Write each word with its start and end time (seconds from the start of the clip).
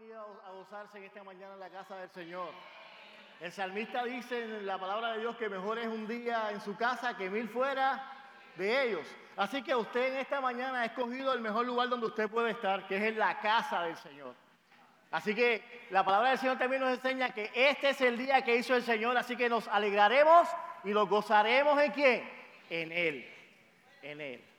a 0.00 0.50
gozarse 0.52 0.96
en 0.96 1.04
esta 1.04 1.22
mañana 1.22 1.52
en 1.52 1.60
la 1.60 1.68
casa 1.68 1.94
del 1.96 2.08
Señor. 2.10 2.48
El 3.38 3.52
salmista 3.52 4.02
dice 4.02 4.44
en 4.44 4.64
la 4.64 4.78
palabra 4.78 5.12
de 5.12 5.20
Dios 5.20 5.36
que 5.36 5.50
mejor 5.50 5.78
es 5.78 5.88
un 5.88 6.06
día 6.06 6.50
en 6.50 6.60
su 6.62 6.74
casa 6.74 7.16
que 7.18 7.28
mil 7.28 7.50
fuera 7.50 8.02
de 8.56 8.82
ellos. 8.82 9.06
Así 9.36 9.62
que 9.62 9.74
usted 9.74 10.14
en 10.14 10.20
esta 10.20 10.40
mañana 10.40 10.80
ha 10.80 10.84
escogido 10.86 11.34
el 11.34 11.40
mejor 11.40 11.66
lugar 11.66 11.90
donde 11.90 12.06
usted 12.06 12.30
puede 12.30 12.52
estar, 12.52 12.86
que 12.86 12.96
es 12.96 13.02
en 13.02 13.18
la 13.18 13.40
casa 13.40 13.82
del 13.82 13.96
Señor. 13.98 14.34
Así 15.10 15.34
que 15.34 15.86
la 15.90 16.02
palabra 16.02 16.30
del 16.30 16.38
Señor 16.38 16.56
también 16.56 16.80
nos 16.80 16.92
enseña 16.92 17.34
que 17.34 17.50
este 17.54 17.90
es 17.90 18.00
el 18.00 18.16
día 18.16 18.40
que 18.42 18.56
hizo 18.56 18.74
el 18.74 18.82
Señor, 18.82 19.18
así 19.18 19.36
que 19.36 19.50
nos 19.50 19.68
alegraremos 19.68 20.48
y 20.82 20.90
nos 20.90 21.10
gozaremos 21.10 21.78
en 21.78 21.92
quién? 21.92 22.30
En 22.70 22.90
Él, 22.90 23.28
en 24.00 24.20
Él. 24.22 24.49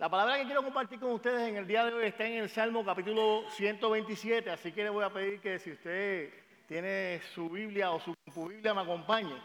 La 0.00 0.08
palabra 0.08 0.38
que 0.38 0.46
quiero 0.46 0.62
compartir 0.62 0.98
con 0.98 1.12
ustedes 1.12 1.46
en 1.46 1.58
el 1.58 1.66
día 1.66 1.84
de 1.84 1.92
hoy 1.92 2.06
está 2.06 2.24
en 2.24 2.38
el 2.38 2.48
Salmo 2.48 2.82
capítulo 2.82 3.44
127, 3.50 4.50
así 4.50 4.72
que 4.72 4.84
le 4.84 4.88
voy 4.88 5.04
a 5.04 5.10
pedir 5.10 5.40
que 5.40 5.58
si 5.58 5.72
usted 5.72 6.32
tiene 6.66 7.20
su 7.34 7.50
Biblia 7.50 7.90
o 7.90 8.00
su 8.00 8.16
Biblia 8.48 8.72
me 8.72 8.80
acompañe. 8.80 9.36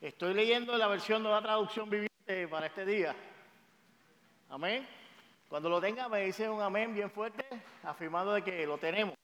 Estoy 0.00 0.32
leyendo 0.32 0.78
la 0.78 0.86
versión 0.86 1.22
de 1.22 1.28
la 1.28 1.42
traducción 1.42 1.90
viviente 1.90 2.48
para 2.48 2.68
este 2.68 2.86
día. 2.86 3.14
Amén. 4.48 4.88
Cuando 5.46 5.68
lo 5.68 5.78
tenga 5.78 6.08
me 6.08 6.22
dice 6.22 6.48
un 6.48 6.62
amén 6.62 6.94
bien 6.94 7.10
fuerte, 7.10 7.44
afirmando 7.82 8.32
de 8.32 8.42
que 8.42 8.66
lo 8.66 8.78
tenemos. 8.78 9.14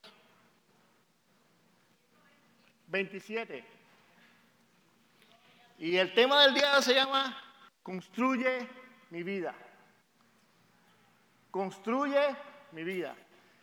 27. 2.89 3.65
Y 5.79 5.97
el 5.97 6.13
tema 6.13 6.43
del 6.43 6.53
día 6.53 6.83
se 6.83 6.93
llama 6.93 7.43
Construye 7.83 8.69
mi 9.09 9.23
vida 9.23 9.55
construye 11.57 12.37
mi 12.73 12.85
vida. 12.85 13.15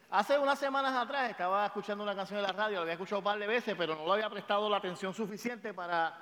Hace 0.10 0.38
unas 0.40 0.58
semanas 0.58 0.94
atrás 0.94 1.30
estaba 1.30 1.66
escuchando 1.66 2.04
una 2.04 2.16
canción 2.16 2.42
de 2.42 2.48
la 2.48 2.54
radio, 2.54 2.78
la 2.78 2.82
había 2.82 2.94
escuchado 2.94 3.20
un 3.20 3.24
par 3.24 3.38
de 3.38 3.48
veces, 3.48 3.76
pero 3.78 3.96
no 3.96 4.06
lo 4.06 4.14
había 4.14 4.30
prestado 4.30 4.68
la 4.70 4.78
atención 4.78 5.14
suficiente 5.14 5.74
para, 5.74 6.16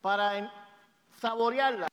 para 0.00 0.50
saborearla. 1.18 1.88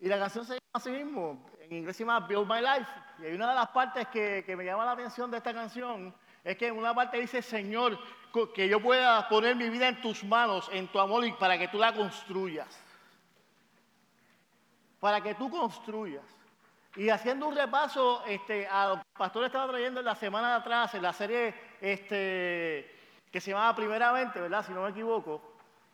Y 0.00 0.08
la 0.08 0.18
canción 0.18 0.44
se 0.44 0.54
llama 0.54 0.60
así 0.72 0.90
mismo, 0.90 1.46
en 1.60 1.76
inglés 1.76 1.96
se 1.96 2.04
llama 2.04 2.26
Build 2.26 2.48
My 2.48 2.60
Life. 2.60 2.90
Y 3.20 3.26
hay 3.26 3.34
una 3.34 3.50
de 3.50 3.54
las 3.54 3.68
partes 3.68 4.08
que, 4.08 4.42
que 4.44 4.56
me 4.56 4.64
llama 4.64 4.84
la 4.84 4.92
atención 4.92 5.30
de 5.30 5.36
esta 5.36 5.54
canción, 5.54 6.14
es 6.42 6.56
que 6.56 6.68
en 6.68 6.76
una 6.76 6.92
parte 6.94 7.18
dice, 7.18 7.40
Señor, 7.40 7.98
que 8.54 8.68
yo 8.68 8.80
pueda 8.80 9.28
poner 9.28 9.54
mi 9.54 9.68
vida 9.68 9.88
en 9.88 10.00
tus 10.00 10.24
manos, 10.24 10.68
en 10.72 10.88
tu 10.88 10.98
amor, 10.98 11.24
y 11.24 11.32
para 11.32 11.58
que 11.58 11.68
tú 11.68 11.78
la 11.78 11.94
construyas. 11.94 12.80
Para 14.98 15.20
que 15.20 15.34
tú 15.34 15.50
construyas. 15.50 16.39
Y 16.96 17.08
haciendo 17.08 17.46
un 17.46 17.54
repaso, 17.54 18.24
este, 18.26 18.66
a 18.68 19.00
pastor 19.16 19.44
estaba 19.44 19.68
trayendo 19.68 20.00
en 20.00 20.06
la 20.06 20.16
semana 20.16 20.50
de 20.50 20.54
atrás, 20.54 20.94
en 20.94 21.02
la 21.02 21.12
serie 21.12 21.54
este, 21.80 22.98
que 23.30 23.40
se 23.40 23.52
llamaba 23.52 23.76
Primeramente, 23.76 24.40
¿verdad? 24.40 24.64
Si 24.66 24.72
no 24.72 24.82
me 24.82 24.90
equivoco, 24.90 25.40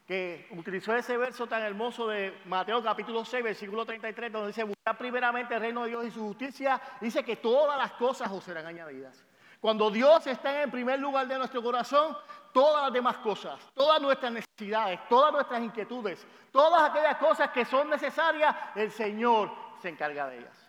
que 0.06 0.46
utilizó 0.52 0.94
ese 0.94 1.16
verso 1.16 1.46
tan 1.46 1.62
hermoso 1.62 2.08
de 2.08 2.40
Mateo 2.46 2.82
capítulo 2.82 3.24
6, 3.24 3.44
versículo 3.44 3.84
33, 3.84 4.32
donde 4.32 4.48
dice, 4.48 4.62
buscar 4.62 4.96
primeramente 4.96 5.54
el 5.54 5.60
reino 5.60 5.82
de 5.82 5.90
Dios 5.90 6.06
y 6.06 6.10
su 6.12 6.20
justicia, 6.20 6.80
dice 7.00 7.24
que 7.24 7.36
todas 7.36 7.76
las 7.76 7.92
cosas 7.92 8.30
os 8.30 8.42
serán 8.42 8.66
añadidas. 8.66 9.22
Cuando 9.60 9.90
Dios 9.90 10.26
está 10.26 10.54
en 10.54 10.62
el 10.62 10.70
primer 10.70 11.00
lugar 11.00 11.26
de 11.26 11.36
nuestro 11.36 11.62
corazón, 11.62 12.16
todas 12.52 12.84
las 12.84 12.92
demás 12.92 13.16
cosas, 13.18 13.60
todas 13.74 14.00
nuestras 14.00 14.32
necesidades, 14.32 15.00
todas 15.08 15.32
nuestras 15.32 15.60
inquietudes, 15.60 16.26
todas 16.52 16.88
aquellas 16.88 17.16
cosas 17.16 17.50
que 17.50 17.64
son 17.64 17.90
necesarias, 17.90 18.54
el 18.76 18.90
Señor 18.92 19.50
se 19.82 19.88
encarga 19.88 20.28
de 20.28 20.38
ellas. 20.38 20.65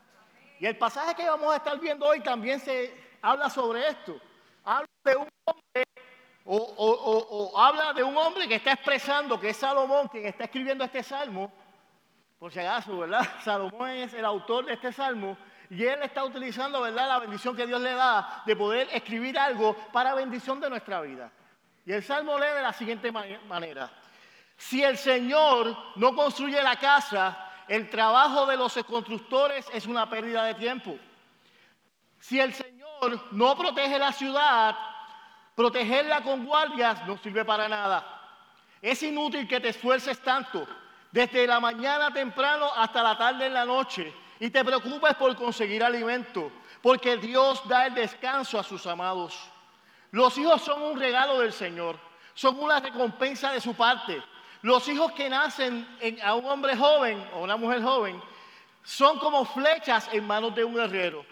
Y 0.59 0.65
el 0.65 0.77
pasaje 0.77 1.15
que 1.15 1.27
vamos 1.27 1.53
a 1.53 1.57
estar 1.57 1.79
viendo 1.79 2.05
hoy 2.05 2.21
también 2.21 2.59
se 2.59 2.93
habla 3.21 3.49
sobre 3.49 3.87
esto. 3.87 4.19
Habla 4.63 4.87
de 5.03 5.15
un 5.15 5.29
hombre, 5.45 5.83
o, 6.45 7.53
habla 7.57 7.93
de 7.93 8.03
un 8.03 8.17
hombre 8.17 8.47
que 8.47 8.55
está 8.55 8.73
expresando 8.73 9.39
que 9.39 9.49
es 9.49 9.57
Salomón 9.57 10.07
quien 10.07 10.25
está 10.25 10.45
escribiendo 10.45 10.83
este 10.83 11.03
salmo. 11.03 11.51
Por 12.39 12.51
si 12.51 12.59
acaso, 12.59 12.97
¿verdad? 12.97 13.27
Salomón 13.43 13.89
es 13.89 14.13
el 14.13 14.25
autor 14.25 14.65
de 14.65 14.73
este 14.73 14.91
salmo. 14.91 15.37
Y 15.69 15.83
él 15.83 16.01
está 16.01 16.23
utilizando, 16.23 16.81
¿verdad?, 16.81 17.07
la 17.07 17.19
bendición 17.19 17.55
que 17.55 17.67
Dios 17.67 17.81
le 17.81 17.93
da 17.93 18.43
de 18.45 18.55
poder 18.55 18.87
escribir 18.93 19.37
algo 19.37 19.75
para 19.91 20.13
bendición 20.13 20.59
de 20.61 20.69
nuestra 20.69 21.01
vida. 21.01 21.29
Y 21.85 21.91
el 21.91 22.03
salmo 22.03 22.37
lee 22.39 22.53
de 22.55 22.61
la 22.61 22.73
siguiente 22.73 23.11
manera. 23.11 23.91
Si 24.55 24.83
el 24.83 24.97
Señor 24.97 25.75
no 25.97 26.15
construye 26.15 26.61
la 26.63 26.77
casa, 26.77 27.46
el 27.67 27.89
trabajo 27.89 28.45
de 28.45 28.57
los 28.57 28.73
constructores 28.85 29.65
es 29.73 29.85
una 29.85 30.09
pérdida 30.09 30.43
de 30.45 30.55
tiempo. 30.55 30.97
Si 32.19 32.39
el 32.39 32.53
Señor 32.53 33.27
no 33.31 33.57
protege 33.57 33.99
la 33.99 34.11
ciudad, 34.11 34.75
protegerla 35.55 36.21
con 36.21 36.45
guardias 36.45 37.05
no 37.07 37.17
sirve 37.17 37.43
para 37.43 37.67
nada. 37.67 38.05
Es 38.81 39.01
inútil 39.03 39.47
que 39.47 39.59
te 39.59 39.69
esfuerces 39.69 40.19
tanto, 40.21 40.67
desde 41.11 41.47
la 41.47 41.59
mañana 41.59 42.11
temprano 42.11 42.69
hasta 42.75 43.01
la 43.01 43.17
tarde 43.17 43.47
en 43.47 43.53
la 43.53 43.65
noche, 43.65 44.13
y 44.39 44.49
te 44.49 44.63
preocupes 44.63 45.15
por 45.15 45.35
conseguir 45.35 45.83
alimento, 45.83 46.51
porque 46.81 47.17
Dios 47.17 47.67
da 47.67 47.87
el 47.87 47.95
descanso 47.95 48.59
a 48.59 48.63
sus 48.63 48.85
amados. 48.85 49.35
Los 50.11 50.37
hijos 50.37 50.61
son 50.61 50.81
un 50.83 50.99
regalo 50.99 51.39
del 51.39 51.51
Señor, 51.51 51.99
son 52.33 52.59
una 52.59 52.79
recompensa 52.79 53.51
de 53.51 53.59
su 53.59 53.73
parte. 53.73 54.21
Los 54.67 54.85
hijos 54.89 55.13
que 55.13 55.29
nacen 55.29 55.87
a 56.21 56.35
un 56.35 56.43
hombre 56.43 56.75
joven 56.75 57.25
o 57.35 57.39
una 57.39 57.55
mujer 57.55 57.81
joven 57.81 58.21
son 58.83 59.17
como 59.17 59.45
flechas 59.45 60.09
en 60.11 60.27
manos 60.27 60.53
de 60.55 60.65
un 60.65 60.75
guerrero. 60.75 61.25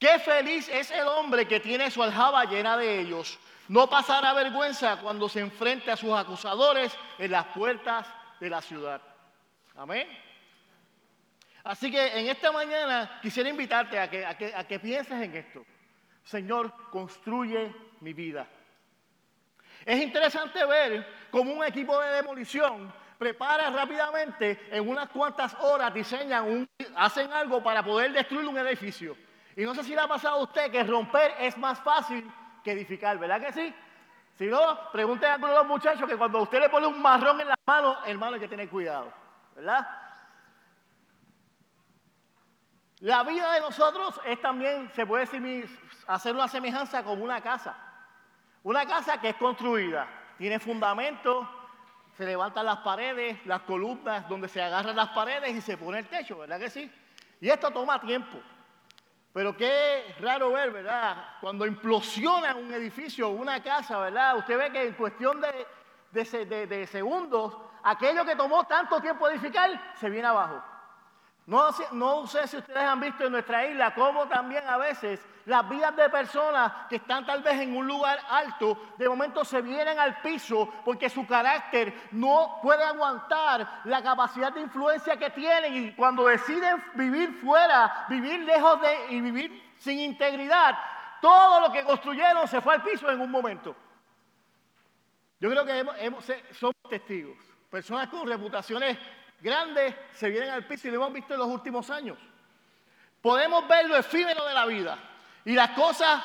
Qué 0.00 0.18
feliz 0.18 0.68
es 0.68 0.90
el 0.90 1.06
hombre 1.06 1.46
que 1.46 1.60
tiene 1.60 1.92
su 1.92 2.02
aljaba 2.02 2.44
llena 2.44 2.76
de 2.76 2.98
ellos. 2.98 3.38
No 3.68 3.88
pasará 3.88 4.32
vergüenza 4.32 4.96
cuando 4.96 5.28
se 5.28 5.38
enfrente 5.38 5.92
a 5.92 5.96
sus 5.96 6.12
acusadores 6.12 6.92
en 7.20 7.30
las 7.30 7.46
puertas 7.54 8.08
de 8.40 8.50
la 8.50 8.60
ciudad. 8.60 9.00
Amén. 9.76 10.08
Así 11.62 11.88
que 11.88 12.18
en 12.18 12.26
esta 12.26 12.50
mañana 12.50 13.20
quisiera 13.22 13.48
invitarte 13.48 13.96
a 13.96 14.10
que, 14.10 14.26
a 14.26 14.66
que 14.66 14.80
pienses 14.80 15.22
en 15.22 15.36
esto. 15.36 15.64
Señor, 16.24 16.74
construye 16.90 17.72
mi 18.00 18.12
vida. 18.12 18.44
Es 19.84 20.02
interesante 20.02 20.64
ver 20.64 21.06
cómo 21.30 21.52
un 21.52 21.64
equipo 21.64 21.98
de 22.00 22.12
demolición 22.12 22.92
prepara 23.18 23.70
rápidamente, 23.70 24.68
en 24.70 24.88
unas 24.88 25.08
cuantas 25.08 25.54
horas 25.60 25.94
diseñan, 25.94 26.44
un, 26.44 26.68
hacen 26.96 27.32
algo 27.32 27.62
para 27.62 27.82
poder 27.82 28.12
destruir 28.12 28.48
un 28.48 28.58
edificio. 28.58 29.16
Y 29.56 29.62
no 29.62 29.74
sé 29.74 29.84
si 29.84 29.94
le 29.94 30.00
ha 30.00 30.08
pasado 30.08 30.40
a 30.40 30.42
usted 30.42 30.72
que 30.72 30.82
romper 30.82 31.34
es 31.38 31.56
más 31.56 31.78
fácil 31.80 32.28
que 32.64 32.72
edificar, 32.72 33.18
¿verdad 33.18 33.40
que 33.40 33.52
sí? 33.52 33.74
Si 34.38 34.46
no, 34.46 34.90
pregunten 34.90 35.30
a 35.30 35.34
algunos 35.34 35.54
de 35.54 35.58
los 35.58 35.68
muchachos 35.68 36.08
que 36.08 36.16
cuando 36.16 36.42
usted 36.42 36.58
le 36.58 36.68
pone 36.68 36.86
un 36.86 37.00
marrón 37.00 37.40
en 37.40 37.48
la 37.48 37.58
mano, 37.64 37.96
hermano, 38.06 38.34
hay 38.34 38.40
que 38.40 38.48
tener 38.48 38.68
cuidado, 38.68 39.12
¿verdad? 39.54 39.86
La 43.00 43.22
vida 43.24 43.52
de 43.52 43.60
nosotros 43.60 44.20
es 44.24 44.40
también, 44.40 44.90
se 44.94 45.06
puede 45.06 45.28
hacer 46.06 46.34
una 46.34 46.48
semejanza 46.48 47.04
con 47.04 47.20
una 47.20 47.40
casa. 47.40 47.91
Una 48.64 48.86
casa 48.86 49.20
que 49.20 49.30
es 49.30 49.36
construida, 49.36 50.08
tiene 50.38 50.58
fundamento, 50.58 51.48
se 52.16 52.24
levantan 52.24 52.66
las 52.66 52.78
paredes, 52.78 53.44
las 53.46 53.62
columnas 53.62 54.28
donde 54.28 54.48
se 54.48 54.62
agarran 54.62 54.94
las 54.94 55.08
paredes 55.08 55.54
y 55.54 55.60
se 55.60 55.76
pone 55.76 56.00
el 56.00 56.06
techo, 56.06 56.38
¿verdad 56.38 56.58
que 56.58 56.70
sí? 56.70 56.90
Y 57.40 57.48
esto 57.48 57.70
toma 57.70 58.00
tiempo. 58.00 58.38
Pero 59.32 59.56
qué 59.56 60.14
raro 60.20 60.52
ver, 60.52 60.70
¿verdad? 60.70 61.16
Cuando 61.40 61.66
implosiona 61.66 62.54
un 62.54 62.72
edificio, 62.72 63.30
una 63.30 63.62
casa, 63.62 63.98
¿verdad? 63.98 64.36
Usted 64.36 64.58
ve 64.58 64.70
que 64.70 64.86
en 64.86 64.92
cuestión 64.92 65.40
de, 66.12 66.86
segundos, 66.86 67.56
aquello 67.82 68.24
que 68.24 68.36
tomó 68.36 68.64
tanto 68.64 69.00
tiempo 69.00 69.28
edificar 69.28 69.94
se 69.96 70.10
viene 70.10 70.28
abajo. 70.28 70.62
No, 71.46 72.26
sé 72.26 72.46
si 72.46 72.58
ustedes 72.58 72.82
han 72.82 73.00
visto 73.00 73.24
en 73.24 73.32
nuestra 73.32 73.66
isla 73.66 73.94
cómo 73.94 74.28
también 74.28 74.68
a 74.68 74.76
veces 74.76 75.24
las 75.46 75.68
vidas 75.68 75.96
de 75.96 76.08
personas 76.08 76.72
que 76.88 76.96
están 76.96 77.26
tal 77.26 77.42
vez 77.42 77.60
en 77.60 77.76
un 77.76 77.86
lugar 77.86 78.20
alto, 78.28 78.94
de 78.96 79.08
momento 79.08 79.44
se 79.44 79.60
vienen 79.60 79.98
al 79.98 80.20
piso 80.20 80.72
porque 80.84 81.10
su 81.10 81.26
carácter 81.26 82.08
no 82.12 82.58
puede 82.62 82.84
aguantar 82.84 83.82
la 83.84 84.02
capacidad 84.02 84.52
de 84.52 84.60
influencia 84.60 85.16
que 85.16 85.30
tienen 85.30 85.74
y 85.74 85.92
cuando 85.92 86.26
deciden 86.26 86.82
vivir 86.94 87.32
fuera, 87.40 88.06
vivir 88.08 88.40
lejos 88.40 88.80
de 88.80 89.14
y 89.16 89.20
vivir 89.20 89.72
sin 89.78 89.98
integridad, 89.98 90.78
todo 91.20 91.60
lo 91.60 91.72
que 91.72 91.84
construyeron 91.84 92.46
se 92.46 92.60
fue 92.60 92.74
al 92.74 92.82
piso 92.82 93.10
en 93.10 93.20
un 93.20 93.30
momento. 93.30 93.74
Yo 95.40 95.50
creo 95.50 95.64
que 95.64 95.84
somos 96.54 96.76
testigos, 96.88 97.36
personas 97.68 98.08
con 98.08 98.28
reputaciones 98.28 98.96
grandes 99.40 99.92
se 100.12 100.30
vienen 100.30 100.50
al 100.50 100.64
piso 100.66 100.86
y 100.86 100.92
lo 100.92 100.98
hemos 100.98 101.12
visto 101.12 101.34
en 101.34 101.40
los 101.40 101.48
últimos 101.48 101.90
años. 101.90 102.16
Podemos 103.20 103.66
ver 103.66 103.88
lo 103.88 103.96
efímero 103.96 104.44
de 104.46 104.54
la 104.54 104.66
vida 104.66 104.98
y 105.44 105.54
las 105.54 105.70
cosas, 105.70 106.22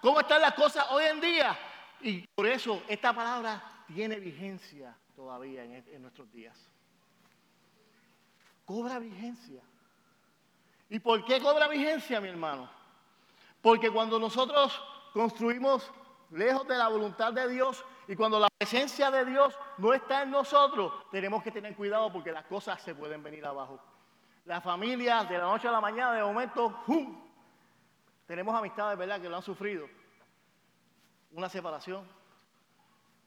cómo 0.00 0.20
están 0.20 0.40
las 0.40 0.54
cosas 0.54 0.86
hoy 0.90 1.04
en 1.04 1.20
día. 1.20 1.58
Y 2.02 2.26
por 2.34 2.46
eso 2.46 2.82
esta 2.88 3.12
palabra 3.12 3.62
tiene 3.86 4.18
vigencia 4.18 4.94
todavía 5.14 5.64
en, 5.64 6.02
nuestros 6.02 6.30
días. 6.32 6.56
Cobra 8.64 8.98
vigencia. 8.98 9.62
¿Y 10.88 10.98
por 10.98 11.24
qué 11.24 11.40
cobra 11.40 11.68
vigencia, 11.68 12.20
mi 12.20 12.28
hermano? 12.28 12.70
Porque 13.60 13.90
cuando 13.90 14.18
nosotros 14.18 14.82
construimos 15.12 15.90
lejos 16.30 16.66
de 16.66 16.76
la 16.76 16.88
voluntad 16.88 17.32
de 17.32 17.48
Dios 17.48 17.84
y 18.08 18.16
cuando 18.16 18.38
la 18.38 18.48
presencia 18.58 19.10
de 19.10 19.24
Dios 19.24 19.56
no 19.78 19.92
está 19.92 20.22
en 20.22 20.30
nosotros, 20.30 20.92
tenemos 21.10 21.42
que 21.42 21.50
tener 21.50 21.74
cuidado 21.76 22.12
porque 22.12 22.32
las 22.32 22.44
cosas 22.46 22.80
se 22.82 22.94
pueden 22.94 23.22
venir 23.22 23.44
abajo. 23.44 23.80
La 24.46 24.60
familia 24.60 25.24
de 25.24 25.38
la 25.38 25.44
noche 25.44 25.68
a 25.68 25.72
la 25.72 25.80
mañana, 25.80 26.12
de 26.14 26.22
momento, 26.22 26.82
¡hum! 26.86 27.29
Tenemos 28.30 28.54
amistades, 28.54 28.96
¿verdad?, 28.96 29.20
que 29.20 29.28
lo 29.28 29.34
han 29.34 29.42
sufrido. 29.42 29.88
Una 31.32 31.48
separación. 31.48 32.06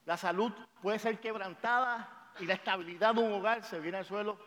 La 0.06 0.16
salud 0.16 0.50
puede 0.80 0.98
ser 0.98 1.20
quebrantada 1.20 2.30
y 2.40 2.46
la 2.46 2.54
estabilidad 2.54 3.14
de 3.14 3.20
un 3.20 3.34
hogar 3.34 3.62
se 3.64 3.80
viene 3.80 3.98
al 3.98 4.06
suelo. 4.06 4.38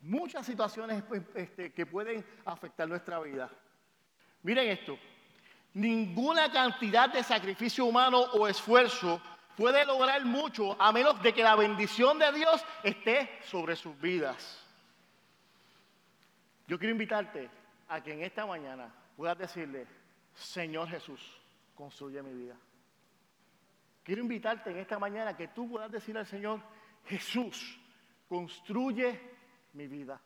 Muchas 0.00 0.46
situaciones 0.46 1.02
pues, 1.02 1.24
este, 1.34 1.74
que 1.74 1.84
pueden 1.84 2.24
afectar 2.46 2.88
nuestra 2.88 3.20
vida. 3.20 3.50
Miren 4.44 4.70
esto, 4.70 4.98
ninguna 5.74 6.50
cantidad 6.50 7.10
de 7.10 7.22
sacrificio 7.22 7.84
humano 7.84 8.20
o 8.32 8.48
esfuerzo 8.48 9.20
puede 9.58 9.84
lograr 9.84 10.24
mucho 10.24 10.74
a 10.80 10.90
menos 10.90 11.22
de 11.22 11.34
que 11.34 11.42
la 11.42 11.54
bendición 11.54 12.18
de 12.18 12.32
Dios 12.32 12.64
esté 12.82 13.40
sobre 13.42 13.76
sus 13.76 14.00
vidas. 14.00 14.66
Yo 16.66 16.78
quiero 16.78 16.92
invitarte 16.92 17.50
a 17.90 18.02
que 18.02 18.14
en 18.14 18.22
esta 18.22 18.46
mañana 18.46 18.90
puedas 19.18 19.36
decirle, 19.36 19.84
Señor 20.32 20.88
Jesús, 20.88 21.20
construye 21.74 22.22
mi 22.22 22.32
vida. 22.32 22.54
Quiero 24.04 24.22
invitarte 24.22 24.70
en 24.70 24.78
esta 24.78 24.96
mañana 24.96 25.36
que 25.36 25.48
tú 25.48 25.68
puedas 25.68 25.90
decirle 25.90 26.20
al 26.20 26.26
Señor, 26.26 26.60
Jesús, 27.04 27.80
construye 28.28 29.20
mi 29.72 29.88
vida. 29.88 30.20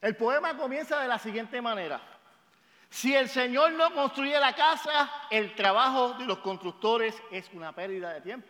El 0.00 0.16
poema 0.16 0.56
comienza 0.56 1.00
de 1.00 1.06
la 1.06 1.20
siguiente 1.20 1.62
manera. 1.62 2.02
Si 2.90 3.14
el 3.14 3.28
Señor 3.28 3.70
no 3.74 3.94
construye 3.94 4.40
la 4.40 4.56
casa, 4.56 5.08
el 5.30 5.54
trabajo 5.54 6.14
de 6.14 6.26
los 6.26 6.38
constructores 6.38 7.14
es 7.30 7.48
una 7.52 7.72
pérdida 7.72 8.12
de 8.12 8.22
tiempo. 8.22 8.48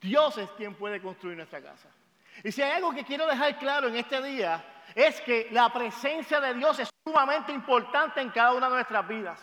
Dios 0.00 0.38
es 0.38 0.48
quien 0.52 0.74
puede 0.74 1.02
construir 1.02 1.36
nuestra 1.36 1.60
casa. 1.60 1.90
Y 2.44 2.52
si 2.52 2.62
hay 2.62 2.72
algo 2.72 2.92
que 2.92 3.04
quiero 3.04 3.26
dejar 3.26 3.58
claro 3.58 3.88
en 3.88 3.96
este 3.96 4.22
día, 4.22 4.64
es 4.94 5.20
que 5.20 5.48
la 5.50 5.72
presencia 5.72 6.40
de 6.40 6.54
Dios 6.54 6.78
es 6.78 6.90
sumamente 7.04 7.52
importante 7.52 8.20
en 8.20 8.30
cada 8.30 8.52
una 8.54 8.68
de 8.68 8.74
nuestras 8.74 9.06
vidas. 9.06 9.40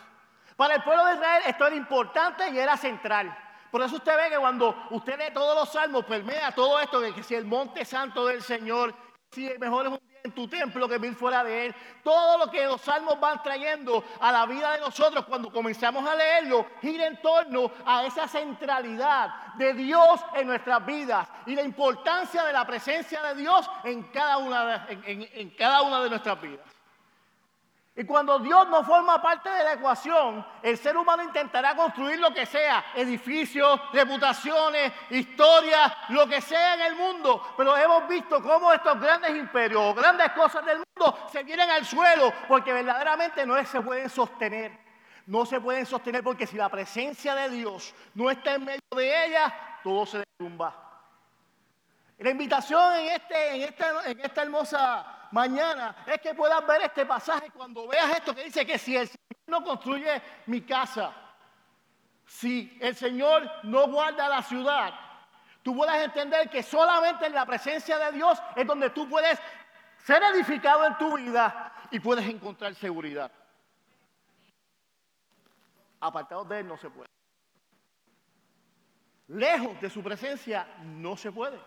Para 0.55 0.75
el 0.75 0.83
pueblo 0.83 1.05
de 1.05 1.13
Israel 1.13 1.43
esto 1.47 1.67
era 1.67 1.75
importante 1.75 2.49
y 2.49 2.59
era 2.59 2.75
central. 2.75 3.35
Por 3.71 3.81
eso 3.81 3.97
usted 3.97 4.17
ve 4.17 4.29
que 4.29 4.37
cuando 4.37 4.87
usted 4.89 5.17
lee 5.17 5.33
todos 5.33 5.55
los 5.55 5.71
salmos, 5.71 6.05
permea 6.05 6.51
todo 6.51 6.79
esto 6.79 6.99
de 6.99 7.13
que 7.13 7.23
si 7.23 7.35
el 7.35 7.45
monte 7.45 7.85
santo 7.85 8.25
del 8.25 8.41
Señor, 8.41 8.93
si 9.31 9.49
mejor 9.59 9.85
es 9.85 9.91
un 9.93 10.08
tu 10.31 10.47
templo 10.47 10.87
que 10.87 10.99
mil 10.99 11.15
fuera 11.15 11.43
de 11.43 11.67
él. 11.67 11.75
Todo 12.03 12.37
lo 12.37 12.51
que 12.51 12.65
los 12.65 12.81
salmos 12.81 13.19
van 13.19 13.41
trayendo 13.43 14.03
a 14.19 14.31
la 14.31 14.45
vida 14.45 14.73
de 14.73 14.79
nosotros 14.79 15.25
cuando 15.25 15.51
comenzamos 15.51 16.07
a 16.07 16.15
leerlo 16.15 16.65
gira 16.81 17.05
en 17.05 17.21
torno 17.21 17.71
a 17.85 18.05
esa 18.05 18.27
centralidad 18.27 19.53
de 19.55 19.73
Dios 19.73 20.21
en 20.35 20.47
nuestras 20.47 20.85
vidas 20.85 21.27
y 21.45 21.55
la 21.55 21.63
importancia 21.63 22.43
de 22.43 22.53
la 22.53 22.65
presencia 22.65 23.21
de 23.23 23.35
Dios 23.35 23.69
en 23.83 24.03
cada 24.03 24.37
una 24.37 24.87
en 24.89 25.49
cada 25.51 25.81
una 25.81 26.01
de 26.01 26.09
nuestras 26.09 26.41
vidas. 26.41 26.78
Y 27.95 28.05
cuando 28.05 28.39
Dios 28.39 28.67
no 28.69 28.83
forma 28.83 29.21
parte 29.21 29.49
de 29.49 29.63
la 29.63 29.73
ecuación, 29.73 30.45
el 30.61 30.77
ser 30.77 30.95
humano 30.95 31.23
intentará 31.23 31.75
construir 31.75 32.17
lo 32.19 32.33
que 32.33 32.45
sea, 32.45 32.85
edificios, 32.95 33.79
reputaciones, 33.91 34.93
historias, 35.09 35.91
lo 36.09 36.25
que 36.27 36.39
sea 36.39 36.75
en 36.75 36.81
el 36.81 36.95
mundo. 36.95 37.53
Pero 37.57 37.75
hemos 37.75 38.07
visto 38.07 38.41
cómo 38.41 38.71
estos 38.71 38.99
grandes 39.01 39.31
imperios 39.31 39.81
o 39.81 39.93
grandes 39.93 40.31
cosas 40.31 40.65
del 40.65 40.77
mundo 40.77 41.27
se 41.29 41.43
vienen 41.43 41.69
al 41.69 41.85
suelo 41.85 42.31
porque 42.47 42.71
verdaderamente 42.71 43.45
no 43.45 43.61
se 43.65 43.81
pueden 43.81 44.09
sostener. 44.09 44.71
No 45.25 45.45
se 45.45 45.59
pueden 45.59 45.85
sostener 45.85 46.23
porque 46.23 46.47
si 46.47 46.55
la 46.55 46.69
presencia 46.69 47.35
de 47.35 47.49
Dios 47.49 47.93
no 48.13 48.31
está 48.31 48.53
en 48.53 48.65
medio 48.65 48.81
de 48.95 49.25
ellas, 49.25 49.53
todo 49.83 50.05
se 50.05 50.23
derrumba. 50.39 50.73
La 52.17 52.29
invitación 52.29 52.95
en, 52.95 53.07
este, 53.09 53.55
en, 53.55 53.61
esta, 53.61 54.09
en 54.09 54.19
esta 54.21 54.41
hermosa 54.41 55.18
mañana 55.31 55.95
es 56.05 56.19
que 56.21 56.33
puedas 56.33 56.65
ver 56.65 56.81
este 56.83 57.05
pasaje 57.05 57.49
cuando 57.51 57.87
veas 57.87 58.17
esto 58.17 58.35
que 58.35 58.43
dice 58.43 58.65
que 58.65 58.77
si 58.77 58.95
el 58.95 59.07
Señor 59.07 59.37
no 59.47 59.63
construye 59.63 60.21
mi 60.47 60.61
casa, 60.61 61.13
si 62.25 62.77
el 62.79 62.95
Señor 62.95 63.49
no 63.63 63.87
guarda 63.87 64.29
la 64.29 64.41
ciudad, 64.43 64.93
tú 65.63 65.75
puedas 65.75 66.03
entender 66.03 66.49
que 66.49 66.63
solamente 66.63 67.25
en 67.25 67.33
la 67.33 67.45
presencia 67.45 67.97
de 67.97 68.11
Dios 68.11 68.39
es 68.55 68.65
donde 68.65 68.89
tú 68.91 69.09
puedes 69.09 69.39
ser 70.05 70.21
edificado 70.23 70.85
en 70.85 70.97
tu 70.97 71.17
vida 71.17 71.73
y 71.91 71.99
puedes 71.99 72.27
encontrar 72.27 72.75
seguridad. 72.75 73.31
Apartados 75.99 76.47
de 76.47 76.59
Él 76.59 76.67
no 76.67 76.77
se 76.77 76.89
puede. 76.89 77.09
Lejos 79.27 79.79
de 79.79 79.89
su 79.89 80.01
presencia 80.01 80.67
no 80.83 81.15
se 81.15 81.31
puede. 81.31 81.59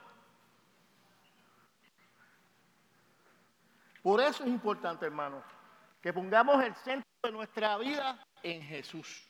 Por 4.02 4.20
eso 4.20 4.42
es 4.42 4.50
importante, 4.50 5.06
hermano, 5.06 5.42
que 6.00 6.12
pongamos 6.12 6.62
el 6.64 6.74
centro 6.74 7.08
de 7.22 7.30
nuestra 7.30 7.78
vida 7.78 8.18
en 8.42 8.60
Jesús, 8.60 9.24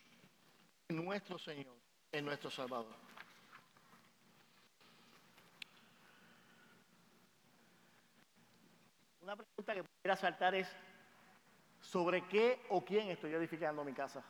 en 0.89 1.05
nuestro 1.05 1.39
Señor, 1.39 1.77
en 2.11 2.25
nuestro 2.25 2.51
Salvador. 2.51 2.95
Una 9.21 9.37
pregunta 9.37 9.75
que 9.75 9.85
pudiera 9.85 10.17
saltar 10.17 10.55
es, 10.55 10.69
¿sobre 11.81 12.27
qué 12.27 12.65
o 12.71 12.83
quién 12.83 13.11
estoy 13.11 13.35
edificando 13.35 13.85
mi 13.85 13.93
casa? 13.93 14.25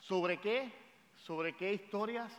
¿Sobre 0.00 0.40
qué? 0.40 0.72
¿Sobre 1.14 1.54
qué 1.54 1.74
historias? 1.74 2.32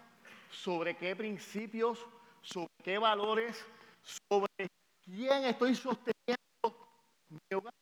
¿Sobre 0.50 0.98
qué 0.98 1.16
principios? 1.16 2.06
¿Sobre 2.42 2.69
qué 2.84 2.98
valores? 2.98 3.66
¿Sobre 4.02 4.68
quién 5.07 5.45
estoy 5.45 5.75
sosteniendo 5.75 6.38
mi 7.30 7.56
hogar, 7.56 7.74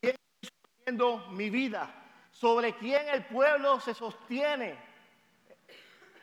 quién 0.00 0.14
estoy 0.14 0.50
sosteniendo 0.50 1.30
mi 1.30 1.50
vida, 1.50 1.90
sobre 2.30 2.74
quién 2.76 3.08
el 3.08 3.24
pueblo 3.26 3.80
se 3.80 3.94
sostiene. 3.94 4.78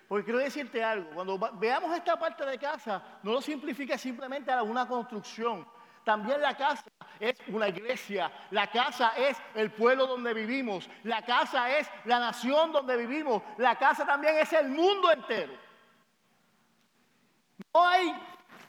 Porque 0.08 0.26
quiero 0.26 0.40
decirte 0.40 0.84
algo, 0.84 1.12
cuando 1.12 1.38
veamos 1.60 1.96
esta 1.96 2.18
parte 2.18 2.46
de 2.46 2.58
casa, 2.58 3.20
no 3.22 3.34
lo 3.34 3.42
simplifique 3.42 3.98
simplemente 3.98 4.52
a 4.52 4.64
una 4.64 4.88
construcción. 4.88 5.68
También 6.04 6.42
la 6.42 6.58
casa 6.58 6.84
es 7.20 7.36
una 7.50 7.68
iglesia, 7.68 8.32
la 8.50 8.72
casa 8.72 9.14
es 9.16 9.38
el 9.54 9.72
pueblo 9.72 10.08
donde 10.08 10.34
vivimos, 10.34 10.90
la 11.04 11.24
casa 11.24 11.78
es 11.78 11.88
la 12.06 12.20
nación 12.20 12.72
donde 12.72 12.98
vivimos, 12.98 13.44
la 13.58 13.78
casa 13.78 14.06
también 14.06 14.38
es 14.38 14.52
el 14.54 14.70
mundo 14.70 15.12
entero. 15.12 15.54
No 17.72 17.86
hay 17.86 18.12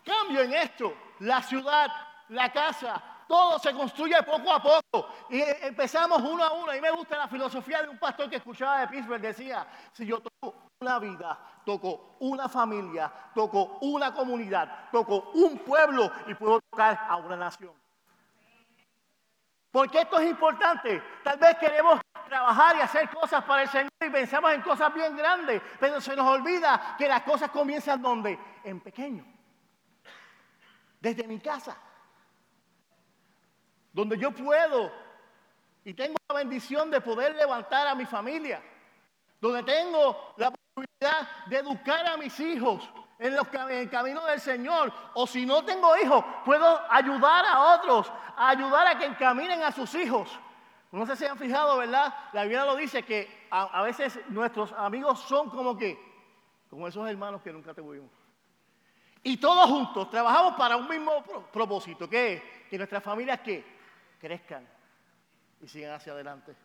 cambio 0.05 0.43
en 0.43 0.53
esto 0.53 0.95
la 1.21 1.43
ciudad, 1.43 1.91
la 2.29 2.53
casa, 2.53 3.03
todo 3.27 3.59
se 3.59 3.73
construye 3.73 4.21
poco 4.25 4.53
a 4.53 4.61
poco 4.61 5.09
y 5.29 5.41
empezamos 5.63 6.21
uno 6.23 6.43
a 6.43 6.53
uno. 6.53 6.75
Y 6.75 6.81
me 6.81 6.91
gusta 6.91 7.17
la 7.17 7.29
filosofía 7.29 7.83
de 7.83 7.89
un 7.89 7.99
pastor 7.99 8.29
que 8.29 8.37
escuchaba 8.37 8.81
de 8.81 8.89
Pittsburgh, 8.89 9.21
decía, 9.21 9.67
si 9.93 10.05
yo 10.05 10.21
toco 10.21 10.71
una 10.81 10.99
vida, 10.99 11.39
toco 11.65 12.17
una 12.21 12.49
familia, 12.49 13.13
toco 13.35 13.79
una 13.83 14.13
comunidad, 14.13 14.89
toco 14.91 15.31
un 15.35 15.59
pueblo 15.59 16.11
y 16.27 16.35
puedo 16.35 16.61
tocar 16.71 17.07
a 17.09 17.17
una 17.17 17.37
nación. 17.37 17.73
Porque 19.71 20.01
esto 20.01 20.19
es 20.19 20.29
importante. 20.29 21.01
Tal 21.23 21.39
vez 21.39 21.57
queremos 21.59 22.01
trabajar 22.29 22.77
y 22.77 22.81
hacer 22.81 23.09
cosas 23.11 23.45
para 23.45 23.63
el 23.63 23.69
Señor 23.69 23.91
y 24.05 24.11
pensamos 24.11 24.53
en 24.53 24.63
cosas 24.63 24.93
bien 24.93 25.17
grandes, 25.17 25.63
pero 25.79 26.01
se 26.01 26.17
nos 26.17 26.27
olvida 26.27 26.97
que 26.99 27.07
las 27.07 27.23
cosas 27.23 27.51
comienzan 27.51 28.03
donde? 28.03 28.37
En 28.65 28.81
pequeño 28.81 29.30
desde 31.01 31.27
mi 31.27 31.41
casa, 31.41 31.77
donde 33.93 34.19
yo 34.19 34.31
puedo 34.33 34.93
y 35.85 35.95
tengo 35.95 36.17
la 36.29 36.37
bendición 36.37 36.91
de 36.91 37.01
poder 37.01 37.35
levantar 37.35 37.87
a 37.87 37.95
mi 37.95 38.05
familia, 38.05 38.63
donde 39.41 39.63
tengo 39.63 40.35
la 40.37 40.51
posibilidad 40.51 41.47
de 41.47 41.57
educar 41.57 42.07
a 42.07 42.17
mis 42.17 42.39
hijos 42.39 42.89
en, 43.19 43.35
el 43.71 43.91
camino 43.91 44.25
del 44.27 44.41
Señor, 44.41 44.93
o 45.15 45.27
si 45.27 45.45
no 45.45 45.63
tengo 45.65 45.97
hijos, 45.97 46.25
puedo 46.45 46.81
ayudar 46.91 47.45
a 47.47 47.75
otros, 47.77 48.11
a 48.37 48.49
ayudar 48.49 48.87
a 48.87 48.99
que 48.99 49.07
encaminen 49.07 49.63
a 49.63 49.73
sus 49.73 49.95
hijos. 49.95 50.39
No 50.91 51.07
sé 51.07 51.17
si 51.17 51.27
han 51.27 51.39
fijado, 51.39 51.77
¿verdad? 51.77 52.13
La 52.33 52.43
Biblia 52.43 52.65
lo 52.65 52.77
dice 52.77 53.03
que 53.05 53.47
a, 53.51 53.83
veces 53.83 54.19
nuestros 54.29 54.73
amigos 54.73 55.21
son 55.21 55.51
como 55.51 55.77
que, 55.77 55.99
como 56.69 56.89
esos 56.89 57.09
hermanos 57.09 57.43
que 57.43 57.53
nunca 57.53 57.75
tuvimos. 57.75 58.11
Y 59.23 59.37
todos 59.37 59.69
juntos 59.69 60.09
trabajamos 60.09 60.55
para 60.55 60.77
un 60.77 60.89
mismo 60.89 61.23
propósito, 61.53 62.09
que 62.09 62.35
es 62.35 62.43
que 62.71 62.79
nuestras 62.79 63.03
familias 63.03 63.41
que 63.41 63.65
crezcan 64.19 64.67
y 65.61 65.69
sigan 65.69 65.93
hacia 65.93 66.13
adelante. 66.13 66.57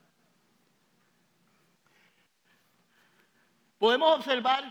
Podemos 3.78 4.18
observar 4.18 4.64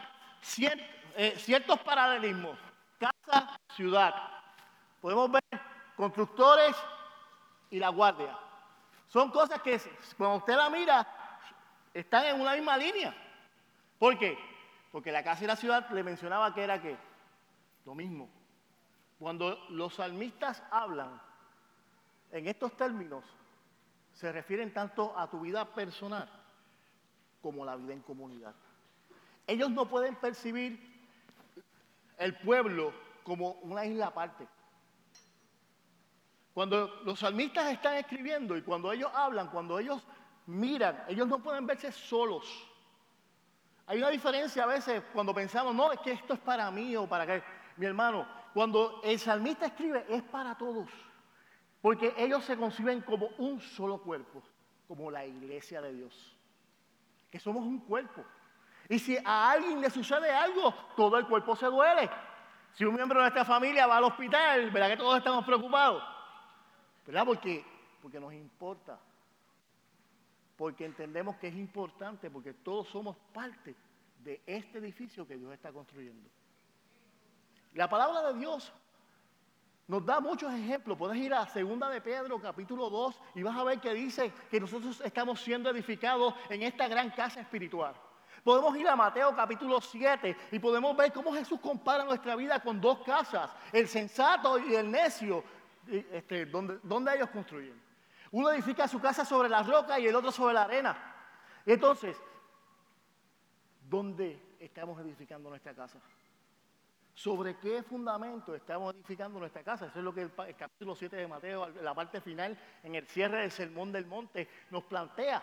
eh, 1.17 1.35
ciertos 1.37 1.79
paralelismos 1.81 2.59
casa, 2.99 3.59
ciudad. 3.75 4.15
Podemos 5.01 5.31
ver 5.31 5.43
constructores 5.97 6.75
y 7.71 7.79
la 7.79 7.91
guardia. 7.91 8.37
Son 9.09 9.31
cosas 9.31 9.61
que 9.61 9.81
cuando 10.17 10.39
usted 10.39 10.57
la 10.57 10.71
mira, 10.71 11.07
están 11.93 12.27
en 12.27 12.41
una 12.41 12.55
misma 12.55 12.77
línea. 12.77 13.15
¿Por 13.99 14.19
qué? 14.19 14.39
Porque 14.91 15.13
la 15.13 15.23
casa 15.23 15.45
y 15.45 15.47
la 15.47 15.57
ciudad 15.57 15.89
le 15.91 16.03
mencionaba 16.03 16.55
que 16.55 16.63
era 16.63 16.81
que 16.81 16.97
lo 17.85 17.95
mismo. 17.95 18.29
Cuando 19.19 19.67
los 19.71 19.95
salmistas 19.95 20.63
hablan 20.71 21.21
en 22.33 22.49
estos 22.49 22.77
términos, 22.77 23.25
se 24.13 24.31
refieren 24.33 24.73
tanto 24.73 25.17
a 25.19 25.29
tu 25.29 25.41
vida 25.41 25.65
personal 25.75 26.29
como 27.43 27.63
a 27.63 27.67
la 27.67 27.77
vida 27.77 27.93
en 27.93 28.01
comunidad. 28.01 28.55
Ellos 29.47 29.71
no 29.71 29.87
pueden 29.89 30.17
percibir 30.17 30.95
el 32.19 32.35
pueblo 32.39 32.93
como 33.23 33.53
una 33.63 33.85
isla 33.85 34.07
aparte. 34.07 34.47
Cuando 36.55 36.87
los 37.05 37.19
salmistas 37.19 37.73
están 37.73 37.97
escribiendo 37.97 38.57
y 38.57 38.63
cuando 38.63 38.93
ellos 38.93 39.11
hablan, 39.13 39.49
cuando 39.49 39.79
ellos 39.79 40.03
miran, 40.47 41.05
ellos 41.09 41.27
no 41.27 41.43
pueden 41.43 41.67
verse 41.67 41.91
solos. 41.91 42.47
Hay 43.87 43.99
una 43.99 44.09
diferencia 44.09 44.63
a 44.63 44.67
veces 44.67 45.03
cuando 45.13 45.35
pensamos, 45.35 45.75
no, 45.75 45.93
es 45.93 46.01
que 46.01 46.13
esto 46.13 46.35
es 46.35 46.41
para 46.41 46.71
mí 46.71 46.97
o 46.97 47.07
para 47.07 47.27
qué. 47.27 47.43
Mi 47.77 47.87
hermano, 47.87 48.27
cuando 48.53 49.01
el 49.03 49.19
salmista 49.19 49.67
escribe 49.67 50.05
es 50.09 50.23
para 50.23 50.57
todos, 50.57 50.89
porque 51.81 52.15
ellos 52.17 52.45
se 52.45 52.57
conciben 52.57 53.01
como 53.01 53.29
un 53.39 53.61
solo 53.61 53.99
cuerpo, 53.99 54.43
como 54.87 55.11
la 55.11 55.27
iglesia 55.27 55.81
de 55.83 55.93
Dios, 55.93 56.37
que 57.31 57.41
somos 57.41 57.65
un 57.65 57.81
cuerpo. 57.81 58.25
Y 58.89 58.99
si 58.99 59.17
a 59.25 59.51
alguien 59.51 59.81
le 59.81 59.91
sucede 59.91 60.31
algo, 60.31 60.73
todo 60.97 61.19
el 61.19 61.27
cuerpo 61.27 61.57
se 61.57 61.67
duele. 61.67 62.09
Si 62.75 62.85
un 62.85 62.95
miembro 62.95 63.19
de 63.19 63.25
nuestra 63.25 63.45
familia 63.45 63.87
va 63.87 63.97
al 63.97 64.05
hospital, 64.05 64.71
¿verdad 64.71 64.91
que 64.91 64.97
todos 64.97 65.19
estamos 65.19 65.45
preocupados? 65.45 66.03
¿Verdad? 67.07 67.25
Porque, 67.25 67.65
porque 68.03 68.21
nos 68.21 68.33
importa. 68.33 68.99
Porque 70.57 70.85
entendemos 70.85 71.37
que 71.37 71.49
es 71.49 71.55
importante, 71.55 72.31
porque 72.31 72.53
todos 72.53 72.89
somos 72.89 73.17
parte 73.33 73.75
de 74.19 74.43
este 74.47 74.79
edificio 74.79 75.27
que 75.27 75.37
Dios 75.37 75.53
está 75.53 75.73
construyendo. 75.73 76.29
La 77.75 77.89
palabra 77.89 78.33
de 78.33 78.39
Dios 78.39 78.73
nos 79.89 80.05
da 80.07 80.21
muchos 80.21 80.53
ejemplos. 80.53 80.97
Puedes 80.97 81.17
ir 81.19 81.35
a 81.35 81.47
Segunda 81.49 81.89
de 81.91 82.01
Pedro, 82.01 82.41
capítulo 82.41 82.89
2, 82.89 83.21
y 83.35 83.43
vas 83.43 83.57
a 83.57 83.65
ver 83.65 83.81
que 83.81 83.93
dice 83.93 84.33
que 84.51 84.61
nosotros 84.61 85.01
estamos 85.05 85.41
siendo 85.41 85.71
edificados 85.71 86.35
en 86.49 86.63
esta 86.63 86.89
gran 86.89 87.11
casa 87.11 87.41
espiritual. 87.41 87.95
Podemos 88.45 88.77
ir 88.77 88.87
a 88.87 88.95
Mateo 88.95 89.35
capítulo 89.35 89.81
7 89.81 90.37
y 90.53 90.59
podemos 90.59 90.97
ver 90.97 91.13
cómo 91.13 91.33
Jesús 91.33 91.59
compara 91.61 92.05
nuestra 92.05 92.37
vida 92.37 92.61
con 92.61 92.81
dos 92.81 92.99
casas, 92.99 93.51
el 93.73 93.89
sensato 93.89 94.59
y 94.59 94.75
el 94.75 94.91
necio, 94.91 95.43
este, 95.89 96.47
donde, 96.47 97.15
ellos 97.15 97.31
construyen. 97.31 97.81
Uno 98.31 98.51
edifica 98.51 98.87
su 98.87 99.01
casa 99.01 99.25
sobre 99.25 99.49
la 99.49 99.63
roca 99.63 99.99
y 99.99 100.07
el 100.07 100.15
otro 100.15 100.31
sobre 100.31 100.55
la 100.55 100.63
arena. 100.63 100.97
Entonces, 101.67 102.17
¿dónde 103.89 104.57
estamos 104.61 105.01
edificando 105.01 105.49
nuestra 105.49 105.75
casa? 105.75 105.99
¿Sobre 107.15 107.57
qué 107.59 107.85
fundamento 107.85 108.57
estamos 108.57 108.93
edificando 108.93 109.39
nuestra 109.39 109.63
casa? 109.63 109.87
Eso 109.87 110.01
es 110.01 110.05
lo 110.05 110.13
que 110.13 110.23
el, 110.23 110.33
capítulo 110.57 110.97
7 110.97 111.15
de 111.15 111.29
Mateo, 111.29 111.69
la 111.69 111.95
parte 111.95 112.21
final, 112.21 112.59
en 112.83 112.97
el 112.97 113.07
cierre 113.07 113.43
del 113.43 113.53
Sermón 113.53 113.93
del 113.93 114.05
Monte, 114.05 114.49
nos 114.71 114.83
plantea. 114.85 115.41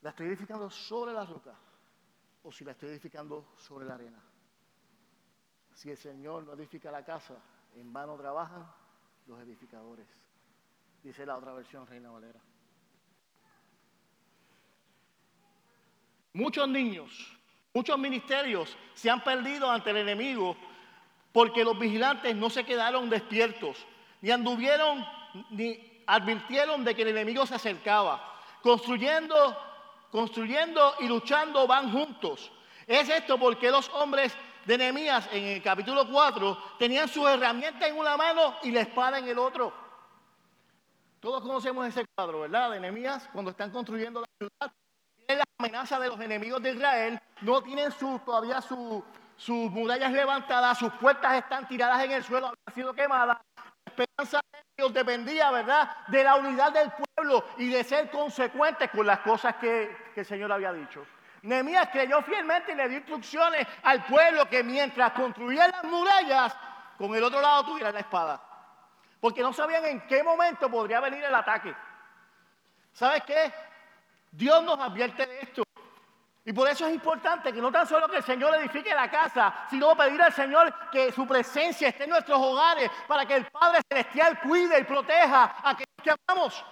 ¿La 0.00 0.10
estoy 0.10 0.28
edificando 0.28 0.70
sobre 0.70 1.12
la 1.12 1.26
roca 1.26 1.54
o 2.42 2.50
si 2.50 2.64
la 2.64 2.72
estoy 2.72 2.88
edificando 2.88 3.52
sobre 3.58 3.84
la 3.84 3.94
arena? 3.94 4.22
Si 5.74 5.90
el 5.90 5.98
Señor 5.98 6.44
no 6.44 6.54
edifica 6.54 6.90
la 6.90 7.04
casa, 7.04 7.36
en 7.74 7.92
vano 7.92 8.16
trabajan 8.16 8.66
los 9.26 9.38
edificadores. 9.40 10.08
Dice 11.02 11.26
la 11.26 11.36
otra 11.36 11.52
versión, 11.52 11.86
Reina 11.86 12.10
Valera. 12.10 12.40
Muchos 16.32 16.68
niños, 16.68 17.37
muchos 17.78 17.96
ministerios 17.96 18.76
se 18.92 19.08
han 19.08 19.22
perdido 19.22 19.70
ante 19.70 19.90
el 19.90 19.98
enemigo 19.98 20.56
porque 21.30 21.62
los 21.62 21.78
vigilantes 21.78 22.34
no 22.34 22.50
se 22.50 22.64
quedaron 22.64 23.08
despiertos, 23.08 23.76
ni 24.20 24.32
anduvieron, 24.32 25.06
ni 25.50 26.02
advirtieron 26.04 26.82
de 26.82 26.96
que 26.96 27.02
el 27.02 27.08
enemigo 27.08 27.46
se 27.46 27.54
acercaba. 27.54 28.34
Construyendo, 28.64 29.56
construyendo 30.10 30.96
y 30.98 31.06
luchando 31.06 31.68
van 31.68 31.92
juntos. 31.92 32.50
Es 32.84 33.08
esto 33.08 33.38
porque 33.38 33.70
los 33.70 33.88
hombres 33.90 34.36
de 34.64 34.76
Nehemías 34.76 35.28
en 35.30 35.44
el 35.44 35.62
capítulo 35.62 36.08
4 36.10 36.58
tenían 36.80 37.06
su 37.06 37.28
herramienta 37.28 37.86
en 37.86 37.96
una 37.96 38.16
mano 38.16 38.56
y 38.64 38.72
la 38.72 38.80
espada 38.80 39.20
en 39.20 39.28
el 39.28 39.38
otro. 39.38 39.72
Todos 41.20 41.42
conocemos 41.42 41.86
ese 41.86 42.04
cuadro, 42.12 42.40
¿verdad? 42.40 42.72
De 42.72 42.80
Nehemías 42.80 43.28
cuando 43.32 43.52
están 43.52 43.70
construyendo 43.70 44.22
la 44.22 44.26
ciudad. 44.36 44.72
Amenaza 45.60 45.98
de 45.98 46.06
los 46.06 46.20
enemigos 46.20 46.62
de 46.62 46.70
Israel, 46.70 47.20
no 47.40 47.60
tienen 47.62 47.90
su, 47.90 48.20
todavía 48.20 48.60
sus 48.60 49.02
murallas 49.48 50.12
levantadas, 50.12 50.78
sus 50.78 50.92
puertas 50.92 51.34
están 51.34 51.66
tiradas 51.66 52.04
en 52.04 52.12
el 52.12 52.22
suelo, 52.22 52.54
han 52.64 52.74
sido 52.74 52.94
quemadas. 52.94 53.38
La 53.56 53.90
esperanza 53.90 54.40
de 54.52 54.58
Dios 54.76 54.94
dependía, 54.94 55.50
¿verdad?, 55.50 55.96
de 56.06 56.22
la 56.22 56.36
unidad 56.36 56.70
del 56.70 56.92
pueblo 56.92 57.44
y 57.56 57.70
de 57.70 57.82
ser 57.82 58.08
consecuentes 58.08 58.88
con 58.90 59.04
las 59.04 59.18
cosas 59.18 59.56
que 59.56 60.12
el 60.14 60.24
Señor 60.24 60.52
había 60.52 60.72
dicho. 60.72 61.04
Nehemías 61.42 61.88
creyó 61.88 62.22
fielmente 62.22 62.70
y 62.70 62.76
le 62.76 62.88
dio 62.88 62.98
instrucciones 62.98 63.66
al 63.82 64.04
pueblo 64.04 64.48
que 64.48 64.62
mientras 64.62 65.10
construían 65.10 65.72
las 65.72 65.82
murallas, 65.82 66.56
con 66.96 67.16
el 67.16 67.24
otro 67.24 67.40
lado 67.40 67.64
tuviera 67.64 67.90
la 67.90 67.98
espada. 67.98 68.40
Porque 69.20 69.42
no 69.42 69.52
sabían 69.52 69.84
en 69.86 70.06
qué 70.06 70.22
momento 70.22 70.70
podría 70.70 71.00
venir 71.00 71.24
el 71.24 71.34
ataque. 71.34 71.74
¿Sabes 72.92 73.24
qué? 73.24 73.52
Dios 74.30 74.62
nos 74.62 74.78
advierte 74.78 75.26
de 75.26 75.40
esto. 75.40 75.62
Y 76.44 76.52
por 76.54 76.66
eso 76.66 76.86
es 76.86 76.94
importante 76.94 77.52
que 77.52 77.60
no 77.60 77.70
tan 77.70 77.86
solo 77.86 78.08
que 78.08 78.16
el 78.16 78.24
Señor 78.24 78.54
edifique 78.54 78.94
la 78.94 79.10
casa, 79.10 79.66
sino 79.68 79.94
pedir 79.94 80.22
al 80.22 80.32
Señor 80.32 80.90
que 80.90 81.12
su 81.12 81.26
presencia 81.26 81.88
esté 81.88 82.04
en 82.04 82.10
nuestros 82.10 82.38
hogares 82.38 82.90
para 83.06 83.26
que 83.26 83.36
el 83.36 83.44
Padre 83.46 83.80
Celestial 83.86 84.40
cuide 84.40 84.80
y 84.80 84.84
proteja 84.84 85.56
a 85.62 85.70
aquellos 85.70 86.02
que 86.02 86.10
amamos. 86.26 86.64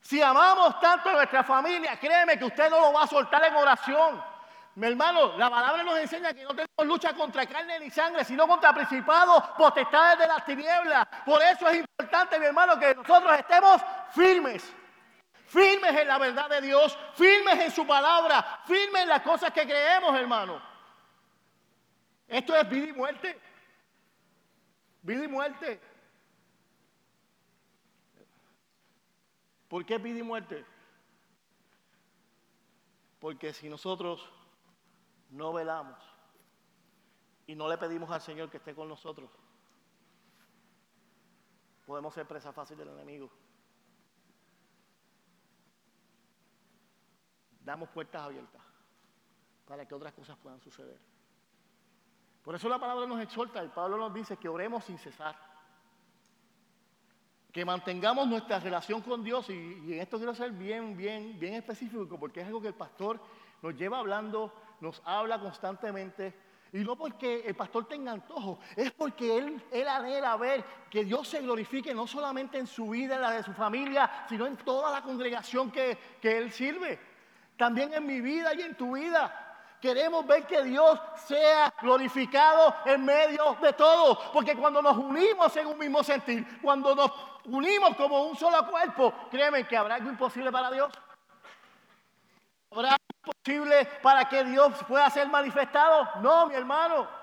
Si 0.00 0.22
amamos 0.22 0.78
tanto 0.78 1.08
a 1.08 1.14
nuestra 1.14 1.42
familia, 1.42 1.98
créeme 1.98 2.38
que 2.38 2.44
usted 2.44 2.70
no 2.70 2.78
lo 2.80 2.92
va 2.92 3.02
a 3.02 3.06
soltar 3.08 3.44
en 3.44 3.56
oración. 3.56 4.22
Mi 4.76 4.86
hermano, 4.86 5.36
la 5.36 5.50
palabra 5.50 5.82
nos 5.82 5.98
enseña 5.98 6.32
que 6.32 6.44
no 6.44 6.50
tenemos 6.50 6.86
lucha 6.86 7.14
contra 7.14 7.46
carne 7.46 7.80
ni 7.80 7.90
sangre, 7.90 8.24
sino 8.24 8.46
contra 8.46 8.72
principados, 8.72 9.42
potestades 9.58 10.20
de 10.20 10.26
las 10.28 10.44
tinieblas. 10.44 11.08
Por 11.24 11.42
eso 11.42 11.68
es 11.68 11.78
importante, 11.78 12.38
mi 12.38 12.46
hermano, 12.46 12.78
que 12.78 12.94
nosotros 12.94 13.36
estemos 13.36 13.82
firmes. 14.14 14.72
Firmes 15.46 15.94
en 15.96 16.08
la 16.08 16.18
verdad 16.18 16.50
de 16.50 16.60
Dios, 16.60 16.98
firmes 17.14 17.60
en 17.60 17.70
su 17.70 17.86
palabra, 17.86 18.62
firmes 18.66 19.02
en 19.02 19.08
las 19.08 19.22
cosas 19.22 19.52
que 19.52 19.62
creemos, 19.62 20.14
hermano. 20.14 20.60
Esto 22.26 22.56
es 22.56 22.68
vida 22.68 22.88
y 22.88 22.92
muerte. 22.92 23.40
Vida 25.02 25.24
y 25.24 25.28
muerte. 25.28 25.80
¿Por 29.68 29.86
qué 29.86 30.00
pide 30.00 30.22
muerte? 30.22 30.64
Porque 33.20 33.52
si 33.52 33.68
nosotros 33.68 34.28
no 35.30 35.52
velamos 35.52 35.98
y 37.46 37.54
no 37.54 37.68
le 37.68 37.78
pedimos 37.78 38.10
al 38.10 38.20
Señor 38.20 38.50
que 38.50 38.56
esté 38.58 38.74
con 38.74 38.88
nosotros, 38.88 39.30
podemos 41.86 42.14
ser 42.14 42.26
presa 42.26 42.52
fácil 42.52 42.76
del 42.76 42.88
enemigo. 42.88 43.30
Damos 47.66 47.90
puertas 47.90 48.22
abiertas 48.22 48.62
para 49.66 49.86
que 49.86 49.94
otras 49.94 50.14
cosas 50.14 50.38
puedan 50.38 50.60
suceder. 50.60 50.98
Por 52.42 52.54
eso 52.54 52.68
la 52.68 52.78
palabra 52.78 53.06
nos 53.06 53.20
exhorta 53.20 53.62
y 53.62 53.68
Pablo 53.68 53.98
nos 53.98 54.14
dice 54.14 54.36
que 54.36 54.48
oremos 54.48 54.84
sin 54.84 54.96
cesar 54.96 55.36
que 57.56 57.64
mantengamos 57.64 58.28
nuestra 58.28 58.60
relación 58.60 59.00
con 59.00 59.24
Dios, 59.24 59.48
y, 59.48 59.94
en 59.94 60.00
esto 60.00 60.18
quiero 60.18 60.34
ser 60.34 60.50
bien, 60.50 60.94
bien, 60.94 61.40
bien 61.40 61.54
específico, 61.54 62.20
porque 62.20 62.42
es 62.42 62.46
algo 62.46 62.60
que 62.60 62.68
el 62.68 62.74
pastor 62.74 63.18
nos 63.62 63.74
lleva 63.74 63.98
hablando, 63.98 64.52
nos 64.82 65.00
habla 65.06 65.40
constantemente, 65.40 66.34
y 66.74 66.80
no 66.80 66.96
porque 66.96 67.40
el 67.46 67.56
pastor 67.56 67.88
tenga 67.88 68.12
antojo, 68.12 68.58
es 68.76 68.92
porque 68.92 69.38
él, 69.38 69.64
él 69.72 69.88
anhela 69.88 70.36
ver 70.36 70.62
que 70.90 71.06
Dios 71.06 71.28
se 71.28 71.40
glorifique 71.40 71.94
no 71.94 72.06
solamente 72.06 72.58
en 72.58 72.66
su 72.66 72.90
vida, 72.90 73.14
en 73.14 73.22
la 73.22 73.30
de 73.30 73.42
su 73.42 73.54
familia, 73.54 74.26
sino 74.28 74.46
en 74.46 74.58
toda 74.58 74.92
la 74.92 75.00
congregación 75.00 75.70
que, 75.70 75.96
que 76.20 76.36
él 76.36 76.52
sirve. 76.52 77.15
También 77.56 77.92
en 77.94 78.06
mi 78.06 78.20
vida 78.20 78.54
y 78.54 78.62
en 78.62 78.74
tu 78.74 78.96
vida. 78.96 79.46
Queremos 79.80 80.26
ver 80.26 80.46
que 80.46 80.62
Dios 80.62 80.98
sea 81.26 81.72
glorificado 81.80 82.74
en 82.86 83.04
medio 83.04 83.56
de 83.60 83.72
todo. 83.72 84.18
Porque 84.32 84.56
cuando 84.56 84.82
nos 84.82 84.96
unimos 84.96 85.54
en 85.56 85.66
un 85.66 85.78
mismo 85.78 86.02
sentir, 86.02 86.60
cuando 86.60 86.94
nos 86.94 87.10
unimos 87.44 87.94
como 87.96 88.24
un 88.24 88.36
solo 88.36 88.66
cuerpo, 88.68 89.12
créeme 89.30 89.66
que 89.66 89.76
habrá 89.76 89.96
algo 89.96 90.10
imposible 90.10 90.50
para 90.50 90.70
Dios. 90.70 90.92
¿Habrá 92.70 92.90
algo 92.90 93.04
imposible 93.24 93.86
para 94.02 94.28
que 94.28 94.44
Dios 94.44 94.72
pueda 94.88 95.08
ser 95.10 95.28
manifestado? 95.28 96.08
No, 96.20 96.46
mi 96.46 96.54
hermano. 96.54 97.15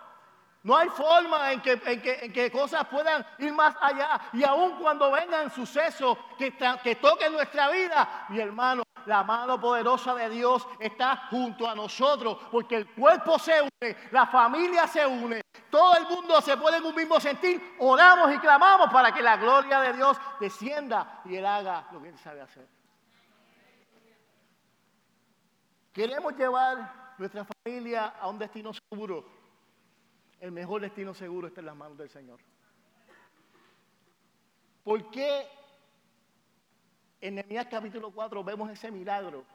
No 0.64 0.78
hay 0.78 0.88
forma 0.90 1.52
en 1.52 1.62
que, 1.62 2.50
cosas 2.52 2.88
puedan 2.88 3.26
ir 3.40 3.52
más 3.52 3.76
allá. 3.82 4.22
Y 4.32 4.46
aun 4.46 4.78
cuando 4.78 5.12
vengan 5.12 5.52
sucesos 5.52 6.18
que, 6.38 6.56
que 6.82 6.96
toquen 6.96 7.34
nuestra 7.34 7.70
vida, 7.70 8.26
mi 8.30 8.40
hermano, 8.40 8.84
la 9.06 9.24
mano 9.24 9.60
poderosa 9.60 10.16
de 10.16 10.30
Dios 10.30 10.66
está 10.80 11.28
junto 11.30 11.70
a 11.70 11.76
nosotros, 11.76 12.38
porque 12.50 12.78
el 12.78 12.88
cuerpo 12.88 13.38
se 13.38 13.62
une, 13.62 13.98
la 14.12 14.26
familia 14.28 14.88
se 14.88 15.06
une, 15.06 15.42
todo 15.70 15.98
el 15.98 16.06
mundo 16.06 16.40
se 16.40 16.56
pone 16.56 16.78
en 16.78 16.86
un 16.86 16.96
mismo 16.96 17.20
sentir. 17.20 17.76
Oramos 17.80 18.34
y 18.34 18.38
clamamos 18.38 18.90
para 18.90 19.14
que 19.14 19.22
la 19.22 19.36
gloria 19.36 19.82
de 19.82 19.94
Dios 19.94 20.18
descienda 20.40 21.22
y 21.26 21.36
Él 21.36 21.46
haga 21.46 21.88
lo 21.92 22.02
que 22.02 22.08
Él 22.08 22.18
sabe 22.18 22.40
hacer. 22.40 22.66
Queremos 25.92 26.34
llevar 26.38 27.14
nuestra 27.18 27.46
familia 27.46 28.14
a 28.20 28.30
un 28.30 28.40
destino 28.40 28.72
seguro 28.74 29.33
el 30.44 30.52
mejor 30.52 30.82
destino 30.82 31.14
seguro 31.14 31.48
está 31.48 31.62
en 31.62 31.68
las 31.68 31.76
manos 31.76 31.98
del 31.98 32.10
Señor. 32.10 32.38
¿Por 34.84 35.10
qué 35.10 35.48
en 37.22 37.36
Nehemías 37.36 37.68
capítulo 37.68 38.12
4 38.12 38.44
vemos 38.44 38.70
ese 38.70 38.92
milagro 38.92 39.46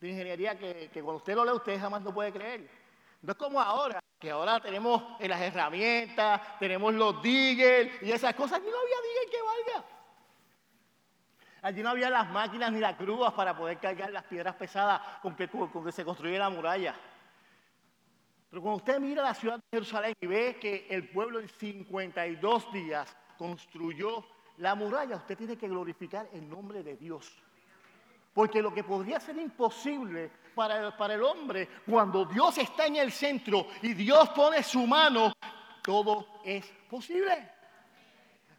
de 0.00 0.10
ingeniería 0.10 0.56
que, 0.56 0.88
cuando 0.92 1.16
usted 1.16 1.34
lo 1.34 1.44
lee 1.44 1.50
usted 1.50 1.80
jamás 1.80 2.02
no 2.02 2.14
puede 2.14 2.32
creer? 2.32 2.70
No 3.20 3.32
es 3.32 3.36
como 3.36 3.60
ahora, 3.60 3.98
que 4.16 4.30
ahora 4.30 4.60
tenemos 4.60 5.02
las 5.18 5.40
herramientas, 5.40 6.40
tenemos 6.60 6.94
los 6.94 7.20
diggers 7.20 8.00
y 8.00 8.12
esas 8.12 8.36
cosas. 8.36 8.60
Allí 8.60 8.70
no 8.70 8.78
había 8.78 8.96
digger 8.96 9.28
que 9.28 9.42
valga. 9.42 9.88
Allí 11.62 11.82
no 11.82 11.90
había 11.90 12.10
las 12.10 12.30
máquinas 12.30 12.70
ni 12.70 12.78
las 12.78 12.96
grúas 12.96 13.32
para 13.32 13.56
poder 13.56 13.78
cargar 13.78 14.12
las 14.12 14.22
piedras 14.22 14.54
pesadas 14.54 15.00
con 15.20 15.34
que, 15.34 15.48
con 15.48 15.84
que 15.84 15.90
se 15.90 16.04
construía 16.04 16.38
la 16.38 16.48
muralla. 16.48 16.94
Pero 18.52 18.60
cuando 18.60 18.76
usted 18.76 19.00
mira 19.00 19.22
la 19.22 19.32
ciudad 19.32 19.56
de 19.56 19.62
Jerusalén 19.72 20.12
y 20.20 20.26
ve 20.26 20.58
que 20.60 20.86
el 20.90 21.08
pueblo 21.08 21.40
en 21.40 21.48
52 21.48 22.70
días 22.70 23.16
construyó 23.38 24.26
la 24.58 24.74
muralla, 24.74 25.16
usted 25.16 25.38
tiene 25.38 25.56
que 25.56 25.66
glorificar 25.66 26.28
el 26.34 26.46
nombre 26.50 26.82
de 26.82 26.98
Dios. 26.98 27.32
Porque 28.34 28.60
lo 28.60 28.74
que 28.74 28.84
podría 28.84 29.18
ser 29.20 29.38
imposible 29.38 30.30
para 30.54 30.88
el, 30.88 30.92
para 30.96 31.14
el 31.14 31.22
hombre, 31.22 31.66
cuando 31.88 32.26
Dios 32.26 32.58
está 32.58 32.84
en 32.84 32.96
el 32.96 33.10
centro 33.10 33.68
y 33.80 33.94
Dios 33.94 34.28
pone 34.36 34.62
su 34.62 34.86
mano, 34.86 35.32
todo 35.82 36.42
es 36.44 36.70
posible. 36.90 37.50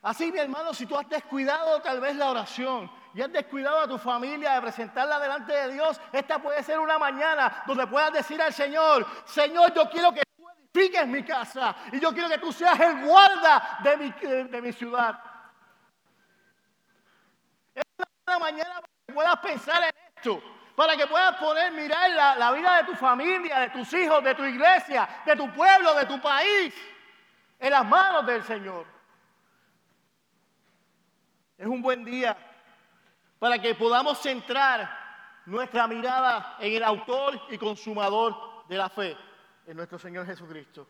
Así, 0.02 0.32
mi 0.32 0.40
hermano, 0.40 0.74
si 0.74 0.88
tú 0.88 0.98
has 0.98 1.08
descuidado 1.08 1.80
tal 1.84 2.02
vez 2.02 2.16
la 2.16 2.32
oración, 2.32 2.90
y 3.14 3.22
has 3.22 3.32
descuidado 3.32 3.80
a 3.80 3.88
tu 3.88 3.98
familia 3.98 4.56
de 4.56 4.62
presentarla 4.62 5.20
delante 5.20 5.54
de 5.54 5.74
Dios, 5.74 6.02
esta 6.12 6.40
puede 6.40 6.64
ser 6.64 6.80
una 6.80 6.98
mañana 6.98 7.64
donde 7.68 7.86
puedas 7.86 8.12
decir 8.12 8.42
al 8.42 8.52
Señor, 8.52 9.06
Señor, 9.26 9.74
yo 9.74 9.88
quiero 9.90 10.12
que 10.12 10.24
tú 10.36 10.46
edifiques 10.50 11.08
mi 11.08 11.24
casa 11.24 11.76
y 11.92 12.00
yo 12.00 12.12
quiero 12.12 12.28
que 12.28 12.40
tú 12.40 12.52
seas 12.52 12.80
el 12.80 13.06
guarda 13.06 13.80
de 13.84 13.98
mi, 13.98 14.12
de, 14.12 14.62
mi 14.62 14.74
ciudad. 14.74 15.20
Es 17.76 17.84
una 18.28 18.40
mañana 18.40 18.82
para 18.82 18.94
que 19.06 19.14
puedas 19.14 19.38
pensar 19.38 19.84
en 19.84 19.92
esto, 20.16 20.44
para 20.76 20.98
que 20.98 21.06
puedas 21.06 21.36
poder 21.38 21.72
mirar 21.72 22.10
la, 22.10 22.36
la 22.36 22.52
vida 22.52 22.78
de 22.78 22.84
tu 22.86 22.96
familia, 22.96 23.60
de 23.60 23.70
tus 23.70 23.94
hijos, 23.94 24.24
de 24.24 24.34
tu 24.34 24.44
iglesia, 24.44 25.08
de 25.24 25.36
tu 25.36 25.54
pueblo, 25.54 25.94
de 25.94 26.08
tu 26.08 26.20
país, 26.20 26.74
en 27.60 27.72
las 27.72 27.86
manos 27.86 28.26
del 28.26 28.44
Señor. 28.44 28.88
Es 31.60 31.68
un 31.68 31.82
buen 31.84 32.04
día 32.04 32.36
para 33.44 33.60
que 33.60 33.76
podamos 33.76 34.20
centrar 34.20 34.90
nuestra 35.48 35.86
mirada 35.86 36.56
en 36.62 36.78
el 36.78 36.82
autor 36.82 37.42
y 37.50 37.58
consumador 37.58 38.64
de 38.70 38.78
la 38.78 38.88
fe, 38.88 39.18
en 39.68 39.76
nuestro 39.76 40.00
Señor 40.00 40.26
Jesucristo. 40.26 40.88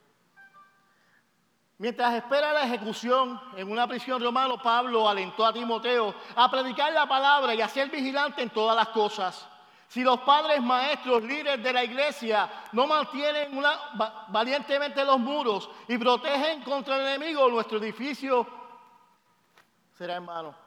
Mientras 1.80 2.14
espera 2.14 2.54
la 2.54 2.66
ejecución 2.66 3.42
en 3.58 3.72
una 3.72 3.88
prisión 3.88 4.22
romana, 4.22 4.62
Pablo 4.62 5.10
alentó 5.10 5.44
a 5.48 5.52
Timoteo 5.52 6.14
a 6.36 6.52
predicar 6.52 6.94
la 6.94 7.08
palabra 7.08 7.56
y 7.56 7.62
a 7.62 7.68
ser 7.68 7.90
vigilante 7.90 8.44
en 8.44 8.52
todas 8.52 8.76
las 8.76 8.90
cosas. 8.90 9.50
Si 9.88 10.04
los 10.04 10.20
padres, 10.20 10.62
maestros, 10.62 11.24
líderes 11.24 11.64
de 11.64 11.74
la 11.74 11.84
iglesia 11.84 12.48
no 12.72 12.86
mantienen 12.86 13.50
valientemente 14.28 15.04
los 15.04 15.18
muros 15.18 15.72
y 15.88 15.98
protegen 15.98 16.62
contra 16.62 16.98
el 16.98 17.16
enemigo, 17.16 17.50
nuestro 17.50 17.80
edificio 17.80 18.48
será 19.98 20.18
en 20.18 20.26
vano. 20.28 20.63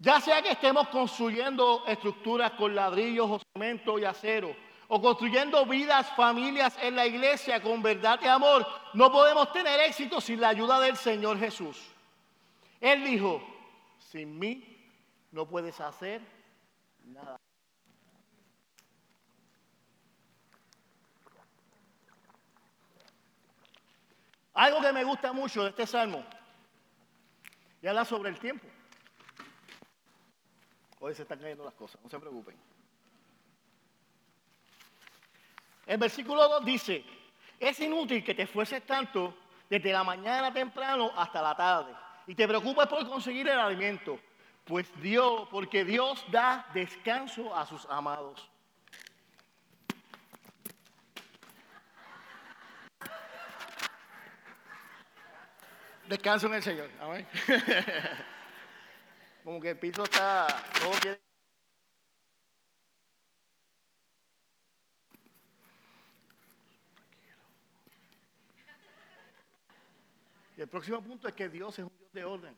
Ya 0.00 0.20
sea 0.20 0.40
que 0.42 0.52
estemos 0.52 0.88
construyendo 0.88 1.84
estructuras 1.86 2.52
con 2.52 2.74
ladrillos 2.74 3.28
o 3.28 3.40
cemento 3.52 3.98
y 3.98 4.04
acero, 4.04 4.54
o 4.86 5.02
construyendo 5.02 5.66
vidas, 5.66 6.08
familias 6.14 6.78
en 6.80 6.94
la 6.94 7.04
iglesia 7.04 7.60
con 7.60 7.82
verdad 7.82 8.20
y 8.22 8.26
amor, 8.26 8.64
no 8.94 9.10
podemos 9.10 9.52
tener 9.52 9.80
éxito 9.80 10.20
sin 10.20 10.40
la 10.40 10.50
ayuda 10.50 10.78
del 10.80 10.96
Señor 10.96 11.38
Jesús. 11.38 11.76
Él 12.80 13.04
dijo, 13.04 13.42
sin 13.98 14.38
mí 14.38 14.78
no 15.32 15.46
puedes 15.46 15.80
hacer 15.80 16.22
nada. 17.04 17.36
Algo 24.54 24.80
que 24.80 24.92
me 24.92 25.04
gusta 25.04 25.32
mucho 25.32 25.64
de 25.64 25.70
este 25.70 25.86
salmo, 25.86 26.24
y 27.82 27.86
habla 27.86 28.04
sobre 28.04 28.30
el 28.30 28.38
tiempo. 28.38 28.66
Hoy 31.00 31.14
se 31.14 31.22
están 31.22 31.38
cayendo 31.38 31.64
las 31.64 31.74
cosas, 31.74 32.00
no 32.02 32.08
se 32.08 32.18
preocupen. 32.18 32.56
El 35.86 35.96
versículo 35.96 36.48
2 36.48 36.64
dice, 36.64 37.04
es 37.58 37.80
inútil 37.80 38.22
que 38.24 38.34
te 38.34 38.42
esfuerces 38.42 38.84
tanto 38.84 39.34
desde 39.70 39.92
la 39.92 40.04
mañana 40.04 40.52
temprano 40.52 41.10
hasta 41.16 41.40
la 41.40 41.56
tarde 41.56 41.94
y 42.26 42.34
te 42.34 42.46
preocupes 42.46 42.86
por 42.86 43.08
conseguir 43.08 43.48
el 43.48 43.58
alimento, 43.58 44.18
pues 44.64 44.86
Dios, 45.00 45.48
porque 45.50 45.84
Dios 45.84 46.24
da 46.30 46.66
descanso 46.74 47.54
a 47.54 47.64
sus 47.64 47.86
amados. 47.86 48.50
Descanso 56.08 56.46
en 56.48 56.54
el 56.54 56.62
Señor. 56.62 56.90
Amén. 57.00 57.26
como 59.48 59.62
que 59.62 59.70
el 59.70 59.78
piso 59.78 60.02
está, 60.02 60.46
todo 60.78 60.92
Y 70.54 70.60
el 70.60 70.68
próximo 70.68 71.00
punto 71.00 71.28
es 71.28 71.32
que 71.32 71.48
Dios 71.48 71.78
es 71.78 71.86
un 71.86 71.92
Dios 71.98 72.12
de 72.12 72.24
orden. 72.26 72.54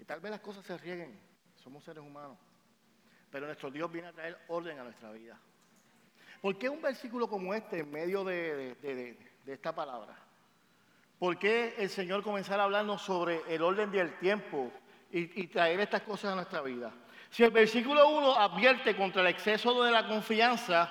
Y 0.00 0.04
tal 0.04 0.18
vez 0.18 0.32
las 0.32 0.40
cosas 0.40 0.64
se 0.64 0.76
rieguen, 0.78 1.16
somos 1.62 1.84
seres 1.84 2.02
humanos. 2.02 2.36
Pero 3.30 3.46
nuestro 3.46 3.70
Dios 3.70 3.88
viene 3.92 4.08
a 4.08 4.12
traer 4.12 4.36
orden 4.48 4.80
a 4.80 4.82
nuestra 4.82 5.12
vida. 5.12 5.38
¿Por 6.42 6.58
qué 6.58 6.68
un 6.68 6.82
versículo 6.82 7.28
como 7.28 7.54
este 7.54 7.78
en 7.78 7.90
medio 7.92 8.24
de, 8.24 8.74
de 8.82 9.52
esta 9.52 9.72
palabra? 9.72 10.25
¿Por 11.18 11.38
qué 11.38 11.74
el 11.78 11.88
Señor 11.88 12.22
comenzara 12.22 12.62
a 12.62 12.64
hablarnos 12.66 13.00
sobre 13.00 13.42
el 13.48 13.62
orden 13.62 13.90
del 13.90 14.18
tiempo 14.18 14.70
y, 15.10 15.46
traer 15.46 15.80
estas 15.80 16.02
cosas 16.02 16.32
a 16.32 16.34
nuestra 16.34 16.60
vida? 16.60 16.92
Si 17.30 17.42
el 17.42 17.50
versículo 17.50 18.08
1 18.08 18.38
advierte 18.38 18.94
contra 18.94 19.22
el 19.22 19.28
exceso 19.28 19.82
de 19.82 19.90
la 19.90 20.06
confianza, 20.06 20.90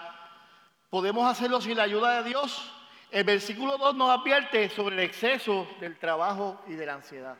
podemos 0.89 1.29
hacerlo 1.29 1.61
sin 1.61 1.77
la 1.77 1.83
ayuda 1.83 2.21
de 2.21 2.29
Dios. 2.29 2.71
El 3.11 3.23
versículo 3.23 3.77
2 3.77 3.95
nos 3.95 4.09
advierte 4.09 4.67
sobre 4.69 4.95
el 4.95 5.03
exceso 5.03 5.67
del 5.79 5.97
trabajo 5.99 6.59
y 6.67 6.73
de 6.73 6.85
la 6.88 6.95
ansiedad. 6.95 7.38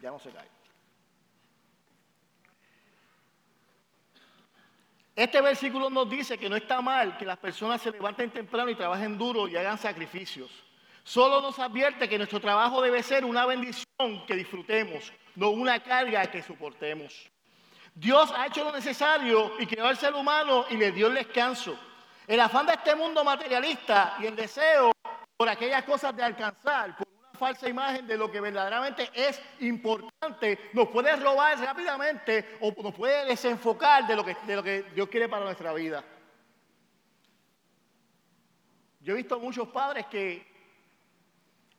Ya 0.00 0.10
no 0.10 0.18
se 0.18 0.30
cae. 0.30 0.55
Este 5.16 5.40
versículo 5.40 5.88
nos 5.88 6.10
dice 6.10 6.36
que 6.36 6.50
no 6.50 6.56
está 6.56 6.82
mal 6.82 7.16
que 7.16 7.24
las 7.24 7.38
personas 7.38 7.80
se 7.80 7.90
levanten 7.90 8.30
temprano 8.30 8.68
y 8.68 8.74
trabajen 8.74 9.16
duro 9.16 9.48
y 9.48 9.56
hagan 9.56 9.78
sacrificios. 9.78 10.50
Solo 11.02 11.40
nos 11.40 11.58
advierte 11.58 12.06
que 12.06 12.18
nuestro 12.18 12.38
trabajo 12.38 12.82
debe 12.82 13.02
ser 13.02 13.24
una 13.24 13.46
bendición 13.46 14.26
que 14.26 14.34
disfrutemos, 14.34 15.10
no 15.34 15.50
una 15.50 15.82
carga 15.82 16.26
que 16.26 16.42
soportemos. 16.42 17.30
Dios 17.94 18.30
ha 18.36 18.48
hecho 18.48 18.62
lo 18.62 18.72
necesario 18.72 19.52
y 19.58 19.66
creó 19.66 19.86
al 19.86 19.96
ser 19.96 20.12
humano 20.12 20.66
y 20.68 20.76
le 20.76 20.92
dio 20.92 21.06
el 21.06 21.14
descanso. 21.14 21.78
El 22.26 22.38
afán 22.38 22.66
de 22.66 22.74
este 22.74 22.94
mundo 22.94 23.24
materialista 23.24 24.18
y 24.20 24.26
el 24.26 24.36
deseo 24.36 24.92
por 25.34 25.48
aquellas 25.48 25.84
cosas 25.84 26.14
de 26.14 26.24
alcanzar, 26.24 26.94
falsa 27.36 27.68
imagen 27.68 28.06
de 28.06 28.16
lo 28.16 28.30
que 28.30 28.40
verdaderamente 28.40 29.10
es 29.14 29.40
importante, 29.60 30.70
nos 30.72 30.88
puede 30.88 31.14
robar 31.16 31.58
rápidamente 31.58 32.56
o 32.60 32.74
nos 32.82 32.94
puede 32.94 33.24
desenfocar 33.26 34.06
de 34.06 34.16
lo 34.16 34.24
que, 34.24 34.36
de 34.46 34.56
lo 34.56 34.62
que 34.62 34.82
Dios 34.94 35.08
quiere 35.08 35.28
para 35.28 35.44
nuestra 35.44 35.72
vida. 35.72 36.02
Yo 39.00 39.12
he 39.12 39.16
visto 39.16 39.38
muchos 39.38 39.68
padres 39.68 40.06
que 40.06 40.56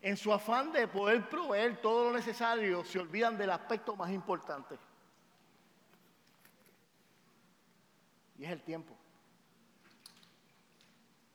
en 0.02 0.16
su 0.16 0.32
afán 0.32 0.72
de 0.72 0.88
poder 0.88 1.28
proveer 1.28 1.82
todo 1.82 2.06
lo 2.06 2.16
necesario, 2.16 2.86
se 2.86 3.00
olvidan 3.00 3.38
del 3.38 3.50
aspecto 3.50 3.96
más 3.96 4.12
importante. 4.12 4.78
Y 8.38 8.46
es 8.46 8.52
el 8.52 8.62
tiempo. 8.62 8.96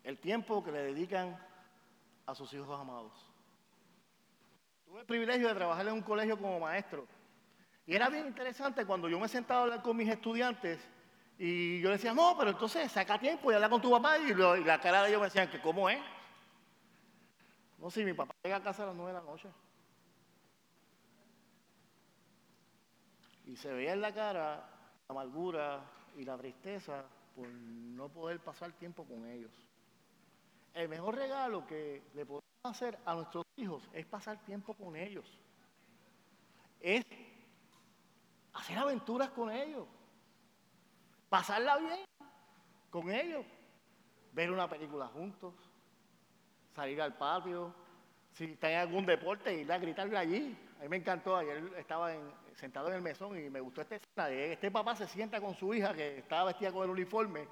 El 0.04 0.18
tiempo 0.18 0.62
que 0.64 0.72
le 0.72 0.82
dedican 0.84 1.36
a 2.26 2.34
sus 2.34 2.52
hijos 2.54 2.80
amados. 2.80 3.31
Tuve 4.92 5.00
el 5.00 5.06
privilegio 5.06 5.48
de 5.48 5.54
trabajar 5.54 5.86
en 5.86 5.94
un 5.94 6.02
colegio 6.02 6.36
como 6.36 6.60
maestro. 6.60 7.06
Y 7.86 7.94
era 7.94 8.10
bien 8.10 8.26
interesante 8.26 8.84
cuando 8.84 9.08
yo 9.08 9.18
me 9.18 9.26
sentaba 9.26 9.60
a 9.60 9.62
hablar 9.62 9.82
con 9.82 9.96
mis 9.96 10.06
estudiantes 10.06 10.86
y 11.38 11.80
yo 11.80 11.88
decía, 11.88 12.12
no, 12.12 12.36
pero 12.36 12.50
entonces 12.50 12.92
saca 12.92 13.18
tiempo 13.18 13.50
y 13.50 13.54
habla 13.54 13.70
con 13.70 13.80
tu 13.80 13.90
papá. 13.90 14.18
Y, 14.18 14.34
la 14.34 14.78
cara 14.82 15.02
de 15.02 15.08
ellos 15.08 15.20
me 15.22 15.28
decían, 15.28 15.48
que 15.48 15.62
cómo 15.62 15.88
es. 15.88 15.98
No, 17.78 17.90
si 17.90 18.04
mi 18.04 18.12
papá 18.12 18.34
llega 18.44 18.56
a 18.56 18.62
casa 18.62 18.82
a 18.82 18.86
las 18.88 18.94
nueve 18.94 19.14
de 19.14 19.18
la 19.18 19.24
noche. 19.24 19.48
Y 23.46 23.56
se 23.56 23.72
veía 23.72 23.94
en 23.94 24.02
la 24.02 24.12
cara 24.12 24.56
la 25.08 25.08
amargura 25.08 25.80
y 26.18 26.24
la 26.26 26.36
tristeza 26.36 27.02
por 27.34 27.48
no 27.48 28.10
poder 28.10 28.40
pasar 28.40 28.72
tiempo 28.72 29.06
con 29.06 29.26
ellos. 29.26 29.52
El 30.74 30.90
mejor 30.90 31.14
regalo 31.14 31.66
que 31.66 32.02
le 32.12 32.26
podemos 32.26 32.51
hacer 32.62 32.98
a 33.04 33.14
nuestros 33.14 33.44
hijos 33.56 33.88
es 33.92 34.06
pasar 34.06 34.38
tiempo 34.44 34.74
con 34.74 34.94
ellos. 34.94 35.26
Es 36.80 37.04
hacer 38.52 38.78
aventuras 38.78 39.30
con 39.30 39.50
ellos. 39.50 39.86
Pasarla 41.28 41.78
bien 41.78 42.04
con 42.90 43.10
ellos. 43.10 43.44
Ver 44.32 44.50
una 44.50 44.68
película 44.68 45.06
juntos. 45.08 45.54
Salir 46.74 47.00
al 47.02 47.16
patio. 47.16 47.74
Si 48.32 48.44
está 48.44 48.70
en 48.70 48.78
algún 48.78 49.04
deporte, 49.04 49.52
ir 49.52 49.70
a 49.70 49.78
gritarle 49.78 50.16
allí. 50.16 50.56
A 50.78 50.82
mí 50.82 50.88
me 50.88 50.96
encantó. 50.96 51.36
Ayer 51.36 51.72
estaba 51.76 52.12
sentado 52.54 52.88
en 52.88 52.94
el 52.94 53.02
mesón 53.02 53.38
y 53.38 53.50
me 53.50 53.60
gustó 53.60 53.82
esta 53.82 53.96
escena. 53.96 54.30
Este 54.30 54.70
papá 54.70 54.94
se 54.94 55.06
sienta 55.06 55.40
con 55.40 55.54
su 55.54 55.74
hija 55.74 55.92
que 55.94 56.18
estaba 56.18 56.44
vestida 56.44 56.72
con 56.72 56.84
el 56.84 56.90
uniforme. 56.90 57.48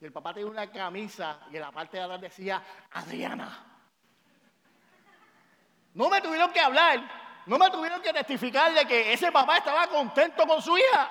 Y 0.00 0.04
el 0.04 0.12
papá 0.12 0.32
tenía 0.32 0.50
una 0.50 0.70
camisa 0.70 1.40
y 1.50 1.56
en 1.56 1.62
la 1.62 1.72
parte 1.72 1.96
de 1.96 2.04
atrás 2.04 2.20
decía, 2.20 2.62
Adriana. 2.92 3.73
No 5.94 6.08
me 6.10 6.20
tuvieron 6.20 6.52
que 6.52 6.60
hablar, 6.60 7.00
no 7.46 7.58
me 7.58 7.70
tuvieron 7.70 8.02
que 8.02 8.12
testificar 8.12 8.74
de 8.74 8.84
que 8.84 9.12
ese 9.12 9.30
papá 9.30 9.58
estaba 9.58 9.86
contento 9.86 10.46
con 10.46 10.60
su 10.60 10.76
hija. 10.76 11.10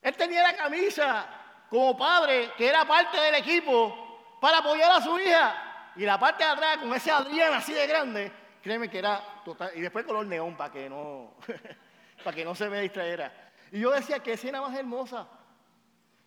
Él 0.00 0.16
tenía 0.16 0.42
la 0.42 0.56
camisa 0.56 1.26
como 1.68 1.96
padre, 1.96 2.52
que 2.56 2.68
era 2.68 2.84
parte 2.84 3.18
del 3.18 3.34
equipo, 3.36 4.36
para 4.40 4.58
apoyar 4.58 4.90
a 4.92 5.00
su 5.00 5.18
hija. 5.18 5.92
Y 5.96 6.04
la 6.04 6.18
parte 6.18 6.42
de 6.42 6.50
atrás, 6.50 6.78
con 6.78 6.92
ese 6.94 7.10
Adriana 7.10 7.58
así 7.58 7.72
de 7.72 7.86
grande, 7.86 8.32
créeme 8.62 8.88
que 8.88 8.98
era 8.98 9.22
total. 9.44 9.70
Y 9.74 9.80
después 9.80 10.04
color 10.04 10.26
neón 10.26 10.56
para 10.56 10.72
que 10.72 10.88
no, 10.88 11.34
para 12.24 12.34
que 12.34 12.44
no 12.44 12.54
se 12.54 12.68
me 12.68 12.80
distrayera. 12.80 13.32
Y 13.70 13.80
yo 13.80 13.90
decía, 13.90 14.20
qué 14.20 14.32
escena 14.32 14.60
más 14.60 14.74
hermosa. 14.74 15.28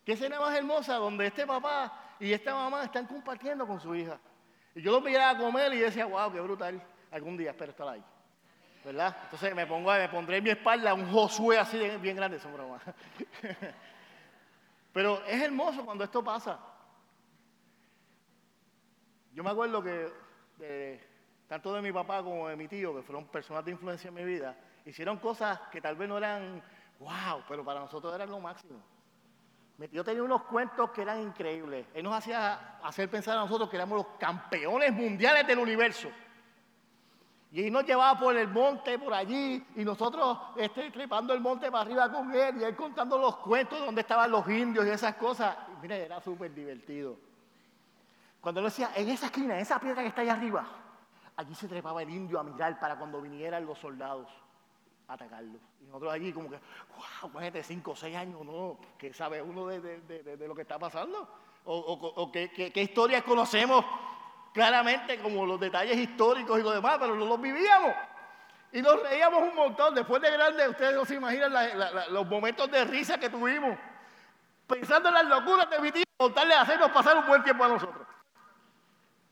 Qué 0.04 0.12
escena 0.12 0.38
más 0.38 0.56
hermosa 0.56 0.94
donde 0.94 1.26
este 1.26 1.46
papá 1.46 2.14
y 2.20 2.32
esta 2.32 2.54
mamá 2.54 2.84
están 2.84 3.06
compartiendo 3.06 3.66
con 3.66 3.80
su 3.80 3.94
hija. 3.94 4.18
Y 4.76 4.82
yo 4.82 4.92
lo 4.92 5.00
miraba 5.00 5.30
a 5.30 5.38
comer 5.38 5.72
y 5.72 5.78
decía, 5.78 6.04
wow, 6.04 6.30
qué 6.30 6.38
brutal. 6.38 6.80
Algún 7.10 7.36
día 7.36 7.50
espero 7.50 7.70
estar 7.70 7.88
ahí. 7.88 8.04
¿Verdad? 8.84 9.16
Entonces 9.24 9.54
me, 9.54 9.66
pongo, 9.66 9.90
me 9.90 10.08
pondré 10.10 10.36
en 10.36 10.44
mi 10.44 10.50
espalda 10.50 10.92
un 10.92 11.10
Josué 11.10 11.58
así 11.58 11.78
bien 11.98 12.14
grande, 12.14 12.38
son 12.38 12.52
bromas. 12.52 12.82
Pero 14.92 15.24
es 15.24 15.42
hermoso 15.42 15.84
cuando 15.84 16.04
esto 16.04 16.22
pasa. 16.22 16.60
Yo 19.32 19.42
me 19.42 19.50
acuerdo 19.50 19.82
que 19.82 21.00
tanto 21.48 21.72
de 21.72 21.80
mi 21.80 21.90
papá 21.90 22.22
como 22.22 22.48
de 22.48 22.56
mi 22.56 22.68
tío, 22.68 22.94
que 22.94 23.02
fueron 23.02 23.26
personas 23.28 23.64
de 23.64 23.70
influencia 23.70 24.08
en 24.08 24.14
mi 24.14 24.24
vida, 24.24 24.56
hicieron 24.84 25.18
cosas 25.18 25.58
que 25.70 25.80
tal 25.80 25.96
vez 25.96 26.08
no 26.08 26.18
eran 26.18 26.62
wow, 26.98 27.42
pero 27.48 27.64
para 27.64 27.80
nosotros 27.80 28.14
eran 28.14 28.30
lo 28.30 28.40
máximo. 28.40 28.82
Yo 29.92 30.02
tenía 30.02 30.22
unos 30.22 30.42
cuentos 30.44 30.90
que 30.90 31.02
eran 31.02 31.20
increíbles. 31.20 31.86
Él 31.92 32.02
nos 32.02 32.14
hacía 32.14 32.78
hacer 32.82 33.10
pensar 33.10 33.36
a 33.36 33.40
nosotros 33.40 33.68
que 33.68 33.76
éramos 33.76 33.98
los 33.98 34.06
campeones 34.18 34.92
mundiales 34.92 35.46
del 35.46 35.58
universo. 35.58 36.08
Y 37.52 37.66
él 37.66 37.72
nos 37.72 37.84
llevaba 37.84 38.18
por 38.18 38.36
el 38.36 38.48
monte, 38.48 38.98
por 38.98 39.12
allí, 39.12 39.64
y 39.76 39.84
nosotros 39.84 40.38
este, 40.56 40.90
trepando 40.90 41.34
el 41.34 41.40
monte 41.40 41.70
para 41.70 41.82
arriba 41.82 42.10
con 42.10 42.34
él, 42.34 42.56
y 42.60 42.64
él 42.64 42.74
contando 42.74 43.18
los 43.18 43.36
cuentos 43.36 43.78
de 43.78 43.84
dónde 43.84 44.00
estaban 44.00 44.30
los 44.30 44.48
indios 44.48 44.86
y 44.86 44.90
esas 44.90 45.14
cosas. 45.16 45.56
Y 45.82 45.92
era 45.92 46.20
súper 46.20 46.54
divertido. 46.54 47.16
Cuando 48.40 48.60
él 48.60 48.66
decía, 48.66 48.90
en 48.94 49.08
esa 49.10 49.26
esquina, 49.26 49.54
en 49.54 49.60
esa 49.60 49.78
piedra 49.78 50.02
que 50.02 50.08
está 50.08 50.22
ahí 50.22 50.28
arriba, 50.28 50.66
allí 51.36 51.54
se 51.54 51.68
trepaba 51.68 52.02
el 52.02 52.10
indio 52.10 52.40
a 52.40 52.42
mirar 52.42 52.80
para 52.80 52.96
cuando 52.96 53.20
vinieran 53.20 53.66
los 53.66 53.78
soldados 53.78 54.28
atacarlo. 55.08 55.58
Y 55.80 55.84
nosotros 55.84 56.12
allí 56.12 56.32
como 56.32 56.50
que, 56.50 56.58
wow, 57.22 57.40
de 57.40 57.62
5 57.62 57.90
o 57.90 57.96
6 57.96 58.16
años, 58.16 58.44
¿no? 58.44 58.78
¿Qué 58.98 59.12
sabe 59.12 59.40
uno 59.42 59.66
de, 59.66 60.36
lo 60.46 60.54
que 60.54 60.62
está 60.62 60.78
pasando? 60.78 61.28
¿O, 61.64 62.30
qué, 62.32 62.72
historias 62.74 63.22
conocemos 63.22 63.84
claramente 64.52 65.18
como 65.18 65.44
los 65.44 65.60
detalles 65.60 65.96
históricos 65.96 66.58
y 66.58 66.62
lo 66.62 66.70
demás, 66.70 66.96
pero 66.98 67.14
no 67.14 67.26
los 67.26 67.40
vivíamos? 67.40 67.92
Y 68.72 68.82
nos 68.82 69.02
reíamos 69.02 69.42
un 69.42 69.54
montón. 69.54 69.94
Después 69.94 70.20
de 70.20 70.30
grande, 70.30 70.68
ustedes 70.68 70.94
no 70.94 71.04
se 71.04 71.14
imaginan 71.14 71.52
los 72.10 72.26
momentos 72.26 72.70
de 72.70 72.84
risa 72.84 73.18
que 73.18 73.30
tuvimos. 73.30 73.78
Pensando 74.66 75.08
en 75.08 75.14
las 75.14 75.26
locuras 75.26 75.70
de 75.70 75.78
mi 75.80 75.92
tío, 75.92 76.04
contarle 76.16 76.54
hacernos 76.54 76.90
pasar 76.90 77.16
un 77.16 77.26
buen 77.26 77.42
tiempo 77.44 77.64
a 77.64 77.68
nosotros. 77.68 78.06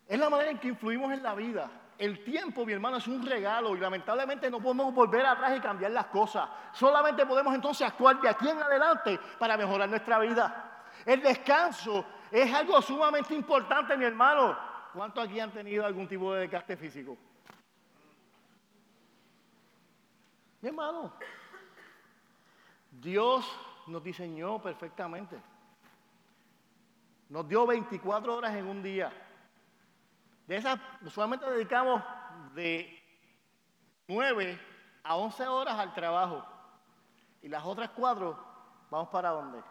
Es 0.07 0.19
la 0.19 0.31
manera 0.31 0.51
en 0.51 0.59
que 0.59 0.69
influimos 0.69 1.13
en 1.13 1.23
la 1.23 1.35
vida. 1.35 1.69
El 1.97 2.25
tiempo, 2.25 2.67
mi 2.67 2.73
hermano, 2.73 2.97
es 2.97 3.07
un 3.07 3.25
regalo 3.25 3.77
y 3.77 3.81
lamentablemente 3.81 4.51
no 4.51 4.61
podemos 4.61 4.93
volver 4.93 5.25
atrás 5.25 5.57
y 5.57 5.61
cambiar 5.61 5.93
las 5.93 6.07
cosas. 6.07 6.49
Solamente 6.73 7.25
podemos 7.25 7.55
entonces 7.55 7.87
actuar 7.87 8.21
de 8.21 8.29
aquí 8.29 8.49
en 8.49 8.61
adelante 8.61 9.19
para 9.39 9.57
mejorar 9.57 9.89
nuestra 9.89 10.19
vida. 10.19 10.83
El 11.07 11.23
descanso 11.23 12.05
es 12.31 12.53
algo 12.53 12.83
sumamente 12.83 13.35
importante, 13.35 13.97
mi 13.97 14.05
hermano. 14.05 14.59
¿Cuántos 14.93 15.25
aquí 15.25 15.39
han 15.39 15.53
tenido 15.53 15.87
algún 15.87 16.09
tipo 16.09 16.33
de 16.35 16.41
desgaste 16.41 16.77
físico? 16.77 17.17
Mi 20.61 20.69
hermano, 20.69 21.13
Dios 22.91 23.45
nos 23.87 24.03
diseñó 24.03 24.61
perfectamente. 24.61 25.37
Nos 27.29 27.49
dio 27.49 27.67
24 27.67 28.37
horas 28.37 28.55
en 28.55 28.67
un 28.67 28.83
día. 28.83 29.13
De 30.47 30.57
esas, 30.57 30.79
usualmente 31.03 31.49
dedicamos 31.51 32.03
de 32.55 33.03
9 34.09 34.61
a 35.03 35.17
11 35.17 35.47
horas 35.47 35.79
al 35.79 35.95
trabajo. 35.95 36.45
Y 37.43 37.49
las 37.49 37.65
otras 37.65 37.91
cuatro, 37.91 38.39
¿vamos 38.91 39.09
para 39.09 39.31
dónde? 39.31 39.63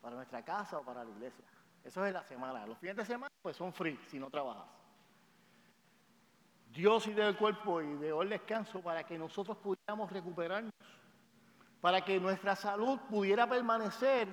Para 0.00 0.16
nuestra 0.16 0.44
casa 0.44 0.78
o 0.78 0.82
para 0.82 1.04
la 1.04 1.10
iglesia. 1.10 1.44
Eso 1.84 2.02
es 2.02 2.08
en 2.08 2.14
la 2.14 2.22
semana. 2.22 2.66
Los 2.66 2.78
fines 2.78 2.96
de 2.96 3.04
semana, 3.04 3.32
pues 3.42 3.56
son 3.56 3.72
free 3.72 3.98
si 4.08 4.18
no 4.18 4.30
trabajas. 4.30 4.66
Dios 6.70 7.06
y 7.06 7.14
del 7.14 7.36
cuerpo 7.36 7.80
y 7.80 7.96
dio 7.96 8.22
el 8.22 8.28
descanso 8.28 8.80
para 8.80 9.04
que 9.04 9.18
nosotros 9.18 9.56
pudiéramos 9.56 10.12
recuperarnos. 10.12 10.72
Para 11.80 12.04
que 12.04 12.20
nuestra 12.20 12.56
salud 12.56 12.98
pudiera 13.08 13.48
permanecer 13.48 14.28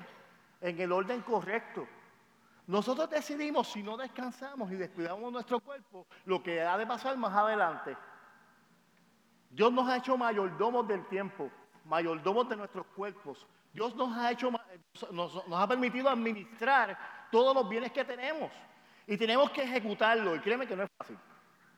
en 0.62 0.80
el 0.80 0.92
orden 0.92 1.22
correcto. 1.22 1.88
Nosotros 2.68 3.10
decidimos, 3.10 3.68
si 3.68 3.84
no 3.84 3.96
descansamos 3.96 4.72
y 4.72 4.76
descuidamos 4.76 5.32
nuestro 5.32 5.60
cuerpo, 5.60 6.08
lo 6.26 6.42
que 6.42 6.62
ha 6.62 6.78
de 6.78 6.88
pasar 6.88 7.16
más 7.18 7.34
adelante. 7.34 7.96
Dios 9.52 9.72
nos 9.72 9.88
ha 9.88 9.98
hecho 9.98 10.18
mayordomos 10.18 10.88
del 10.88 11.06
tiempo, 11.08 11.52
mayordomos 11.86 12.50
de 12.50 12.56
nuestros 12.56 12.88
cuerpos. 12.88 13.46
Dios 13.72 13.96
nos 13.96 14.18
ha 14.18 14.32
hecho, 14.32 14.50
nos, 15.12 15.44
ha 15.52 15.68
permitido 15.68 16.10
administrar 16.10 16.98
todos 17.32 17.54
los 17.54 17.70
bienes 17.70 17.92
que 17.92 18.04
tenemos. 18.04 18.52
Y 19.06 19.16
tenemos 19.16 19.52
que 19.52 19.62
ejecutarlo. 19.62 20.36
Y 20.36 20.40
créeme 20.40 20.66
que 20.66 20.76
no 20.76 20.84
es 20.84 20.90
fácil. 20.98 21.18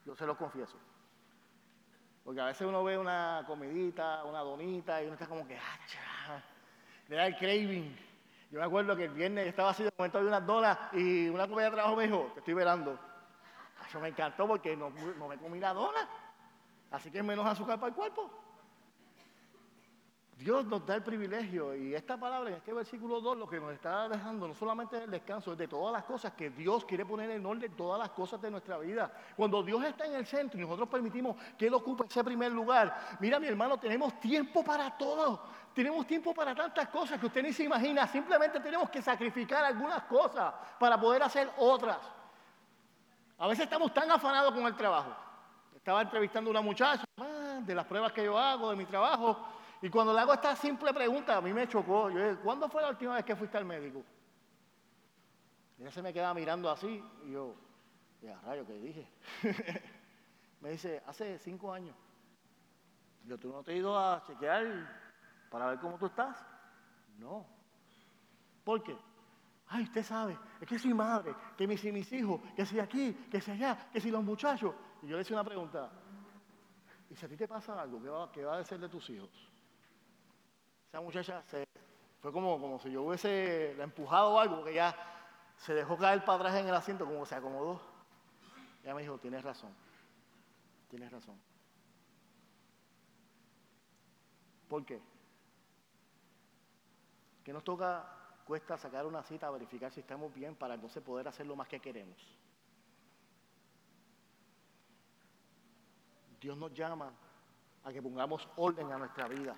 Yo 0.06 0.16
se 0.16 0.24
lo 0.24 0.38
confieso. 0.38 0.78
Porque 2.24 2.40
a 2.40 2.46
veces 2.46 2.66
uno 2.66 2.82
ve 2.82 2.96
una 2.96 3.44
comidita, 3.46 4.24
una 4.24 4.40
donita, 4.40 5.02
y 5.02 5.06
uno 5.06 5.14
está 5.14 5.26
como 5.26 5.46
que, 5.46 5.56
ah, 5.56 6.40
le 7.08 7.16
da 7.16 7.26
el 7.26 7.36
craving. 7.36 8.07
Yo 8.50 8.58
me 8.58 8.64
acuerdo 8.64 8.96
que 8.96 9.04
el 9.04 9.12
viernes 9.12 9.46
estaba 9.46 9.70
así, 9.70 9.82
de 9.82 9.92
momento 9.96 10.20
de 10.22 10.28
unas 10.28 10.46
donas 10.46 10.78
y 10.94 11.28
una 11.28 11.46
compañera 11.46 11.70
de 11.70 11.76
trabajo 11.76 11.96
me 11.96 12.04
dijo, 12.04 12.30
te 12.32 12.40
estoy 12.40 12.54
velando. 12.54 12.98
Eso 13.86 14.00
me 14.00 14.08
encantó 14.08 14.46
porque 14.46 14.76
no, 14.76 14.90
no 14.90 15.28
me 15.28 15.36
comí 15.36 15.60
la 15.60 15.74
dona. 15.74 16.08
Así 16.90 17.10
que 17.10 17.22
menos 17.22 17.46
azúcar 17.46 17.78
para 17.78 17.90
el 17.90 17.94
cuerpo. 17.94 18.30
Dios 20.38 20.64
nos 20.66 20.86
da 20.86 20.94
el 20.94 21.02
privilegio 21.02 21.74
y 21.74 21.96
esta 21.96 22.16
palabra 22.16 22.50
en 22.50 22.56
este 22.56 22.72
versículo 22.72 23.20
2 23.20 23.38
lo 23.38 23.48
que 23.48 23.58
nos 23.58 23.72
está 23.72 24.08
dejando 24.08 24.46
no 24.46 24.54
solamente 24.54 24.96
es 24.96 25.02
el 25.02 25.10
descanso, 25.10 25.50
es 25.50 25.58
de 25.58 25.66
todas 25.66 25.92
las 25.92 26.04
cosas 26.04 26.32
que 26.34 26.50
Dios 26.50 26.84
quiere 26.84 27.04
poner 27.04 27.28
en 27.30 27.44
orden, 27.44 27.72
todas 27.72 27.98
las 27.98 28.10
cosas 28.10 28.40
de 28.40 28.48
nuestra 28.48 28.78
vida. 28.78 29.12
Cuando 29.36 29.64
Dios 29.64 29.82
está 29.82 30.06
en 30.06 30.14
el 30.14 30.26
centro 30.26 30.56
y 30.56 30.62
nosotros 30.62 30.88
permitimos 30.88 31.36
que 31.58 31.66
Él 31.66 31.74
ocupe 31.74 32.04
ese 32.06 32.22
primer 32.22 32.52
lugar, 32.52 33.16
mira 33.18 33.40
mi 33.40 33.48
hermano, 33.48 33.78
tenemos 33.78 34.20
tiempo 34.20 34.62
para 34.62 34.96
todo, 34.96 35.42
tenemos 35.78 36.08
tiempo 36.08 36.34
para 36.34 36.56
tantas 36.56 36.88
cosas 36.88 37.20
que 37.20 37.26
usted 37.26 37.40
ni 37.40 37.52
se 37.52 37.62
imagina, 37.62 38.04
simplemente 38.08 38.58
tenemos 38.58 38.90
que 38.90 39.00
sacrificar 39.00 39.64
algunas 39.64 40.02
cosas 40.02 40.52
para 40.76 40.98
poder 40.98 41.22
hacer 41.22 41.48
otras. 41.56 41.98
A 43.38 43.46
veces 43.46 43.62
estamos 43.62 43.94
tan 43.94 44.10
afanados 44.10 44.52
con 44.52 44.66
el 44.66 44.74
trabajo 44.74 45.14
estaba 45.88 46.02
entrevistando 46.02 46.50
a 46.50 46.52
una 46.52 46.60
muchacha 46.60 47.04
ah, 47.16 47.60
de 47.62 47.74
las 47.74 47.86
pruebas 47.86 48.12
que 48.12 48.24
yo 48.24 48.36
hago, 48.36 48.70
de 48.70 48.76
mi 48.76 48.84
trabajo, 48.84 49.46
y 49.80 49.88
cuando 49.88 50.12
le 50.12 50.20
hago 50.20 50.34
esta 50.34 50.56
simple 50.56 50.92
pregunta, 50.92 51.36
a 51.36 51.40
mí 51.40 51.52
me 51.52 51.66
chocó. 51.68 52.10
Yo 52.10 52.18
dije, 52.18 52.36
¿cuándo 52.42 52.68
fue 52.68 52.82
la 52.82 52.90
última 52.90 53.14
vez 53.14 53.24
que 53.24 53.36
fuiste 53.36 53.56
al 53.56 53.64
médico? 53.64 54.02
Y 55.78 55.82
ella 55.82 55.90
se 55.90 56.02
me 56.02 56.12
quedaba 56.12 56.34
mirando 56.34 56.68
así, 56.68 57.02
y 57.24 57.30
yo, 57.30 57.54
ya 58.20 58.38
rayo, 58.40 58.66
¿qué 58.66 58.74
dije? 58.74 59.08
me 60.60 60.72
dice, 60.72 61.02
hace 61.06 61.38
cinco 61.38 61.72
años. 61.72 61.96
Yo, 63.24 63.38
¿tú 63.38 63.50
no 63.50 63.62
te 63.62 63.72
has 63.72 63.78
ido 63.78 63.96
a 63.96 64.22
chequear 64.26 64.66
para 65.50 65.66
ver 65.66 65.78
cómo 65.78 65.98
tú 65.98 66.06
estás? 66.06 66.36
No. 67.18 67.46
¿Por 68.64 68.82
qué? 68.82 68.96
Ay, 69.68 69.82
usted 69.82 70.02
sabe, 70.02 70.38
es 70.60 70.66
que 70.66 70.78
soy 70.78 70.94
madre, 70.94 71.34
que 71.56 71.76
si 71.76 71.92
mis 71.92 72.10
hijos, 72.12 72.40
que 72.56 72.64
si 72.64 72.80
aquí, 72.80 73.12
que 73.30 73.40
si 73.40 73.50
allá, 73.50 73.90
que 73.92 74.00
si 74.00 74.10
los 74.10 74.24
muchachos. 74.24 74.74
Y 75.02 75.08
yo 75.08 75.16
le 75.16 75.22
hice 75.22 75.34
una 75.34 75.44
pregunta. 75.44 75.90
¿Y 77.10 77.14
si 77.14 77.26
a 77.26 77.28
ti 77.28 77.36
te 77.36 77.46
pasa 77.46 77.80
algo, 77.80 78.02
qué 78.02 78.08
va, 78.08 78.32
qué 78.32 78.44
va 78.44 78.58
a 78.58 78.64
ser 78.64 78.80
de 78.80 78.88
tus 78.88 79.08
hijos? 79.10 79.30
Esa 80.88 81.02
muchacha 81.02 81.42
se, 81.42 81.66
fue 82.20 82.32
como, 82.32 82.58
como 82.58 82.78
si 82.78 82.90
yo 82.90 83.02
hubiese 83.02 83.74
la 83.76 83.84
empujado 83.84 84.40
algo, 84.40 84.56
porque 84.56 84.74
ya 84.74 84.94
se 85.56 85.74
dejó 85.74 85.98
caer 85.98 86.24
para 86.24 86.38
atrás 86.38 86.54
en 86.60 86.68
el 86.68 86.74
asiento, 86.74 87.04
como 87.04 87.26
se 87.26 87.34
acomodó. 87.34 87.80
Ella 88.82 88.94
me 88.94 89.02
dijo, 89.02 89.18
tienes 89.18 89.44
razón, 89.44 89.74
tienes 90.88 91.12
razón. 91.12 91.38
¿Por 94.68 94.84
qué? 94.84 95.00
Que 97.48 97.54
nos 97.54 97.64
toca, 97.64 98.04
cuesta 98.44 98.76
sacar 98.76 99.06
una 99.06 99.22
cita, 99.22 99.50
verificar 99.50 99.90
si 99.90 100.00
estamos 100.00 100.34
bien 100.34 100.54
para 100.54 100.74
entonces 100.74 101.02
poder 101.02 101.28
hacer 101.28 101.46
lo 101.46 101.56
más 101.56 101.66
que 101.66 101.80
queremos. 101.80 102.18
Dios 106.38 106.58
nos 106.58 106.74
llama 106.74 107.10
a 107.84 107.90
que 107.90 108.02
pongamos 108.02 108.46
orden 108.56 108.92
a 108.92 108.98
nuestra 108.98 109.28
vida, 109.28 109.56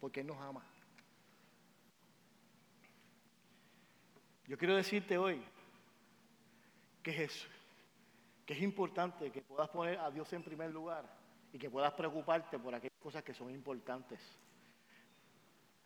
porque 0.00 0.22
Él 0.22 0.26
nos 0.26 0.38
ama. 0.38 0.66
Yo 4.48 4.58
quiero 4.58 4.74
decirte 4.74 5.18
hoy 5.18 5.40
que 7.00 7.22
es, 7.22 7.46
que 8.44 8.54
es 8.54 8.62
importante 8.62 9.30
que 9.30 9.42
puedas 9.42 9.68
poner 9.68 10.00
a 10.00 10.10
Dios 10.10 10.32
en 10.32 10.42
primer 10.42 10.72
lugar 10.72 11.04
y 11.52 11.60
que 11.60 11.70
puedas 11.70 11.92
preocuparte 11.92 12.58
por 12.58 12.74
aquellas 12.74 12.98
cosas 12.98 13.22
que 13.22 13.34
son 13.34 13.52
importantes. 13.52 14.18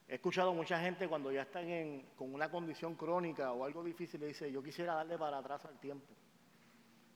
He 0.06 0.16
escuchado 0.16 0.52
mucha 0.52 0.78
gente 0.80 1.08
cuando 1.08 1.32
ya 1.32 1.42
están 1.42 2.02
con 2.16 2.34
una 2.34 2.50
condición 2.50 2.94
crónica 2.94 3.52
o 3.52 3.64
algo 3.64 3.82
difícil, 3.82 4.20
le 4.20 4.26
dice, 4.28 4.52
yo 4.52 4.62
quisiera 4.62 4.94
darle 4.94 5.16
para 5.16 5.38
atrás 5.38 5.64
al 5.64 5.78
tiempo, 5.78 6.12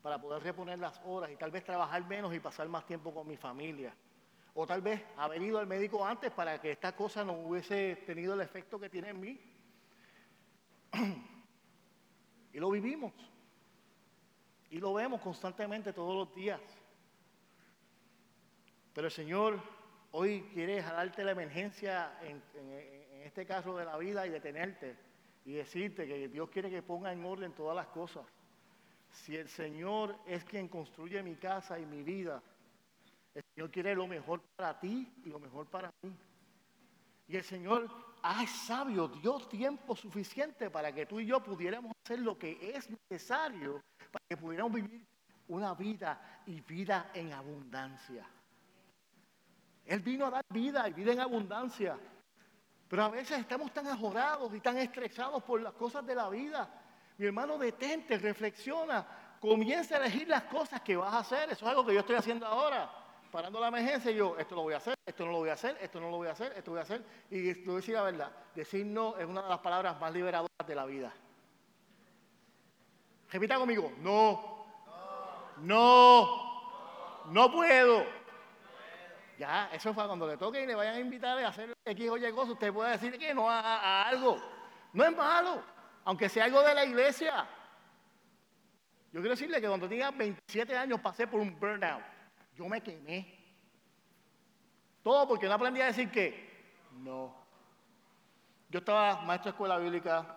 para 0.00 0.20
poder 0.20 0.42
reponer 0.42 0.78
las 0.78 0.98
horas 1.04 1.30
y 1.30 1.36
tal 1.36 1.50
vez 1.50 1.64
trabajar 1.64 2.06
menos 2.06 2.34
y 2.34 2.40
pasar 2.40 2.68
más 2.68 2.86
tiempo 2.86 3.12
con 3.12 3.26
mi 3.28 3.36
familia. 3.36 3.94
O 4.54 4.66
tal 4.66 4.80
vez 4.80 5.04
haber 5.18 5.42
ido 5.42 5.58
al 5.58 5.66
médico 5.66 6.04
antes 6.04 6.32
para 6.32 6.60
que 6.60 6.72
esta 6.72 6.96
cosa 6.96 7.22
no 7.24 7.34
hubiese 7.34 7.96
tenido 8.06 8.34
el 8.34 8.40
efecto 8.40 8.80
que 8.80 8.88
tiene 8.88 9.10
en 9.10 9.20
mí. 9.20 9.40
y 12.52 12.58
lo 12.58 12.70
vivimos. 12.70 13.12
Y 14.70 14.78
lo 14.78 14.94
vemos 14.94 15.20
constantemente 15.20 15.92
todos 15.92 16.16
los 16.16 16.34
días. 16.34 16.60
Pero 18.94 19.06
el 19.06 19.12
Señor 19.12 19.62
hoy 20.12 20.42
quiere 20.52 20.82
jalarte 20.82 21.24
la 21.24 21.32
emergencia 21.32 22.18
en, 22.22 22.42
este 23.24 23.44
caso 23.44 23.76
de 23.76 23.84
la 23.84 23.96
vida 23.98 24.26
y 24.26 24.30
detenerte 24.30 24.96
y 25.44 25.52
decirte 25.52 26.06
que 26.06 26.28
Dios 26.28 26.48
quiere 26.48 26.70
que 26.70 26.82
ponga 26.82 27.12
en 27.12 27.24
orden 27.24 27.52
todas 27.52 27.76
las 27.76 27.88
cosas. 27.88 28.24
Si 29.10 29.36
el 29.36 29.48
Señor 29.48 30.18
es 30.26 30.44
quien 30.44 30.68
construye 30.68 31.22
mi 31.22 31.36
casa 31.36 31.78
y 31.78 31.86
mi 31.86 32.02
vida, 32.02 32.42
el 33.34 33.42
Señor 33.54 33.70
quiere 33.70 33.94
lo 33.94 34.06
mejor 34.06 34.40
para 34.56 34.78
ti 34.78 35.12
y 35.24 35.28
lo 35.28 35.38
mejor 35.38 35.66
para 35.66 35.90
mí. 36.02 36.12
Y 37.28 37.36
el 37.36 37.44
Señor 37.44 37.88
ha 38.22 38.46
sabio, 38.46 39.08
dio 39.08 39.38
tiempo 39.46 39.94
suficiente 39.94 40.70
para 40.70 40.92
que 40.92 41.06
tú 41.06 41.20
y 41.20 41.26
yo 41.26 41.42
pudiéramos 41.42 41.92
hacer 42.04 42.20
lo 42.20 42.38
que 42.38 42.72
es 42.74 42.88
necesario 42.90 43.82
para 44.10 44.24
que 44.28 44.36
pudiéramos 44.36 44.72
vivir 44.72 45.04
una 45.48 45.74
vida 45.74 46.42
y 46.46 46.60
vida 46.62 47.10
en 47.14 47.32
abundancia. 47.32 48.26
Él 49.88 50.00
vino 50.00 50.26
a 50.26 50.30
dar 50.30 50.44
vida 50.50 50.86
y 50.86 50.92
vida 50.92 51.12
en 51.12 51.20
abundancia. 51.20 51.98
Pero 52.88 53.04
a 53.04 53.08
veces 53.08 53.38
estamos 53.38 53.72
tan 53.72 53.86
ajorados 53.86 54.54
y 54.54 54.60
tan 54.60 54.76
estresados 54.76 55.42
por 55.42 55.62
las 55.62 55.72
cosas 55.72 56.06
de 56.06 56.14
la 56.14 56.28
vida. 56.28 56.68
Mi 57.16 57.24
hermano, 57.24 57.56
detente, 57.56 58.18
reflexiona, 58.18 59.06
comienza 59.40 59.96
a 59.96 60.00
elegir 60.00 60.28
las 60.28 60.42
cosas 60.44 60.82
que 60.82 60.94
vas 60.94 61.14
a 61.14 61.20
hacer. 61.20 61.50
Eso 61.50 61.64
es 61.64 61.70
algo 61.70 61.86
que 61.86 61.94
yo 61.94 62.00
estoy 62.00 62.16
haciendo 62.16 62.46
ahora. 62.46 62.90
Parando 63.32 63.58
la 63.60 63.68
emergencia, 63.68 64.10
yo, 64.10 64.36
esto 64.38 64.54
lo 64.54 64.62
voy 64.62 64.74
a 64.74 64.76
hacer, 64.76 64.94
esto 65.06 65.24
no 65.24 65.32
lo 65.32 65.38
voy 65.38 65.48
a 65.48 65.54
hacer, 65.54 65.78
esto 65.80 66.00
no 66.00 66.10
lo 66.10 66.18
voy 66.18 66.28
a 66.28 66.32
hacer, 66.32 66.52
esto 66.54 66.70
voy 66.70 66.80
a 66.80 66.82
hacer. 66.82 67.02
Y 67.30 67.50
a 67.50 67.74
decir 67.74 67.94
la 67.94 68.02
verdad, 68.02 68.30
decir 68.54 68.84
no 68.84 69.16
es 69.16 69.26
una 69.26 69.42
de 69.42 69.48
las 69.48 69.60
palabras 69.60 69.98
más 69.98 70.12
liberadoras 70.12 70.66
de 70.66 70.74
la 70.74 70.84
vida. 70.84 71.14
Repita 73.30 73.56
conmigo, 73.56 73.92
no, 74.00 74.66
no, 75.62 77.24
no 77.30 77.52
puedo. 77.52 78.17
Ya, 79.38 79.70
eso 79.72 79.94
fue 79.94 80.04
cuando 80.04 80.26
le 80.26 80.36
toque 80.36 80.60
y 80.60 80.66
le 80.66 80.74
vayan 80.74 80.96
a 80.96 80.98
invitar 80.98 81.38
a 81.38 81.48
hacer 81.48 81.72
X 81.84 82.10
o 82.10 82.16
Y 82.16 82.32
cosas, 82.32 82.54
usted 82.54 82.72
puede 82.72 82.90
decir 82.90 83.16
que 83.16 83.32
no 83.32 83.48
a, 83.48 84.08
algo. 84.08 84.36
No 84.92 85.04
es 85.04 85.16
malo, 85.16 85.62
aunque 86.04 86.28
sea 86.28 86.46
algo 86.46 86.60
de 86.60 86.74
la 86.74 86.84
iglesia. 86.84 87.46
Yo 89.12 89.20
quiero 89.20 89.30
decirle 89.30 89.60
que 89.60 89.68
cuando 89.68 89.88
tenía 89.88 90.10
27 90.10 90.76
años 90.76 91.00
pasé 91.00 91.28
por 91.28 91.38
un 91.38 91.58
burnout. 91.58 92.02
Yo 92.56 92.68
me 92.68 92.80
quemé. 92.82 93.38
Todo 95.04 95.28
porque 95.28 95.46
no 95.46 95.54
aprendí 95.54 95.80
a 95.80 95.86
decir 95.86 96.10
que 96.10 96.74
no. 96.94 97.32
Yo 98.68 98.80
estaba 98.80 99.20
maestro 99.20 99.52
de 99.52 99.54
escuela 99.54 99.78
bíblica, 99.78 100.36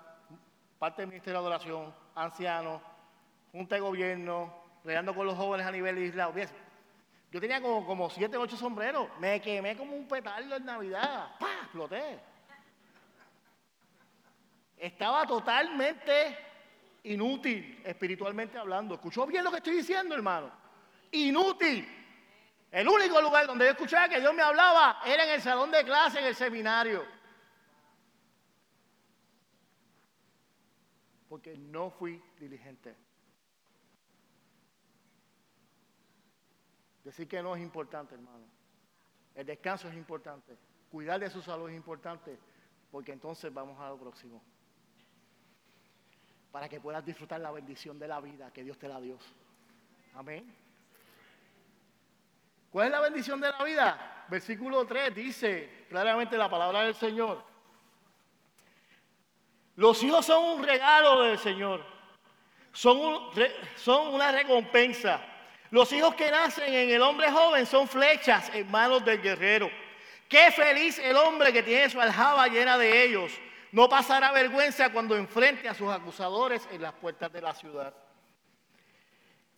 parte 0.78 1.02
del 1.02 1.10
Ministerio 1.10 1.40
de 1.40 1.48
Adoración, 1.48 1.94
anciano, 2.14 2.80
junta 3.52 3.76
de 3.76 3.82
gobierno, 3.82 4.54
regando 4.84 5.16
con 5.16 5.26
los 5.26 5.36
jóvenes 5.36 5.66
a 5.66 5.72
nivel 5.72 5.96
de 5.96 6.06
isla. 6.06 6.32
Yo 7.32 7.39
tenía 7.39 7.62
como, 7.62 7.86
como 7.86 8.10
siete, 8.10 8.36
ocho 8.36 8.58
sombreros. 8.58 9.08
Me 9.20 9.41
quemé 9.41 9.78
como 9.78 9.96
un 9.96 10.08
petardo 10.08 10.56
en 10.56 10.65
Navidad. 10.65 11.36
¡Pah! 11.39 11.62
Exploté. 11.63 12.20
Estaba 14.78 15.26
totalmente 15.26 16.38
inútil, 17.04 17.82
espiritualmente 17.86 18.58
hablando. 18.58 18.96
¿Escuchó 18.96 19.26
bien 19.26 19.44
lo 19.46 19.52
que 19.52 19.58
estoy 19.58 19.76
diciendo, 19.78 20.13
hermano? 20.13 20.52
Inútil. 21.12 21.88
El 22.70 22.88
único 22.88 23.22
lugar 23.22 23.48
donde 23.48 23.65
yo 23.65 23.72
escuchaba 23.72 24.10
que 24.10 24.20
Dios 24.20 24.34
me 24.34 24.41
hablaba 24.41 25.02
era 25.06 25.24
en 25.24 25.32
el 25.32 25.41
salón 25.41 25.72
de 25.72 25.84
clase, 25.86 26.20
en 26.20 26.26
el 26.26 26.36
seminario. 26.36 27.06
Porque 31.30 31.56
no 31.58 31.91
fui 31.91 32.22
diligente. 32.39 32.96
Decir 37.04 37.28
que 37.28 37.42
no 37.42 37.56
es 37.56 37.62
importante, 37.62 38.16
hermano. 38.16 38.46
El 39.36 39.46
descanso 39.46 39.88
es 39.88 39.96
importante. 39.96 40.58
Cuidar 40.92 41.20
de 41.20 41.30
su 41.30 41.42
salud 41.42 41.70
es 41.70 41.76
importante, 41.76 42.38
porque 42.92 43.14
entonces 43.14 43.54
vamos 43.54 43.80
a 43.80 43.90
lo 43.90 43.98
próximo. 43.98 44.42
Para 46.52 46.68
que 46.68 46.80
puedas 46.80 47.06
disfrutar 47.06 47.40
la 47.40 47.52
bendición 47.52 47.98
de 47.98 48.08
la 48.08 48.20
vida 48.20 48.52
que 48.52 48.64
Dios 48.64 48.78
te 48.78 48.88
da 48.88 49.00
Dios. 49.00 49.22
Amén. 50.14 50.54
¿Cuál 52.70 52.88
es 52.88 52.92
la 52.92 53.02
bendición 53.02 53.40
de 53.40 53.50
la 53.50 53.64
vida? 53.64 54.26
Versículo 54.30 54.86
3 54.86 55.16
dice 55.16 55.86
claramente 55.90 56.38
la 56.38 56.50
palabra 56.50 56.84
del 56.84 56.96
Señor. 56.96 57.44
Los 59.76 60.04
hijos 60.04 60.26
son 60.26 60.60
un 60.60 60.64
regalo 60.64 61.24
del 61.24 61.38
Señor. 61.38 61.84
Son, 62.72 63.30
son 63.76 64.14
una 64.14 64.32
recompensa. 64.32 65.31
Los 65.72 65.92
hijos 65.94 66.16
que 66.16 66.30
nacen 66.30 66.74
en 66.74 66.90
el 66.90 67.02
hombre 67.02 67.32
joven 67.32 67.66
son 67.66 67.88
flechas 67.88 68.52
en 68.54 68.70
manos 68.70 69.04
del 69.06 69.22
guerrero. 69.22 69.72
Qué 70.28 70.52
feliz 70.52 71.00
el 71.00 71.16
hombre 71.16 71.52
que 71.54 71.64
tiene 71.64 71.90
su 71.90 72.00
aljaba 72.00 72.48
llena 72.48 72.78
de 72.78 73.04
ellos. 73.06 73.32
No 73.72 73.88
pasará 73.88 74.34
vergüenza 74.34 74.92
cuando 74.92 75.16
enfrente 75.16 75.70
a 75.70 75.74
sus 75.74 75.90
acusadores 75.90 76.68
en 76.74 76.82
las 76.82 76.92
puertas 76.94 77.32
de 77.32 77.42
la 77.42 77.54
ciudad. 77.56 77.94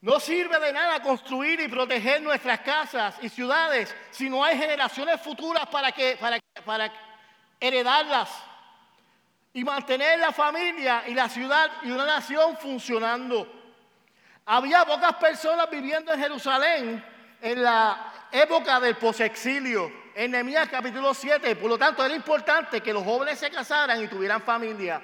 No 0.01 0.19
sirve 0.19 0.59
de 0.59 0.71
nada 0.71 1.01
construir 1.01 1.59
y 1.61 1.67
proteger 1.67 2.21
nuestras 2.21 2.59
casas 2.59 3.15
y 3.21 3.29
ciudades 3.29 3.95
si 4.11 4.29
no 4.29 4.43
hay 4.43 4.55
generaciones 4.55 5.19
futuras 5.19 5.65
para, 5.67 5.91
que, 5.91 6.17
para, 6.19 6.37
para 6.63 6.93
heredarlas 7.59 8.29
y 9.51 9.63
mantener 9.63 10.19
la 10.19 10.31
familia 10.31 11.05
y 11.07 11.15
la 11.15 11.27
ciudad 11.27 11.71
y 11.81 11.89
una 11.89 12.05
nación 12.05 12.55
funcionando. 12.57 13.62
Había 14.45 14.85
pocas 14.85 15.13
personas 15.15 15.69
viviendo 15.69 16.13
en 16.13 16.19
Jerusalén 16.19 17.05
en 17.41 17.63
la 17.63 18.13
época 18.31 18.79
del 18.79 18.97
posexilio, 18.97 19.91
en 20.13 20.31
Nehemías 20.31 20.67
capítulo 20.67 21.13
7. 21.13 21.55
Por 21.55 21.69
lo 21.69 21.77
tanto, 21.77 22.03
era 22.03 22.13
importante 22.13 22.81
que 22.81 22.91
los 22.91 23.03
jóvenes 23.03 23.39
se 23.39 23.49
casaran 23.49 24.03
y 24.03 24.07
tuvieran 24.07 24.41
familia. 24.41 25.01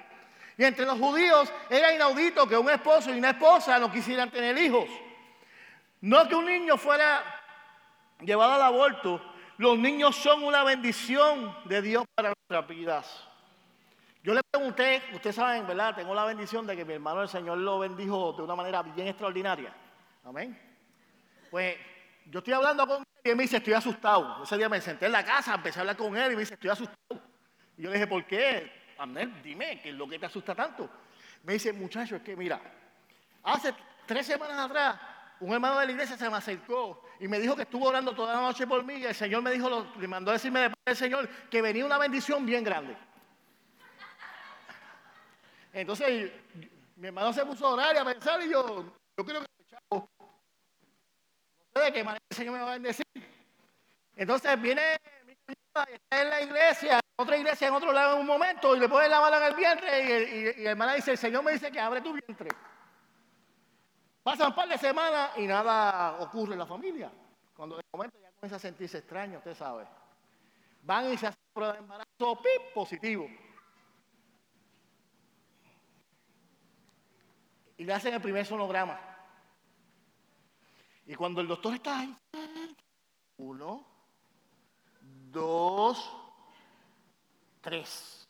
Y 0.58 0.65
entre 0.65 0.86
los 0.86 0.99
judíos 0.99 1.52
era 1.69 1.93
inaudito 1.93 2.45
que 2.47 2.58
un 2.58 2.69
esposo 2.69 3.13
y 3.13 3.17
una 3.17 3.30
esposa 3.30 3.80
no 3.80 3.89
quisieran 3.89 4.30
tener 4.30 4.58
hijos. 4.58 4.89
No 6.02 6.28
que 6.28 6.36
un 6.36 6.45
niño 6.45 6.78
fuera 6.78 7.23
llevado 8.19 8.54
al 8.54 8.62
aborto, 8.62 9.21
los 9.58 9.78
niños 9.78 10.17
son 10.17 10.43
una 10.43 10.63
bendición 10.63 11.56
de 11.63 11.82
Dios 11.82 12.04
para 12.13 12.34
nuestras 12.34 12.67
vidas. 12.67 13.28
Yo 14.21 14.34
le 14.34 14.41
pregunté, 14.43 15.01
ustedes 15.13 15.36
saben, 15.36 15.65
¿verdad? 15.65 15.95
Tengo 15.95 16.13
la 16.13 16.25
bendición 16.25 16.67
de 16.67 16.75
que 16.75 16.84
mi 16.84 16.93
hermano 16.93 17.21
el 17.21 17.29
Señor 17.29 17.58
lo 17.58 17.79
bendijo 17.79 18.34
de 18.34 18.43
una 18.43 18.55
manera 18.55 18.82
bien 18.84 19.08
extraordinaria. 19.08 19.73
Amén. 20.25 20.60
Pues 21.49 21.77
yo 22.25 22.39
estoy 22.39 22.53
hablando 22.53 22.86
con 22.86 23.03
él 23.23 23.32
y 23.32 23.36
me 23.36 23.43
dice, 23.43 23.58
estoy 23.58 23.73
asustado. 23.73 24.43
Ese 24.43 24.58
día 24.58 24.67
me 24.67 24.82
senté 24.82 25.05
en 25.05 25.13
la 25.13 25.23
casa, 25.23 25.55
empecé 25.55 25.79
a 25.79 25.82
hablar 25.82 25.95
con 25.95 26.15
él 26.17 26.34
y 26.34 26.36
me 26.36 26.41
dice, 26.41 26.55
estoy 26.55 26.69
asustado. 26.69 27.21
Y 27.77 27.84
yo 27.84 27.89
le 27.89 27.95
dije, 27.95 28.08
¿por 28.08 28.25
qué? 28.25 28.93
Amén, 28.97 29.39
dime, 29.41 29.79
¿qué 29.82 29.89
es 29.89 29.95
lo 29.95 30.08
que 30.08 30.19
te 30.19 30.25
asusta 30.25 30.53
tanto? 30.53 30.89
Me 31.43 31.53
dice, 31.53 31.71
muchacho, 31.71 32.17
es 32.17 32.21
que 32.21 32.36
mira, 32.36 32.60
hace 33.43 33.73
tres 34.05 34.27
semanas 34.27 34.60
atrás, 34.60 34.99
un 35.39 35.53
hermano 35.53 35.79
de 35.79 35.86
la 35.86 35.91
iglesia 35.93 36.17
se 36.17 36.29
me 36.29 36.36
acercó 36.36 37.05
y 37.21 37.27
me 37.29 37.39
dijo 37.39 37.55
que 37.55 37.62
estuvo 37.62 37.88
orando 37.88 38.13
toda 38.13 38.36
la 38.36 38.41
noche 38.41 38.67
por 38.67 38.84
mí 38.84 38.95
y 38.95 39.05
el 39.05 39.15
Señor 39.15 39.41
me 39.41 39.51
dijo, 39.51 39.88
le 39.97 40.08
mandó 40.10 40.32
a 40.32 40.34
decirme 40.34 40.60
de 40.60 40.73
del 40.86 40.95
Señor 40.95 41.29
que 41.49 41.62
venía 41.62 41.86
una 41.86 41.97
bendición 41.97 42.45
bien 42.45 42.63
grande. 42.63 42.97
Entonces, 45.73 46.32
mi 46.95 47.08
hermano 47.08 47.32
se 47.32 47.45
puso 47.45 47.67
a 47.67 47.73
orar 47.73 47.95
y 47.95 47.99
a 47.99 48.05
pensar 48.05 48.41
y 48.41 48.49
yo, 48.49 48.84
yo 49.17 49.25
creo 49.25 49.41
que 49.41 49.65
chavo, 49.65 50.10
no 50.19 51.65
sé 51.75 51.82
de 51.82 51.93
qué 51.93 52.03
manera 52.03 52.23
el 52.29 52.38
Señor 52.38 52.53
me 52.55 52.62
va 52.62 52.69
a 52.69 52.73
bendecir. 52.73 53.05
Entonces 54.15 54.62
viene 54.62 54.97
mi 55.25 55.36
cuñada 55.36 55.91
y 55.91 55.93
está 55.93 56.21
en 56.21 56.29
la 56.29 56.41
iglesia, 56.41 56.99
otra 57.15 57.38
iglesia, 57.38 57.67
en 57.67 57.73
otro 57.73 57.93
lado 57.93 58.15
en 58.15 58.21
un 58.21 58.27
momento, 58.27 58.75
y 58.75 58.79
le 58.79 58.89
pone 58.89 59.08
la 59.08 59.21
mano 59.21 59.38
en 59.38 59.43
el 59.43 59.55
vientre 59.55 60.01
y, 60.01 60.60
y, 60.60 60.63
la 60.63 60.71
hermana 60.71 60.95
dice, 60.95 61.12
el 61.12 61.17
Señor 61.17 61.43
me 61.43 61.53
dice 61.53 61.71
que 61.71 61.79
abre 61.79 62.01
tu 62.01 62.13
vientre. 62.13 62.49
Pasan 64.23 64.47
un 64.47 64.55
par 64.55 64.67
de 64.67 64.77
semanas 64.77 65.32
y 65.38 65.47
nada 65.47 66.19
ocurre 66.19 66.53
en 66.53 66.60
la 66.60 66.65
familia. 66.65 67.12
Cuando 67.55 67.77
de 67.77 67.84
momento 67.93 68.17
ya 68.21 68.32
comienza 68.32 68.58
a 68.58 68.60
sentirse 68.60 68.97
extraño, 68.97 69.38
usted 69.38 69.55
sabe. 69.55 69.88
Van 70.84 71.12
y 71.12 71.17
se 71.17 71.27
hacen 71.27 71.39
prueba 71.53 71.73
de 71.73 71.79
embarazo, 71.79 72.41
pip, 72.41 72.73
positivo. 72.73 73.27
Y 77.79 77.85
le 77.85 77.93
hacen 77.93 78.13
el 78.13 78.21
primer 78.21 78.45
sonograma. 78.45 78.99
Y 81.05 81.15
cuando 81.15 81.39
el 81.39 81.47
doctor 81.47 81.73
está 81.73 81.99
ahí, 81.99 82.15
uno, 83.37 83.85
dos, 85.31 86.13
tres. 87.61 88.27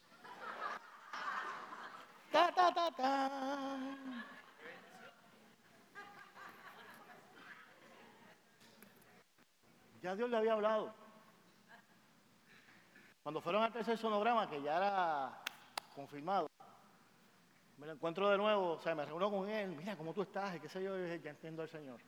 Ya 10.01 10.15
Dios 10.15 10.29
le 10.29 10.38
había 10.38 10.53
hablado. 10.53 10.93
Cuando 13.23 13.41
fueron 13.41 13.63
al 13.63 13.73
tercer 13.73 13.97
sonograma, 13.97 14.47
que 14.47 14.62
ya 14.62 14.77
era 14.77 15.43
confirmado, 15.95 16.48
me 17.80 17.88
lo 17.88 17.94
encuentro 17.94 18.30
de 18.30 18.38
nuevo, 18.38 18.74
o 18.74 18.80
sea, 18.80 18.94
me 18.94 19.06
reúno 19.06 19.32
con 19.32 19.50
él, 19.50 19.70
mira 19.70 19.96
cómo 19.96 20.13
tú 20.13 20.22
estás, 20.22 20.56
y 20.56 20.60
qué 20.60 20.68
sé 20.68 20.84
yo, 20.84 20.98
ya 20.98 21.30
entiendo 21.30 21.62
al 21.62 21.70
Señor. 21.70 22.00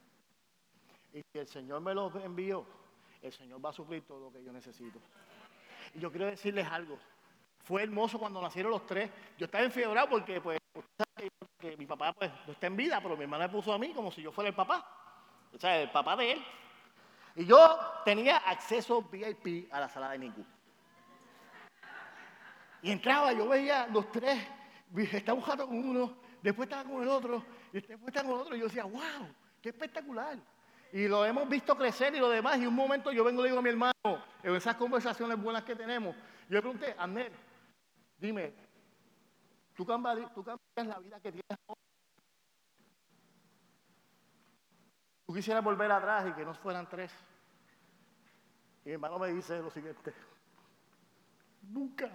Y 1.14 1.22
si 1.32 1.40
el 1.40 1.48
Señor 1.48 1.80
me 1.80 1.94
lo 1.94 2.12
envió, 2.20 2.66
el 3.22 3.32
Señor 3.32 3.64
va 3.64 3.70
a 3.70 3.74
suplir 3.74 4.06
todo 4.06 4.20
lo 4.20 4.32
que 4.34 4.44
yo 4.44 4.52
necesito. 4.52 5.00
Y 5.94 6.00
yo 6.00 6.12
quiero 6.12 6.26
decirles 6.26 6.68
algo. 6.68 6.98
Fue 7.64 7.84
hermoso 7.84 8.20
cuando 8.20 8.42
nacieron 8.42 8.72
los 8.72 8.86
tres. 8.86 9.10
Yo 9.38 9.46
estaba 9.46 9.64
enfiebrado 9.64 10.10
porque, 10.10 10.42
pues, 10.42 10.60
mi 11.78 11.86
papá 11.86 12.12
pues, 12.14 12.32
no 12.46 12.54
está 12.54 12.68
en 12.68 12.76
vida, 12.76 13.00
pero 13.02 13.16
mi 13.16 13.24
hermana 13.24 13.48
me 13.48 13.54
puso 13.54 13.72
a 13.72 13.78
mí 13.78 13.94
como 13.94 14.12
si 14.12 14.22
yo 14.22 14.32
fuera 14.32 14.50
el 14.50 14.56
papá. 14.56 14.86
O 15.54 15.60
sea, 15.60 15.82
el 15.82 15.90
papá 15.90 16.18
de 16.18 16.34
él. 16.34 16.46
Y 17.36 17.46
yo 17.46 17.80
tenía 18.04 18.38
acceso 18.38 19.04
VIP 19.04 19.72
a 19.72 19.80
la 19.80 19.88
sala 19.88 20.10
de 20.10 20.18
ningún. 20.18 20.48
Y 22.82 22.92
entraba, 22.92 23.32
yo 23.32 23.48
veía 23.48 23.88
los 23.88 24.12
tres 24.12 24.42
estaba 25.00 25.38
buscando 25.38 25.68
con 25.68 25.78
uno, 25.78 26.18
después 26.42 26.68
estaba 26.68 26.90
con 26.90 27.02
el 27.02 27.08
otro, 27.08 27.44
y 27.72 27.82
después 27.82 28.08
estaba 28.08 28.28
con 28.28 28.36
el 28.36 28.42
otro, 28.42 28.56
y 28.56 28.60
yo 28.60 28.66
decía, 28.66 28.84
wow, 28.84 29.28
qué 29.62 29.70
espectacular. 29.70 30.38
Y 30.94 31.08
lo 31.08 31.26
hemos 31.26 31.48
visto 31.48 31.76
crecer 31.78 32.14
y 32.14 32.20
lo 32.20 32.30
demás, 32.30 32.60
y 32.60 32.66
un 32.66 32.76
momento 32.76 33.12
yo 33.12 33.24
vengo 33.24 33.42
y 33.42 33.44
le 33.44 33.50
digo 33.50 33.60
a 33.60 33.64
mi 33.64 33.70
hermano, 33.70 33.94
en 34.44 34.56
esas 34.56 34.76
conversaciones 34.76 35.42
buenas 35.42 35.64
que 35.64 35.76
tenemos, 35.76 36.16
yo 36.50 36.56
le 36.56 36.62
pregunté, 36.62 36.96
Amner, 36.98 37.32
dime, 38.18 38.54
¿tú 39.74 39.86
cambiarías, 39.86 40.34
¿tú 40.34 40.44
la 40.44 41.00
vida 41.00 41.20
que 41.22 41.32
tienes 41.32 41.58
ahora? 41.68 41.82
¿Tú 45.26 45.34
quisieras 45.34 45.64
volver 45.64 45.90
atrás 45.92 46.28
y 46.30 46.34
que 46.34 46.44
no 46.44 46.54
fueran 46.56 46.90
tres? 46.90 47.14
Y 48.84 48.90
mi 48.90 48.94
hermano 48.94 49.18
me 49.18 49.30
dice 49.30 49.62
lo 49.62 49.72
siguiente, 49.72 50.14
nunca 51.62 52.12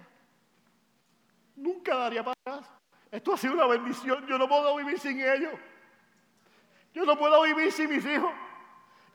nunca 1.57 1.95
daría 1.95 2.23
para 2.23 2.35
atrás. 2.45 2.71
Esto 3.11 3.33
ha 3.33 3.37
sido 3.37 3.53
una 3.53 3.65
bendición. 3.65 4.25
Yo 4.27 4.37
no 4.37 4.47
puedo 4.47 4.75
vivir 4.77 4.99
sin 4.99 5.19
ellos. 5.19 5.53
Yo 6.93 7.05
no 7.05 7.17
puedo 7.17 7.41
vivir 7.43 7.71
sin 7.71 7.89
mis 7.89 8.05
hijos. 8.05 8.31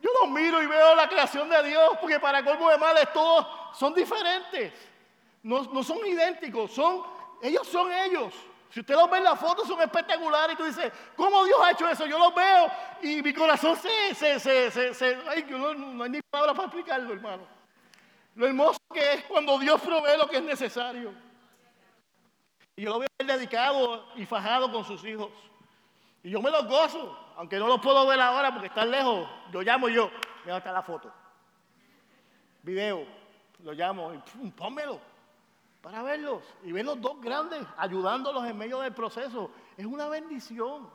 Yo 0.00 0.10
los 0.20 0.30
miro 0.30 0.62
y 0.62 0.66
veo 0.66 0.94
la 0.94 1.08
creación 1.08 1.48
de 1.48 1.62
Dios, 1.62 1.96
porque 2.00 2.18
para 2.18 2.44
colmo 2.44 2.68
de 2.68 2.76
males 2.76 3.12
todos 3.12 3.46
son 3.78 3.94
diferentes. 3.94 4.72
No, 5.42 5.62
no 5.64 5.82
son 5.82 5.98
idénticos, 6.06 6.72
son, 6.72 7.02
ellos 7.40 7.66
son 7.68 7.92
ellos. 7.92 8.34
Si 8.70 8.80
usted 8.80 8.94
los 8.94 9.10
ve 9.10 9.18
en 9.18 9.24
la 9.24 9.36
foto, 9.36 9.66
son 9.66 9.80
espectaculares. 9.82 10.54
Y 10.54 10.56
tú 10.56 10.64
dices, 10.64 10.90
¿cómo 11.14 11.44
Dios 11.44 11.58
ha 11.62 11.72
hecho 11.72 11.88
eso? 11.88 12.06
Yo 12.06 12.18
los 12.18 12.34
veo 12.34 12.70
y 13.02 13.22
mi 13.22 13.32
corazón 13.32 13.76
se. 13.76 14.14
se, 14.14 14.40
se, 14.40 14.94
se 14.94 15.18
ay, 15.28 15.44
no, 15.50 15.74
no 15.74 16.04
hay 16.04 16.10
ni 16.10 16.22
palabras 16.22 16.56
para 16.56 16.66
explicarlo, 16.66 17.12
hermano. 17.12 17.46
Lo 18.34 18.46
hermoso 18.46 18.80
que 18.92 19.14
es 19.14 19.24
cuando 19.24 19.58
Dios 19.58 19.80
provee 19.80 20.16
lo 20.16 20.26
que 20.28 20.38
es 20.38 20.42
necesario. 20.42 21.12
Y 22.82 22.84
yo 22.84 22.90
lo 22.90 22.98
veo 22.98 23.08
dedicado 23.24 24.08
y 24.16 24.26
fajado 24.26 24.72
con 24.72 24.84
sus 24.84 25.04
hijos. 25.04 25.30
Y 26.24 26.30
yo 26.30 26.42
me 26.42 26.50
los 26.50 26.66
gozo, 26.66 27.16
aunque 27.36 27.56
no 27.56 27.68
los 27.68 27.80
puedo 27.80 28.04
ver 28.08 28.18
ahora 28.18 28.50
porque 28.50 28.66
están 28.66 28.90
lejos. 28.90 29.28
Yo 29.52 29.62
llamo 29.62 29.88
yo, 29.88 30.10
mira 30.44 30.56
está 30.56 30.72
la 30.72 30.82
foto. 30.82 31.14
Video, 32.60 33.06
lo 33.60 33.72
llamo 33.72 34.12
y 34.12 34.18
pum, 34.18 34.50
pónmelo 34.50 34.98
para 35.80 36.02
verlos 36.02 36.42
y 36.64 36.72
ver 36.72 36.84
los 36.84 37.00
dos 37.00 37.20
grandes 37.20 37.64
ayudándolos 37.76 38.44
en 38.46 38.58
medio 38.58 38.80
del 38.80 38.92
proceso. 38.92 39.52
Es 39.76 39.86
una 39.86 40.08
bendición. 40.08 40.90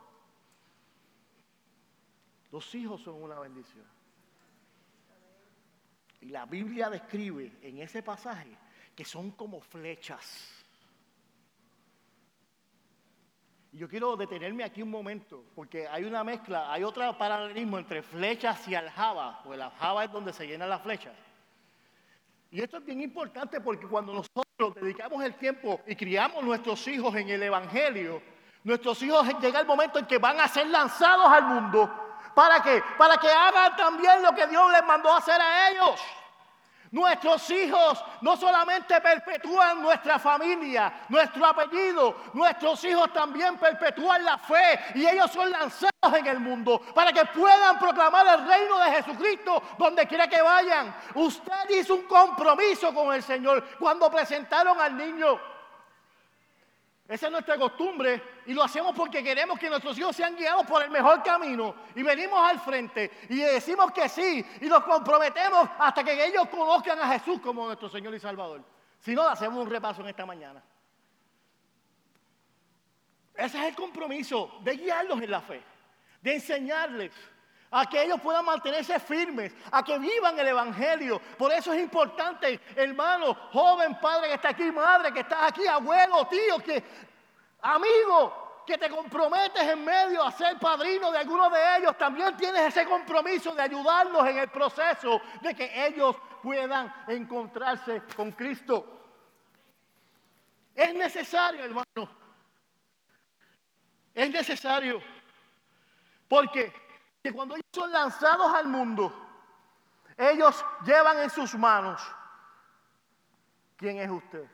Los 2.52 2.76
hijos 2.76 3.00
son 3.00 3.23
una 3.23 3.39
bendición. 3.39 3.86
Y 6.19 6.32
la 6.32 6.45
Biblia 6.45 6.89
describe 6.89 7.58
en 7.62 7.78
ese 7.78 8.04
pasaje 8.04 8.58
que 8.93 9.06
son 9.06 9.32
como 9.32 9.62
flechas 9.62 10.57
yo 13.78 13.88
quiero 13.88 14.16
detenerme 14.18 14.63
aquí 14.63 14.82
un 14.82 14.90
momento, 14.90 15.44
porque 15.56 15.88
hay 15.88 16.04
una 16.04 16.24
mezcla, 16.24 16.72
hay 16.72 16.84
otro 16.84 17.18
paralelismo 17.18 17.78
entre 17.78 18.02
flechas 18.02 18.68
y 18.68 18.76
aljaba, 18.76 19.42
porque 19.44 19.58
la 19.58 19.68
aljaba 19.68 20.04
es 20.04 20.12
donde 20.12 20.34
se 20.34 20.48
llenan 20.48 20.70
las 20.70 20.82
flechas. 20.82 21.13
Y 22.50 22.62
esto 22.62 22.78
es 22.78 22.86
bien 22.86 23.02
importante 23.02 23.62
porque 23.62 23.88
cuando 23.88 24.13
nosotros 24.13 24.74
dedicamos 24.82 25.24
el 25.24 25.36
tiempo 25.36 25.82
y 25.86 25.96
criamos 25.96 26.44
nuestros 26.44 26.88
hijos 26.88 27.13
en 27.16 27.30
el 27.30 27.44
Evangelio, 27.44 28.22
nuestros 28.63 29.02
hijos 29.04 29.28
llega 29.40 29.60
el 29.60 29.68
momento 29.68 30.00
en 30.00 30.06
que 30.06 30.18
van 30.18 30.40
a 30.40 30.48
ser 30.48 30.68
lanzados 30.68 31.28
al 31.28 31.44
mundo. 31.44 31.90
¿Para 32.34 32.62
qué? 32.62 32.82
Para 32.98 33.18
que 33.18 33.28
hagan 33.28 33.76
también 33.76 34.24
lo 34.24 34.34
que 34.34 34.48
Dios 34.48 34.72
les 34.72 34.84
mandó 34.84 35.13
hacer 35.13 35.40
a 35.40 35.70
ellos. 35.70 36.02
Nuestros 36.91 37.50
hijos 37.50 38.04
no 38.21 38.38
solamente 38.38 39.00
perpetúan 39.02 39.82
nuestra 39.82 40.17
familia, 40.19 41.02
nuestro 41.10 41.45
apellido, 41.45 42.15
nuestros 42.34 42.84
hijos 42.86 43.12
también 43.12 43.58
perpetúan 43.58 44.23
la 44.23 44.38
fe 44.38 44.80
y 44.95 45.06
ellos 45.06 45.32
son 45.32 45.50
lanzados 45.52 46.13
en 46.17 46.28
el 46.28 46.39
mundo 46.39 46.82
para 46.93 47.12
que 47.12 47.26
puedan 47.26 47.78
proclamar 47.78 48.39
el 48.39 48.47
reino 48.47 48.80
de 48.80 48.91
Jesucristo 48.91 49.62
donde 49.78 50.07
quiera 50.07 50.28
que 50.28 50.41
vayan. 50.41 50.95
Usted 51.16 51.70
hizo 51.70 51.95
un 51.95 52.03
compromiso 52.03 52.93
con 52.93 53.14
el 53.14 53.24
Señor 53.24 53.64
cuando 53.80 54.09
presentaron 54.09 54.80
al 54.80 54.95
niño. 54.95 55.57
Esa 57.08 57.28
es 57.28 57.32
nuestra 57.32 57.58
costumbre 57.58 58.22
y 58.47 58.53
lo 58.53 58.64
hacemos 58.64 58.93
porque 58.93 59.24
queremos 59.24 59.58
que 59.58 59.70
nuestros 59.70 59.97
hijos 59.97 60.14
sean 60.14 60.36
guiados 60.36 60.66
por 60.66 60.84
el 60.84 60.91
mejor 60.91 61.24
camino. 61.24 61.74
Y 61.95 62.03
venimos 62.03 62.38
al 62.39 62.60
frente 62.60 63.10
y 63.30 63.38
decimos 63.38 63.93
que 63.93 64.10
sí 64.10 64.45
y 64.60 64.66
nos 64.66 64.84
comprometemos 64.84 65.70
hasta 65.80 66.03
que 66.03 66.26
ellos 66.26 66.49
conozcan 66.49 66.99
a 66.99 67.08
Jesús 67.18 67.39
como 67.39 67.66
nuestro 67.66 67.88
Señor 67.88 68.14
y 68.14 68.20
Salvador. 68.20 68.62
Si 68.99 69.16
no, 69.16 69.22
hacemos 69.22 69.64
un 69.64 69.70
repaso 69.70 70.01
en 70.01 70.10
esta 70.10 70.26
mañana. 70.26 70.62
Ese 73.36 73.58
es 73.58 73.68
el 73.68 73.76
compromiso 73.76 74.60
de 74.62 74.76
guiarlos 74.76 75.22
en 75.22 75.32
la 75.32 75.41
fe, 75.41 75.64
de 76.22 76.34
enseñarles 76.34 77.14
a 77.72 77.86
que 77.86 78.03
ellos 78.03 78.20
puedan 78.22 78.45
mantenerse 78.45 78.99
firmes, 78.99 79.53
a 79.72 79.84
que 79.84 79.97
vivan 79.99 80.39
el 80.39 80.47
Evangelio. 80.47 81.20
Por 81.38 81.51
eso 81.51 81.74
es 81.74 81.82
importante, 81.82 82.59
hermano, 82.76 83.34
joven, 83.51 83.99
padre 83.99 84.30
que 84.30 84.34
está 84.36 84.49
aquí, 84.49 84.72
madre 84.72 85.11
que 85.11 85.20
está 85.22 85.47
aquí, 85.47 85.68
abuelo, 85.68 86.28
tío, 86.28 86.59
que, 86.59 86.84
amigo, 87.61 88.63
que 88.65 88.78
te 88.78 88.89
comprometes 88.89 89.63
en 89.63 89.84
medio 89.84 90.24
a 90.24 90.32
ser 90.32 90.57
padrino 90.59 91.11
de 91.11 91.20
alguno 91.20 91.49
de 91.49 91.78
ellos, 91.78 91.97
también 91.97 92.36
tienes 92.38 92.61
ese 92.68 92.86
compromiso 92.86 93.53
de 93.53 93.61
ayudarlos 93.61 94.28
en 94.28 94.38
el 94.38 94.49
proceso 94.49 95.22
de 95.41 95.53
que 95.55 95.88
ellos 95.88 96.15
puedan 96.43 96.93
encontrarse 97.07 98.03
con 98.15 98.32
Cristo. 98.32 98.93
Es 100.76 100.93
necesario, 100.93 101.63
hermano. 101.63 102.09
Es 104.13 104.30
necesario. 104.30 105.01
Porque 106.28 106.74
cuando 107.34 107.55
ellos 107.55 107.65
son 107.73 107.91
lanzados 107.91 108.53
al 108.53 108.67
mundo, 108.67 109.13
ellos 110.17 110.65
llevan 110.86 111.19
en 111.19 111.30
sus 111.30 111.55
manos 111.55 112.01
quién 113.75 113.97
es 113.97 114.09
usted. 114.09 114.45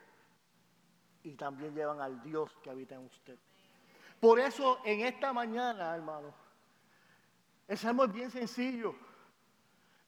Y 1.22 1.32
también 1.32 1.74
llevan 1.74 2.00
al 2.00 2.22
Dios 2.22 2.50
que 2.62 2.70
habita 2.70 2.94
en 2.94 3.06
usted. 3.06 3.38
Por 4.20 4.38
eso 4.38 4.80
en 4.84 5.00
esta 5.00 5.32
mañana, 5.32 5.94
hermano, 5.94 6.34
el 7.66 7.78
salmo 7.78 8.04
es 8.04 8.12
bien 8.12 8.30
sencillo. 8.30 8.94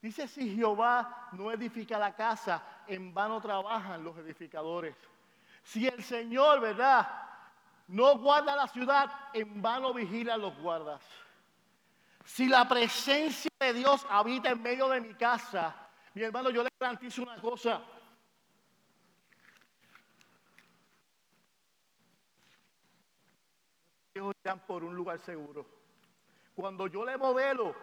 Dice, 0.03 0.29
si 0.29 0.55
Jehová 0.55 1.29
no 1.33 1.51
edifica 1.51 1.99
la 1.99 2.15
casa, 2.15 2.63
en 2.87 3.13
vano 3.15 3.41
trabajan 3.41 4.05
los 4.05 4.17
edificadores. 4.19 4.95
Si 5.63 5.87
el 5.87 6.03
Señor, 6.05 6.61
¿verdad? 6.61 7.09
No 7.89 8.19
guarda 8.19 8.55
la 8.55 8.69
ciudad, 8.69 9.11
en 9.33 9.61
vano 9.63 9.95
vigilan 9.95 10.41
los 10.41 10.57
guardas. 10.59 11.01
Si 12.27 12.49
la 12.49 12.69
presencia 12.69 13.51
de 13.61 13.73
Dios 13.73 14.05
habita 14.11 14.51
en 14.51 14.61
medio 14.61 14.89
de 14.89 15.01
mi 15.01 15.15
casa, 15.15 15.89
mi 16.13 16.23
hermano, 16.23 16.51
yo 16.51 16.65
le 16.65 16.69
garantizo 16.79 17.23
una 17.23 17.41
cosa. 17.41 17.81
Por 24.67 24.83
un 24.83 24.97
lugar 24.97 25.21
seguro. 25.21 25.67
Cuando 26.55 26.89
yo 26.89 27.05
le 27.05 27.17
modelo 27.17 27.75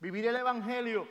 vivir 0.00 0.26
el 0.26 0.36
Evangelio, 0.36 1.06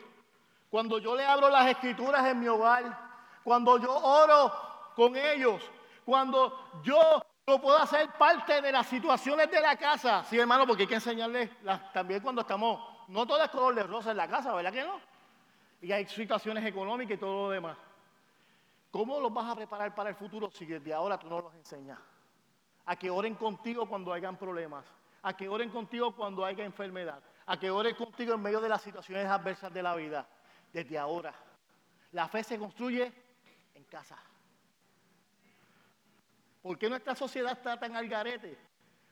cuando 0.70 1.00
yo 1.00 1.16
le 1.16 1.26
abro 1.26 1.50
las 1.50 1.68
escrituras 1.68 2.26
en 2.26 2.40
mi 2.40 2.48
hogar, 2.48 3.00
cuando 3.44 3.78
yo 3.78 3.96
oro 3.96 4.52
con 4.96 5.16
ellos. 5.16 5.62
Cuando 6.04 6.82
yo 6.84 7.22
no 7.50 7.60
puedo 7.60 7.78
hacer 7.78 8.10
parte 8.12 8.62
de 8.62 8.72
las 8.72 8.88
situaciones 8.88 9.50
de 9.52 9.60
la 9.60 9.76
casa, 9.76 10.24
sí 10.24 10.38
hermano, 10.38 10.66
porque 10.66 10.84
hay 10.84 10.88
que 10.88 10.96
enseñarles 10.96 11.50
también 11.92 12.22
cuando 12.22 12.42
estamos, 12.42 12.80
no 13.08 13.26
todo 13.26 13.44
es 13.44 13.50
color 13.50 13.76
de 13.76 13.84
rosa 13.84 14.12
en 14.12 14.18
la 14.18 14.28
casa, 14.28 14.54
¿verdad 14.54 14.72
que 14.72 14.84
no? 14.84 15.02
Y 15.82 15.92
hay 15.92 16.06
situaciones 16.06 16.66
económicas 16.66 17.16
y 17.16 17.20
todo 17.20 17.48
lo 17.48 17.50
demás. 17.50 17.78
¿Cómo 18.92 19.20
los 19.20 19.34
vas 19.34 19.52
a 19.52 19.56
preparar 19.56 19.94
para 19.94 20.10
el 20.10 20.16
futuro 20.16 20.50
si 20.52 20.66
desde 20.66 20.94
ahora 20.94 21.18
tú 21.18 21.28
no 21.28 21.42
los 21.42 21.54
enseñas? 21.56 22.00
A 22.86 22.96
que 22.96 23.10
oren 23.10 23.36
contigo 23.36 23.88
cuando 23.88 24.14
hayan 24.14 24.38
problemas, 24.38 24.86
a 25.22 25.36
que 25.36 25.50
oren 25.50 25.70
contigo 25.70 26.16
cuando 26.16 26.46
haya 26.46 26.64
enfermedad, 26.64 27.22
a 27.46 27.60
que 27.60 27.70
oren 27.70 27.96
contigo 27.96 28.34
en 28.34 28.42
medio 28.42 28.62
de 28.62 28.70
las 28.70 28.82
situaciones 28.82 29.26
adversas 29.28 29.74
de 29.74 29.84
la 29.84 29.96
vida, 29.96 30.28
desde 30.72 30.98
ahora. 30.98 31.34
La 32.12 32.28
fe 32.28 32.44
se 32.44 32.58
construye 32.60 33.12
en 33.74 33.84
casa. 33.86 34.18
¿Por 36.62 36.78
qué 36.78 36.90
nuestra 36.90 37.16
sociedad 37.16 37.54
está 37.54 37.80
tan 37.80 37.96
al 37.96 38.08
garete? 38.08 38.58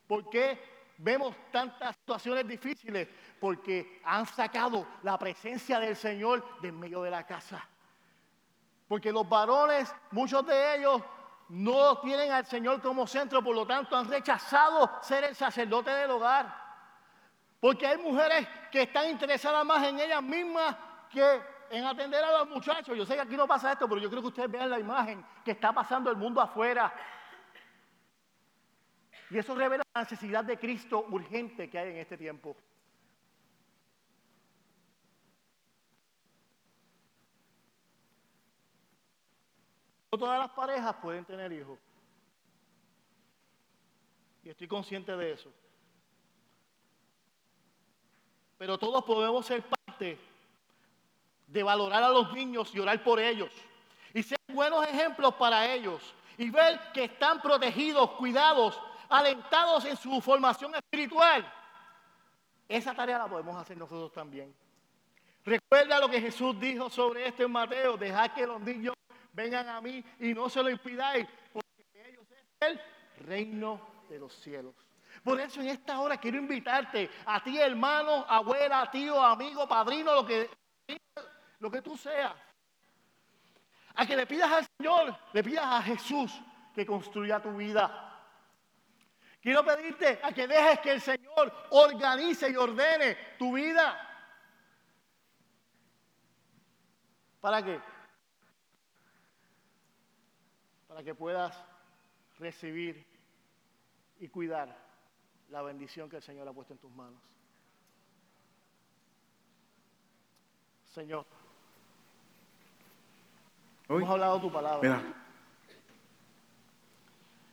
¿Por 0.07 0.29
qué 0.29 0.59
vemos 0.97 1.35
tantas 1.51 1.95
situaciones 1.95 2.47
difíciles? 2.47 3.07
Porque 3.39 4.01
han 4.03 4.25
sacado 4.25 4.85
la 5.03 5.17
presencia 5.17 5.79
del 5.79 5.95
Señor 5.95 6.59
de 6.61 6.69
en 6.69 6.79
medio 6.79 7.01
de 7.03 7.11
la 7.11 7.25
casa. 7.25 7.67
Porque 8.87 9.11
los 9.11 9.27
varones, 9.27 9.93
muchos 10.11 10.45
de 10.45 10.75
ellos, 10.77 11.01
no 11.49 11.99
tienen 11.99 12.31
al 12.31 12.45
Señor 12.45 12.81
como 12.81 13.07
centro, 13.07 13.41
por 13.41 13.55
lo 13.55 13.65
tanto 13.65 13.95
han 13.95 14.09
rechazado 14.09 14.91
ser 15.01 15.23
el 15.23 15.35
sacerdote 15.35 15.91
del 15.91 16.11
hogar. 16.11 16.67
Porque 17.59 17.87
hay 17.87 17.97
mujeres 17.97 18.47
que 18.71 18.83
están 18.83 19.09
interesadas 19.09 19.65
más 19.65 19.83
en 19.87 19.99
ellas 19.99 20.21
mismas 20.21 20.75
que 21.09 21.41
en 21.69 21.85
atender 21.85 22.23
a 22.23 22.39
los 22.39 22.49
muchachos. 22.49 22.97
Yo 22.97 23.05
sé 23.05 23.15
que 23.15 23.21
aquí 23.21 23.35
no 23.35 23.47
pasa 23.47 23.71
esto, 23.71 23.87
pero 23.87 23.99
yo 23.99 24.09
creo 24.09 24.21
que 24.21 24.27
ustedes 24.27 24.51
vean 24.51 24.69
la 24.69 24.79
imagen 24.79 25.25
que 25.43 25.51
está 25.51 25.73
pasando 25.73 26.09
el 26.09 26.17
mundo 26.17 26.39
afuera. 26.41 26.93
Y 29.29 29.37
eso 29.37 29.55
revela 29.55 29.83
la 29.93 30.01
necesidad 30.01 30.43
de 30.43 30.57
Cristo 30.57 31.05
urgente 31.09 31.69
que 31.69 31.77
hay 31.77 31.89
en 31.91 31.97
este 31.97 32.17
tiempo. 32.17 32.55
No 40.11 40.17
todas 40.17 40.39
las 40.39 40.49
parejas 40.51 40.95
pueden 41.01 41.25
tener 41.25 41.51
hijos. 41.51 41.77
Y 44.43 44.49
estoy 44.49 44.67
consciente 44.67 45.15
de 45.17 45.33
eso. 45.33 45.51
Pero 48.57 48.77
todos 48.77 49.03
podemos 49.03 49.45
ser 49.45 49.61
parte 49.61 50.17
de 51.47 51.63
valorar 51.63 52.01
a 52.01 52.09
los 52.09 52.31
niños 52.33 52.73
y 52.73 52.79
orar 52.79 53.03
por 53.03 53.19
ellos. 53.19 53.51
Y 54.13 54.23
ser 54.23 54.39
buenos 54.47 54.87
ejemplos 54.87 55.33
para 55.35 55.71
ellos. 55.73 56.15
Y 56.37 56.49
ver 56.49 56.79
que 56.93 57.03
están 57.03 57.41
protegidos, 57.41 58.11
cuidados 58.11 58.79
alentados 59.09 59.85
en 59.85 59.97
su 59.97 60.19
formación 60.21 60.75
espiritual. 60.75 61.51
Esa 62.67 62.93
tarea 62.93 63.17
la 63.17 63.27
podemos 63.27 63.55
hacer 63.55 63.77
nosotros 63.77 64.11
también. 64.11 64.53
Recuerda 65.45 65.99
lo 65.99 66.09
que 66.09 66.19
Jesús 66.19 66.59
dijo 66.59 66.89
sobre 66.89 67.27
esto 67.27 67.43
en 67.43 67.51
Mateo, 67.51 67.95
dejad 67.95 68.33
que 68.33 68.45
los 68.45 68.59
niños 68.59 68.93
vengan 69.31 69.69
a 69.69 69.79
mí 69.79 70.03
y 70.19 70.33
no 70.33 70.49
se 70.49 70.61
lo 70.61 70.69
impidáis, 70.69 71.25
porque 71.53 71.69
ellos 72.05 72.25
es 72.31 72.67
el 72.67 72.81
reino 73.25 73.79
de 74.09 74.19
los 74.19 74.33
cielos. 74.33 74.75
Por 75.23 75.39
eso 75.39 75.61
en 75.61 75.69
esta 75.69 75.99
hora 75.99 76.17
quiero 76.17 76.37
invitarte 76.37 77.09
a 77.25 77.41
ti, 77.41 77.57
hermano, 77.57 78.25
abuela, 78.27 78.89
tío, 78.91 79.21
amigo, 79.21 79.67
padrino, 79.67 80.13
lo 80.13 80.25
que, 80.25 80.49
lo 81.59 81.71
que 81.71 81.81
tú 81.81 81.95
seas, 81.97 82.33
a 83.95 84.05
que 84.05 84.15
le 84.15 84.27
pidas 84.27 84.51
al 84.51 84.67
Señor, 84.77 85.17
le 85.33 85.43
pidas 85.43 85.65
a 85.65 85.81
Jesús 85.81 86.31
que 86.75 86.85
construya 86.85 87.41
tu 87.41 87.55
vida. 87.55 88.06
Quiero 89.47 89.63
pedirte 89.63 90.19
a 90.21 90.33
que 90.33 90.45
dejes 90.45 90.81
que 90.81 90.91
el 90.91 90.99
Señor 90.99 91.53
organice 91.69 92.49
y 92.49 92.57
ordene 92.57 93.15
tu 93.39 93.53
vida. 93.53 93.97
¿Para 97.39 97.63
qué? 97.63 97.79
Para 100.89 101.01
que 101.01 101.15
puedas 101.15 101.57
recibir 102.39 103.07
y 104.19 104.27
cuidar 104.27 104.77
la 105.47 105.61
bendición 105.61 106.09
que 106.09 106.17
el 106.17 106.23
Señor 106.23 106.45
ha 106.45 106.51
puesto 106.51 106.73
en 106.73 106.79
tus 106.79 106.91
manos. 106.91 107.21
Señor, 110.93 111.25
hemos 113.87 114.09
hablado 114.09 114.41
tu 114.41 114.51
palabra. 114.51 115.01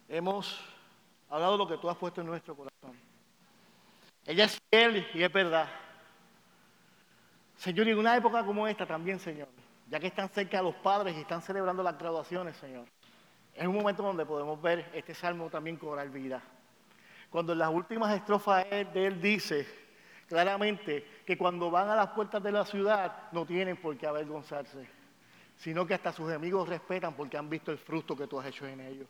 Hemos 0.08 0.73
hablado 1.34 1.52
de 1.52 1.58
lo 1.58 1.68
que 1.68 1.78
tú 1.78 1.90
has 1.90 1.96
puesto 1.96 2.20
en 2.20 2.28
nuestro 2.28 2.54
corazón. 2.54 2.96
Ella 4.24 4.44
es 4.44 4.60
fiel 4.70 5.06
y 5.12 5.22
es 5.22 5.32
verdad. 5.32 5.68
Señor, 7.56 7.88
y 7.88 7.90
en 7.90 7.98
una 7.98 8.16
época 8.16 8.44
como 8.44 8.68
esta 8.68 8.86
también, 8.86 9.18
Señor, 9.18 9.48
ya 9.88 9.98
que 9.98 10.06
están 10.06 10.28
cerca 10.28 10.62
los 10.62 10.76
padres 10.76 11.16
y 11.16 11.20
están 11.20 11.42
celebrando 11.42 11.82
las 11.82 11.98
graduaciones, 11.98 12.56
Señor, 12.56 12.86
es 13.52 13.66
un 13.66 13.74
momento 13.74 14.02
donde 14.02 14.24
podemos 14.24 14.60
ver 14.62 14.90
este 14.94 15.14
salmo 15.14 15.50
también 15.50 15.76
cobrar 15.76 16.08
vida. 16.08 16.40
Cuando 17.30 17.52
en 17.52 17.58
las 17.58 17.70
últimas 17.70 18.14
estrofas 18.14 18.64
de 18.70 19.06
él 19.06 19.20
dice 19.20 19.66
claramente 20.28 21.22
que 21.26 21.36
cuando 21.36 21.70
van 21.70 21.88
a 21.90 21.96
las 21.96 22.08
puertas 22.10 22.42
de 22.42 22.52
la 22.52 22.64
ciudad 22.64 23.30
no 23.32 23.44
tienen 23.44 23.76
por 23.76 23.96
qué 23.96 24.06
avergonzarse, 24.06 24.88
sino 25.56 25.84
que 25.84 25.94
hasta 25.94 26.12
sus 26.12 26.32
amigos 26.32 26.68
respetan 26.68 27.14
porque 27.14 27.36
han 27.36 27.50
visto 27.50 27.72
el 27.72 27.78
fruto 27.78 28.16
que 28.16 28.28
tú 28.28 28.38
has 28.38 28.46
hecho 28.46 28.66
en 28.66 28.80
ellos. 28.80 29.08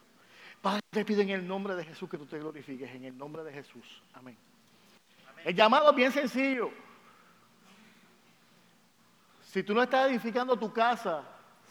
Padre, 0.65 0.81
te 0.89 1.05
pido 1.05 1.21
en 1.21 1.29
el 1.29 1.47
nombre 1.47 1.75
de 1.75 1.85
Jesús 1.85 2.09
que 2.09 2.17
tú 2.17 2.25
te 2.25 2.39
glorifiques, 2.39 2.91
en 2.91 3.05
el 3.05 3.19
nombre 3.19 3.45
de 3.45 3.53
Jesús. 3.53 3.85
Amén. 4.15 4.35
El 5.45 5.55
llamado 5.55 5.91
es 5.91 5.95
bien 5.95 6.11
sencillo. 6.11 6.71
Si 9.43 9.63
tú 9.63 9.75
no 9.75 9.83
estás 9.83 10.09
edificando 10.09 10.57
tu 10.57 10.73
casa, 10.73 11.23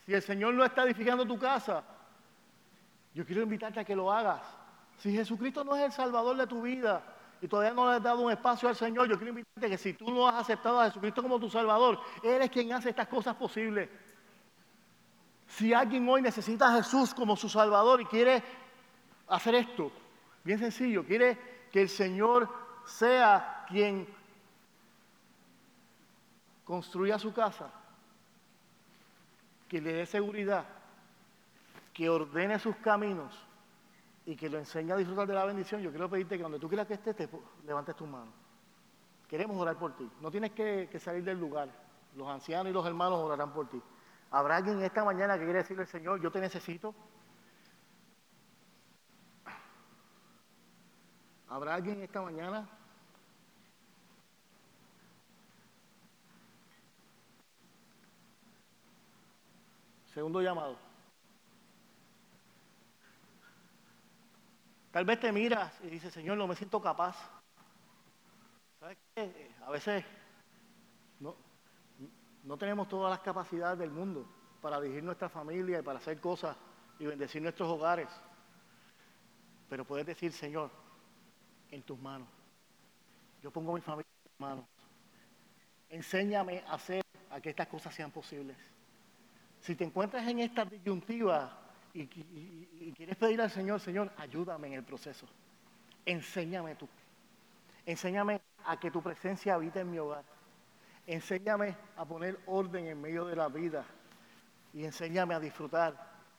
si 0.06 0.14
el 0.14 0.22
Señor 0.22 0.54
no 0.54 0.64
está 0.64 0.84
edificando 0.84 1.26
tu 1.26 1.39
casa, 1.39 1.84
yo 3.16 3.26
quiero 3.26 3.41
invitarte 3.41 3.80
a 3.80 3.84
que 3.84 3.96
lo 3.96 4.12
hagas. 4.12 4.44
Si 5.00 5.12
Jesucristo 5.12 5.64
no 5.64 5.76
es 5.76 5.86
el 5.86 5.91
Salvador 5.91 6.38
de 6.38 6.46
tu 6.46 6.62
vida 6.62 7.02
y 7.41 7.48
todavía 7.48 7.74
no 7.74 7.89
le 7.89 7.96
has 7.96 8.04
dado 8.04 8.22
un 8.22 8.32
espacio 8.32 8.70
al 8.70 8.76
Señor, 8.76 9.10
yo 9.10 9.18
quiero 9.18 9.30
invitarte 9.30 9.66
a 9.66 9.70
que 9.70 9.78
si 9.80 9.94
tú 9.96 10.12
no 10.12 10.28
has 10.28 10.36
aceptado 10.36 10.80
a 10.80 10.86
Jesucristo 10.86 11.24
como 11.24 11.39
tu 11.39 11.50
Salvador, 11.50 12.00
Él 12.22 12.44
es 12.44 12.52
quien 12.52 12.72
hace 12.72 12.91
estas 12.91 13.08
cosas 13.08 13.36
posibles. 13.38 13.89
Si 15.48 15.74
alguien 15.74 16.08
hoy 16.08 16.22
necesita 16.22 16.68
a 16.72 16.78
Jesús 16.78 17.12
como 17.16 17.36
su 17.36 17.50
Salvador 17.50 18.00
y 18.00 18.06
quiere 18.06 18.44
hacer 19.36 19.56
esto. 19.56 19.92
Bien 20.44 20.60
sencillo, 20.60 21.04
quiere 21.06 21.38
que 21.72 21.82
el 21.82 21.90
Señor 21.90 22.50
sea 22.86 23.66
quien 23.68 24.08
construya 26.64 27.18
su 27.18 27.34
casa, 27.34 27.72
que 29.68 29.82
le 29.82 29.94
dé 29.94 30.06
seguridad, 30.06 30.66
que 31.94 32.10
ordene 32.10 32.60
sus 32.60 32.76
caminos. 32.78 33.34
y 34.26 34.38
que 34.38 34.48
lo 34.48 34.58
enseña 34.58 34.96
a 34.96 34.98
disfrutar 34.98 35.28
de 35.28 35.34
la 35.34 35.44
bendición, 35.44 35.82
yo 35.82 35.90
quiero 35.90 36.10
pedirte 36.10 36.38
que 36.38 36.44
donde 36.44 36.58
tú 36.58 36.70
quieras 36.70 36.88
que 36.88 36.94
estés, 36.94 37.14
te 37.14 37.28
levantes 37.66 37.94
tus 37.94 38.08
manos. 38.08 38.34
Queremos 39.28 39.58
orar 39.58 39.76
por 39.76 39.98
ti. 39.98 40.10
No 40.22 40.32
tienes 40.32 40.52
que, 40.52 40.88
que 40.90 40.98
salir 40.98 41.26
del 41.26 41.38
lugar. 41.38 41.68
Los 42.16 42.30
ancianos 42.30 42.70
y 42.70 42.74
los 42.74 42.86
hermanos 42.86 43.20
orarán 43.20 43.52
por 43.52 43.68
ti. 43.68 43.82
¿Habrá 44.32 44.56
alguien 44.56 44.82
esta 44.82 45.04
mañana 45.04 45.38
que 45.38 45.44
quiere 45.44 45.60
decirle 45.60 45.84
al 45.84 45.90
Señor, 45.90 46.22
yo 46.22 46.32
te 46.32 46.40
necesito? 46.40 46.96
¿Habrá 51.54 51.76
alguien 51.76 52.01
esta 52.01 52.20
mañana? 52.20 52.68
Segundo 60.12 60.41
llamado. 60.41 60.80
Tal 64.89 65.06
vez 65.06 65.20
te 65.20 65.32
miras 65.32 65.80
y 65.84 65.91
dices, 65.91 66.12
Señor, 66.12 66.39
no 66.39 66.47
me 66.47 66.56
siento 66.56 66.82
capaz. 66.82 67.16
¿Sabes 68.80 68.97
qué? 69.14 69.54
A 69.64 69.70
veces 69.70 70.04
no, 71.20 71.36
no 72.45 72.58
tenemos 72.58 72.88
todas 72.88 73.12
las 73.12 73.20
capacidades 73.20 73.78
del 73.78 73.91
mundo 73.91 74.26
para 74.60 74.82
dirigir 74.82 75.04
nuestra 75.04 75.30
familia 75.30 75.78
y 75.78 75.84
para 75.84 75.99
hacer 75.99 76.20
cosas 76.20 76.58
y 76.97 77.06
bendecir 77.06 77.43
nuestros 77.43 77.70
hogares. 77.70 78.10
Pero 79.70 79.86
puedes 79.86 80.08
decir, 80.08 80.34
Señor, 80.34 80.82
en 81.74 81.82
tus 81.82 82.00
manos. 82.00 82.28
Yo 83.42 83.52
pongo 83.52 83.74
mi 83.74 83.82
familia 83.82 84.10
en 84.10 84.32
tus 84.32 84.40
manos. 84.40 84.66
Enséñame 85.90 86.64
a 86.68 86.76
hacer 86.76 87.04
a 87.32 87.42
que 87.42 87.50
estas 87.50 87.68
cosas 87.68 87.94
sean 87.94 88.12
posibles. 88.12 88.58
Si 89.60 89.76
te 89.76 89.84
encuentras 89.84 90.28
en 90.28 90.40
esta 90.40 90.66
disyuntiva 90.66 91.60
y, 91.94 92.06
quieres 92.08 93.16
pedir 93.18 93.42
al 93.42 93.50
Señor, 93.50 93.80
Señor, 93.80 94.12
ayúdame 94.18 94.68
en 94.68 94.74
el 94.74 94.84
proceso. 94.84 95.26
Enséñame 96.06 96.76
tú. 96.76 96.88
Enséñame 97.86 98.42
a 98.66 98.80
que 98.80 98.92
tu 98.92 99.02
presencia 99.02 99.56
habite 99.56 99.80
en 99.80 99.92
mi 99.92 100.00
hogar. 100.00 100.24
Enséñame 101.08 101.76
a 101.98 102.06
poner 102.06 102.40
orden 102.46 102.88
en 102.88 103.02
medio 103.02 103.26
de 103.26 103.36
la 103.36 103.48
vida. 103.48 103.86
Y 104.74 104.86
enséñame 104.86 105.34
a 105.34 105.40
disfrutar 105.40 105.94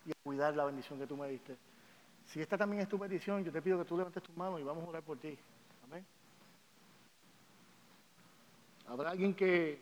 y 0.07 0.11
a 0.13 0.15
cuidar 0.23 0.55
la 0.57 0.65
bendición 0.65 0.99
que 0.99 1.07
tú 1.07 1.17
me 1.17 1.29
diste. 1.29 1.57
Si 2.27 2.41
esta 2.41 2.59
también 2.59 2.83
es 2.83 2.89
tu 2.89 2.99
petición, 2.99 3.45
yo 3.45 3.53
te 3.53 3.63
pido 3.63 3.79
que 3.79 3.85
tú 3.85 3.97
levantes 3.97 4.23
tus 4.23 4.37
manos 4.37 4.61
y 4.61 4.65
vamos 4.65 4.85
a 4.85 4.89
orar 4.89 5.03
por 5.03 5.19
ti. 5.19 5.39
Amén. 5.85 6.05
¿Habrá 8.87 9.11
alguien 9.11 9.35
que, 9.35 9.81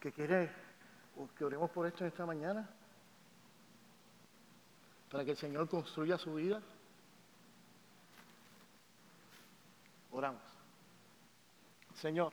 que 0.00 0.12
quiere 0.12 0.50
que 1.36 1.44
oremos 1.44 1.70
por 1.70 1.86
esto 1.86 2.04
en 2.04 2.08
esta 2.08 2.26
mañana? 2.26 2.68
Para 5.10 5.24
que 5.24 5.32
el 5.32 5.36
Señor 5.36 5.68
construya 5.68 6.18
su 6.18 6.34
vida. 6.34 6.60
Oramos. 10.10 10.42
Señor, 11.94 12.32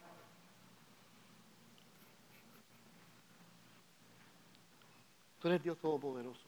tú 5.39 5.47
eres 5.47 5.64
Dios 5.64 5.78
Todopoderoso. 5.78 6.41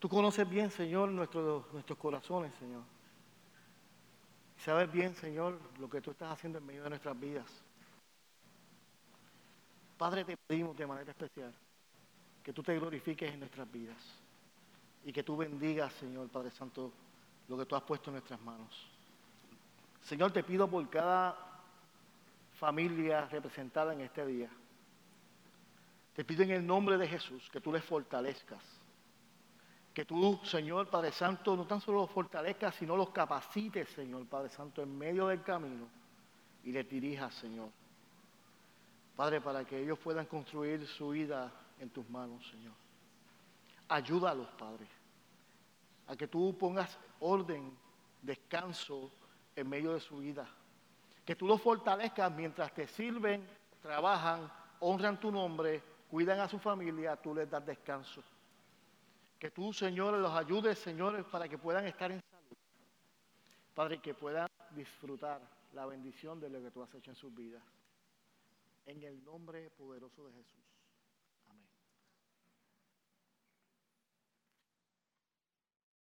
Tú 0.00 0.08
conoces 0.08 0.48
bien, 0.48 0.70
Señor, 0.70 1.10
nuestros, 1.10 1.66
corazones, 1.98 2.54
Señor. 2.58 2.82
sabes 4.56 4.90
bien, 4.90 5.14
Señor, 5.14 5.60
lo 5.78 5.90
que 5.90 6.00
tú 6.00 6.12
estás 6.12 6.32
haciendo 6.32 6.58
en 6.58 6.64
medio 6.64 6.82
de 6.84 6.88
nuestras 6.88 7.20
vidas. 7.20 7.46
Padre, 9.98 10.24
te 10.24 10.38
pedimos 10.38 10.74
de 10.74 10.86
manera 10.86 11.10
especial 11.10 11.52
que 12.42 12.54
tú 12.54 12.62
te 12.62 12.78
glorifiques 12.78 13.30
en 13.30 13.40
nuestras 13.40 13.70
vidas 13.70 13.98
y 15.04 15.12
que 15.12 15.22
tú 15.22 15.36
bendigas, 15.36 15.92
Señor 15.92 16.30
Padre 16.30 16.50
Santo, 16.50 16.90
lo 17.46 17.58
que 17.58 17.66
tú 17.66 17.76
has 17.76 17.82
puesto 17.82 18.08
en 18.08 18.14
nuestras 18.14 18.40
manos. 18.40 18.88
Señor, 20.00 20.32
te 20.32 20.42
pido 20.42 20.66
por 20.66 20.88
cada 20.88 21.36
familia 22.58 23.26
representada 23.26 23.92
en 23.92 24.00
este 24.00 24.24
día. 24.24 24.48
Te 26.14 26.24
pido 26.24 26.42
en 26.42 26.52
el 26.52 26.66
nombre 26.66 26.96
de 26.96 27.06
Jesús 27.06 27.50
que 27.50 27.60
tú 27.60 27.70
les 27.70 27.84
fortalezcas 27.84 28.79
que 29.92 30.04
tú, 30.04 30.40
Señor 30.44 30.88
Padre 30.88 31.12
Santo, 31.12 31.56
no 31.56 31.66
tan 31.66 31.80
solo 31.80 32.02
los 32.02 32.10
fortalezcas, 32.10 32.74
sino 32.76 32.96
los 32.96 33.10
capacites, 33.10 33.88
Señor 33.88 34.26
Padre 34.26 34.48
Santo, 34.48 34.82
en 34.82 34.96
medio 34.96 35.26
del 35.26 35.42
camino 35.42 35.86
y 36.64 36.72
les 36.72 36.88
dirijas, 36.88 37.34
Señor. 37.34 37.70
Padre, 39.16 39.40
para 39.40 39.64
que 39.64 39.78
ellos 39.78 39.98
puedan 39.98 40.26
construir 40.26 40.86
su 40.86 41.10
vida 41.10 41.52
en 41.78 41.90
tus 41.90 42.08
manos, 42.08 42.46
Señor. 42.48 42.72
Ayúdalos, 43.88 44.46
Padre, 44.58 44.86
a 46.06 46.16
que 46.16 46.28
tú 46.28 46.56
pongas 46.56 46.96
orden, 47.18 47.76
descanso 48.22 49.10
en 49.56 49.68
medio 49.68 49.92
de 49.92 50.00
su 50.00 50.18
vida. 50.18 50.48
Que 51.24 51.34
tú 51.34 51.46
los 51.46 51.60
fortalezcas 51.60 52.32
mientras 52.32 52.72
te 52.72 52.86
sirven, 52.86 53.46
trabajan, 53.82 54.50
honran 54.78 55.18
tu 55.18 55.32
nombre, 55.32 55.82
cuidan 56.08 56.40
a 56.40 56.48
su 56.48 56.58
familia, 56.58 57.16
tú 57.16 57.34
les 57.34 57.50
das 57.50 57.66
descanso. 57.66 58.22
Que 59.40 59.50
tú, 59.50 59.72
Señor, 59.72 60.18
los 60.18 60.32
ayudes, 60.32 60.78
Señores, 60.78 61.24
para 61.24 61.48
que 61.48 61.56
puedan 61.56 61.86
estar 61.86 62.12
en 62.12 62.20
salud. 62.20 62.58
Padre, 63.74 63.98
que 64.02 64.12
puedan 64.12 64.46
disfrutar 64.76 65.40
la 65.72 65.86
bendición 65.86 66.38
de 66.38 66.50
lo 66.50 66.60
que 66.60 66.70
tú 66.70 66.82
has 66.82 66.94
hecho 66.94 67.10
en 67.10 67.16
sus 67.16 67.34
vidas. 67.34 67.62
En 68.84 69.02
el 69.02 69.24
nombre 69.24 69.70
poderoso 69.70 70.26
de 70.26 70.34
Jesús. 70.34 70.69